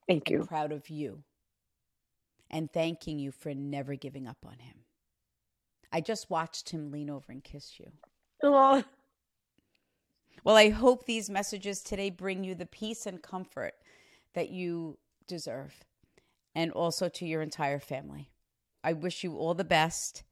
Thank 0.09 0.29
you. 0.29 0.43
proud 0.43 0.73
of 0.73 0.89
you. 0.89 1.23
And 2.49 2.69
thanking 2.69 3.17
you 3.17 3.31
for 3.31 3.53
never 3.53 3.95
giving 3.95 4.27
up 4.27 4.45
on 4.45 4.59
him. 4.59 4.83
I 5.89 6.01
just 6.01 6.29
watched 6.29 6.71
him 6.71 6.91
lean 6.91 7.09
over 7.09 7.31
and 7.31 7.41
kiss 7.41 7.79
you. 7.79 7.93
Oh, 8.43 8.83
Well, 10.43 10.55
I 10.55 10.69
hope 10.69 11.05
these 11.05 11.29
messages 11.29 11.83
today 11.83 12.09
bring 12.09 12.43
you 12.43 12.55
the 12.55 12.65
peace 12.65 13.05
and 13.05 13.21
comfort 13.21 13.73
that 14.33 14.49
you 14.49 14.97
deserve, 15.27 15.85
and 16.55 16.71
also 16.71 17.09
to 17.09 17.27
your 17.27 17.43
entire 17.43 17.79
family. 17.79 18.31
I 18.83 18.93
wish 18.93 19.23
you 19.23 19.37
all 19.37 19.53
the 19.53 19.63
best, 19.63 20.23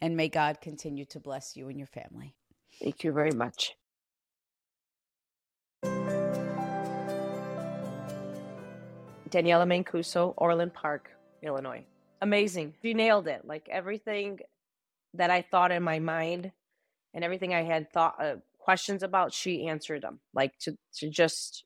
and 0.00 0.16
may 0.16 0.28
God 0.28 0.60
continue 0.60 1.04
to 1.06 1.18
bless 1.18 1.56
you 1.56 1.68
and 1.68 1.78
your 1.78 1.88
family. 1.88 2.36
thank 2.80 3.02
you 3.02 3.10
very 3.10 3.32
much. 3.32 3.74
Daniela 9.28 9.66
Mancuso, 9.66 10.32
Orland 10.36 10.74
Park, 10.74 11.10
Illinois. 11.42 11.84
Amazing. 12.22 12.74
She 12.82 12.94
nailed 12.94 13.26
it. 13.26 13.44
Like 13.44 13.68
everything 13.68 14.38
that 15.14 15.30
I 15.30 15.42
thought 15.42 15.72
in 15.72 15.82
my 15.82 15.98
mind 15.98 16.52
and 17.12 17.24
everything 17.24 17.52
I 17.52 17.62
had 17.62 17.92
thought 17.92 18.14
uh, 18.20 18.36
questions 18.66 19.04
about, 19.04 19.32
she 19.32 19.68
answered 19.68 20.02
them. 20.02 20.18
Like 20.34 20.58
to 20.62 20.76
to 20.96 21.08
just 21.08 21.64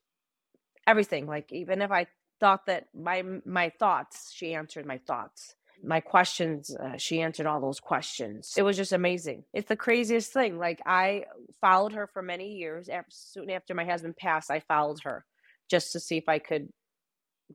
everything. 0.87 1.27
Like 1.27 1.51
even 1.51 1.81
if 1.81 1.91
I 1.91 2.07
thought 2.41 2.67
that 2.67 2.89
my 2.95 3.23
my 3.47 3.71
thoughts, 3.71 4.31
she 4.35 4.53
answered 4.55 4.85
my 4.85 4.99
thoughts. 4.99 5.55
My 5.83 6.01
questions, 6.01 6.77
uh, 6.77 6.99
she 6.99 7.23
answered 7.23 7.47
all 7.47 7.59
those 7.59 7.81
questions. 7.81 8.53
It 8.59 8.63
was 8.63 8.77
just 8.77 8.93
amazing. 8.93 9.45
It's 9.55 9.71
the 9.71 9.77
craziest 9.87 10.31
thing. 10.31 10.59
Like 10.59 10.83
I 10.85 11.25
followed 11.63 11.95
her 11.95 12.07
for 12.07 12.21
many 12.21 12.53
years. 12.53 12.91
Soon 13.09 13.49
after 13.49 13.75
my 13.75 13.87
husband 13.87 14.17
passed, 14.19 14.51
I 14.51 14.61
followed 14.61 15.01
her 15.05 15.25
just 15.71 15.93
to 15.93 16.01
see 16.01 16.19
if 16.19 16.29
I 16.29 16.39
could 16.39 16.69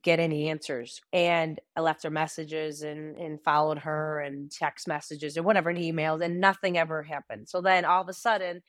get 0.01 0.19
any 0.19 0.49
answers. 0.49 1.01
And 1.13 1.59
I 1.77 1.81
left 1.81 2.01
her 2.01 2.09
messages 2.09 2.81
and 2.81 3.15
and 3.15 3.43
followed 3.43 3.77
her 3.79 4.21
and 4.21 4.51
text 4.51 4.87
messages 4.87 5.37
and 5.37 5.45
whatever 5.45 5.69
and 5.69 5.77
emails 5.77 6.23
and 6.25 6.41
nothing 6.41 6.79
ever 6.79 7.03
happened. 7.03 7.47
So 7.47 7.61
then 7.61 7.85
all 7.85 8.01
of 8.01 8.09
a 8.09 8.13
sudden 8.13 8.63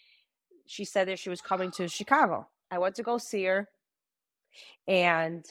she 0.67 0.85
said 0.85 1.09
that 1.09 1.19
she 1.19 1.31
was 1.31 1.41
coming 1.41 1.71
to 1.73 1.89
Chicago. 1.89 2.49
I 2.71 2.79
went 2.79 2.97
to 2.97 3.03
go 3.03 3.19
see 3.19 3.45
her 3.45 3.69
and 4.87 5.45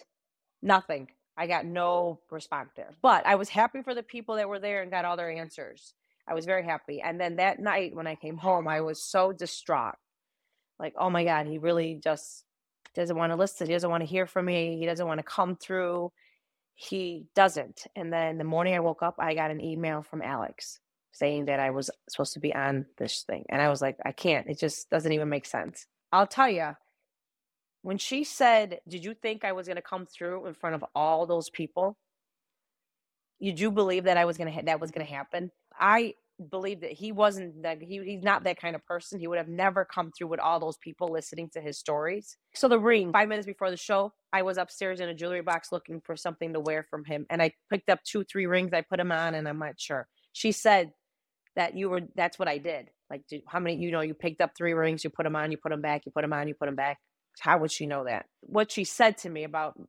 nothing. 0.62 1.10
I 1.38 1.48
got 1.48 1.66
no 1.66 2.20
response 2.32 2.72
there. 2.76 2.92
But 3.02 3.26
I 3.26 3.36
was 3.36 3.50
happy 3.50 3.82
for 3.82 3.94
the 3.94 4.04
people 4.04 4.36
that 4.36 4.50
were 4.50 4.60
there 4.60 4.82
and 4.82 4.92
got 4.92 5.06
all 5.06 5.18
their 5.18 5.32
answers. 5.32 5.94
I 6.28 6.34
was 6.34 6.46
very 6.46 6.64
happy. 6.64 7.02
And 7.02 7.20
then 7.20 7.36
that 7.38 7.60
night 7.60 7.96
when 7.96 8.08
I 8.08 8.16
came 8.16 8.38
home, 8.38 8.68
I 8.68 8.82
was 8.82 9.02
so 9.02 9.32
distraught. 9.32 9.96
Like, 10.80 10.94
oh 10.98 11.10
my 11.10 11.24
God, 11.24 11.48
he 11.48 11.58
really 11.58 12.00
just 12.04 12.44
doesn't 12.96 13.16
want 13.16 13.32
to 13.32 13.38
listen. 13.38 13.68
He 13.68 13.74
doesn't 13.74 13.90
want 13.90 14.02
to 14.02 14.10
hear 14.10 14.26
from 14.26 14.46
me. 14.46 14.78
He 14.78 14.86
doesn't 14.86 15.08
want 15.08 15.20
to 15.20 15.24
come 15.24 15.56
through. 15.56 16.12
He 16.74 17.26
doesn't. 17.36 17.86
And 17.96 18.12
then 18.12 18.38
the 18.38 18.44
morning 18.44 18.74
I 18.74 18.80
woke 18.80 19.04
up, 19.04 19.16
I 19.20 19.36
got 19.36 19.52
an 19.52 19.62
email 19.62 20.02
from 20.02 20.22
Alex 20.22 20.80
saying 21.16 21.46
that 21.46 21.62
I 21.62 21.70
was 21.70 21.90
supposed 22.10 22.34
to 22.34 22.40
be 22.40 22.54
on 22.54 22.86
this 22.98 23.24
thing. 23.24 23.46
And 23.50 23.62
I 23.62 23.70
was 23.70 23.82
like, 23.82 23.98
I 24.06 24.12
can't. 24.12 24.48
It 24.48 24.60
just 24.60 24.90
doesn't 24.90 25.12
even 25.12 25.30
make 25.30 25.46
sense. 25.46 25.88
I'll 26.12 26.28
tell 26.28 26.50
you, 26.50 26.72
when 27.82 27.98
she 27.98 28.24
said, 28.24 28.80
Did 28.88 29.06
you 29.06 29.14
think 29.14 29.46
I 29.46 29.54
was 29.54 29.68
going 29.68 29.78
to 29.78 29.82
come 29.82 30.06
through 30.06 30.46
in 30.46 30.54
front 30.54 30.76
of 30.76 30.86
all 30.94 31.26
those 31.26 31.50
people? 31.50 31.98
You 33.40 33.54
do 33.54 33.72
believe 33.72 34.06
that 34.06 34.18
I 34.18 34.26
was 34.26 34.38
going 34.38 34.48
to, 34.48 34.54
ha- 34.54 34.66
that 34.66 34.80
was 34.80 34.92
going 34.92 35.06
to 35.06 35.12
happen? 35.12 35.52
I 35.80 36.16
believe 36.50 36.82
that 36.82 36.92
he 36.92 37.14
wasn't 37.14 37.64
that 37.64 37.82
he, 37.82 38.04
he's 38.04 38.24
not 38.24 38.44
that 38.44 38.60
kind 38.60 38.76
of 38.76 38.86
person. 38.86 39.20
He 39.20 39.28
would 39.28 39.38
have 39.38 39.48
never 39.48 39.86
come 39.86 40.12
through 40.12 40.28
with 40.28 40.40
all 40.40 40.60
those 40.60 40.78
people 40.78 41.10
listening 41.12 41.50
to 41.54 41.62
his 41.62 41.78
stories. 41.78 42.36
So 42.54 42.68
the 42.68 42.80
ring, 42.80 43.14
five 43.14 43.30
minutes 43.30 43.46
before 43.46 43.72
the 43.72 43.78
show, 43.78 44.14
I 44.34 44.42
was 44.42 44.58
upstairs 44.58 45.00
in 45.00 45.08
a 45.08 45.14
jewelry 45.14 45.42
box 45.42 45.72
looking 45.72 46.02
for 46.02 46.18
something 46.18 46.54
to 46.54 46.60
wear 46.60 46.86
from 46.90 47.06
him. 47.06 47.26
And 47.30 47.42
I 47.42 47.54
picked 47.72 47.90
up 47.90 48.04
two, 48.04 48.26
three 48.26 48.48
rings. 48.48 48.74
I 48.74 48.82
put 48.82 48.98
them 48.98 49.12
on 49.12 49.36
and 49.36 49.48
I'm 49.48 49.60
not 49.60 49.80
sure. 49.80 50.08
She 50.34 50.52
said 50.52 50.92
that 51.56 51.76
you 51.76 51.90
were, 51.90 52.02
that's 52.16 52.38
what 52.38 52.48
I 52.48 52.58
did. 52.58 52.90
Like, 53.10 53.22
did, 53.30 53.44
how 53.48 53.60
many, 53.60 53.78
you 53.78 53.92
know, 53.92 54.02
you 54.02 54.14
picked 54.14 54.42
up 54.42 54.52
three 54.56 54.74
rings, 54.74 55.04
you 55.04 55.10
put 55.10 55.24
them 55.24 55.36
on, 55.36 55.52
you 55.52 55.58
put 55.58 55.70
them 55.70 55.82
back, 55.82 56.06
you 56.06 56.12
put 56.12 56.22
them 56.22 56.34
on, 56.34 56.48
you 56.48 56.56
put 56.56 56.66
them 56.66 56.76
back. 56.76 56.98
How 57.40 57.58
would 57.58 57.72
she 57.72 57.86
know 57.86 58.06
that? 58.06 58.26
What 58.42 58.72
she 58.72 58.84
said 58.84 59.18
to 59.20 59.30
me 59.30 59.44
about 59.44 59.80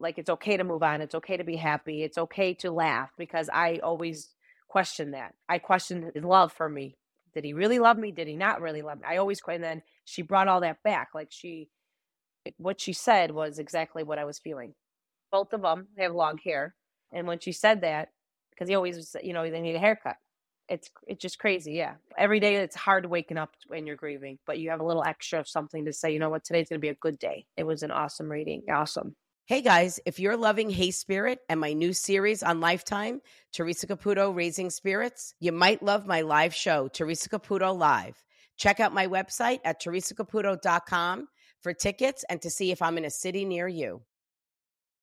like 0.00 0.18
it's 0.18 0.30
okay 0.30 0.56
to 0.56 0.64
move 0.64 0.82
on, 0.82 1.00
it's 1.00 1.14
okay 1.14 1.36
to 1.36 1.44
be 1.44 1.56
happy, 1.56 2.02
it's 2.02 2.18
okay 2.18 2.54
to 2.54 2.70
laugh 2.70 3.10
because 3.18 3.48
I 3.52 3.80
always 3.82 4.30
question 4.68 5.10
that. 5.12 5.34
I 5.48 5.58
questioned 5.58 6.10
his 6.14 6.24
love 6.24 6.52
for 6.52 6.68
me. 6.68 6.96
Did 7.34 7.44
he 7.44 7.52
really 7.52 7.78
love 7.78 7.98
me? 7.98 8.10
Did 8.10 8.26
he 8.26 8.36
not 8.36 8.60
really 8.60 8.82
love 8.82 8.98
me? 8.98 9.04
I 9.08 9.18
always. 9.18 9.40
And 9.46 9.62
then 9.62 9.82
she 10.04 10.22
brought 10.22 10.48
all 10.48 10.62
that 10.62 10.82
back. 10.82 11.08
Like 11.14 11.28
she 11.30 11.68
what 12.56 12.80
she 12.80 12.92
said 12.92 13.30
was 13.30 13.58
exactly 13.58 14.02
what 14.02 14.18
I 14.18 14.24
was 14.24 14.38
feeling. 14.38 14.74
Both 15.30 15.52
of 15.52 15.62
them 15.62 15.88
have 15.98 16.12
long 16.12 16.38
hair, 16.38 16.74
and 17.12 17.26
when 17.26 17.38
she 17.38 17.52
said 17.52 17.82
that, 17.82 18.08
because 18.50 18.68
he 18.68 18.74
always, 18.74 19.14
you 19.22 19.32
know, 19.32 19.48
they 19.48 19.60
need 19.60 19.76
a 19.76 19.80
haircut. 19.80 20.16
It's 20.70 20.88
it's 21.06 21.20
just 21.20 21.38
crazy, 21.38 21.72
yeah. 21.72 21.94
Every 22.16 22.40
day 22.40 22.56
it's 22.56 22.76
hard 22.76 23.04
waking 23.04 23.36
up 23.36 23.54
when 23.66 23.86
you're 23.86 23.96
grieving, 23.96 24.38
but 24.46 24.58
you 24.58 24.70
have 24.70 24.80
a 24.80 24.84
little 24.84 25.04
extra 25.04 25.40
of 25.40 25.48
something 25.48 25.84
to 25.84 25.92
say. 25.92 26.12
You 26.12 26.20
know 26.20 26.30
what? 26.30 26.44
Today's 26.44 26.68
gonna 26.68 26.78
be 26.78 26.88
a 26.88 26.94
good 26.94 27.18
day. 27.18 27.44
It 27.56 27.64
was 27.64 27.82
an 27.82 27.90
awesome 27.90 28.30
reading. 28.30 28.62
Awesome. 28.70 29.16
Hey 29.46 29.62
guys, 29.62 29.98
if 30.06 30.20
you're 30.20 30.36
loving 30.36 30.70
Hey 30.70 30.92
Spirit 30.92 31.40
and 31.48 31.58
my 31.58 31.72
new 31.72 31.92
series 31.92 32.44
on 32.44 32.60
Lifetime, 32.60 33.20
Teresa 33.52 33.88
Caputo 33.88 34.32
Raising 34.32 34.70
Spirits, 34.70 35.34
you 35.40 35.50
might 35.50 35.82
love 35.82 36.06
my 36.06 36.20
live 36.20 36.54
show, 36.54 36.86
Teresa 36.86 37.28
Caputo 37.28 37.76
Live. 37.76 38.22
Check 38.56 38.78
out 38.78 38.94
my 38.94 39.08
website 39.08 39.58
at 39.64 39.82
teresacaputo.com 39.82 41.26
for 41.62 41.74
tickets 41.74 42.24
and 42.30 42.40
to 42.42 42.48
see 42.48 42.70
if 42.70 42.80
I'm 42.80 42.96
in 42.96 43.04
a 43.04 43.10
city 43.10 43.44
near 43.44 43.66
you. 43.66 44.02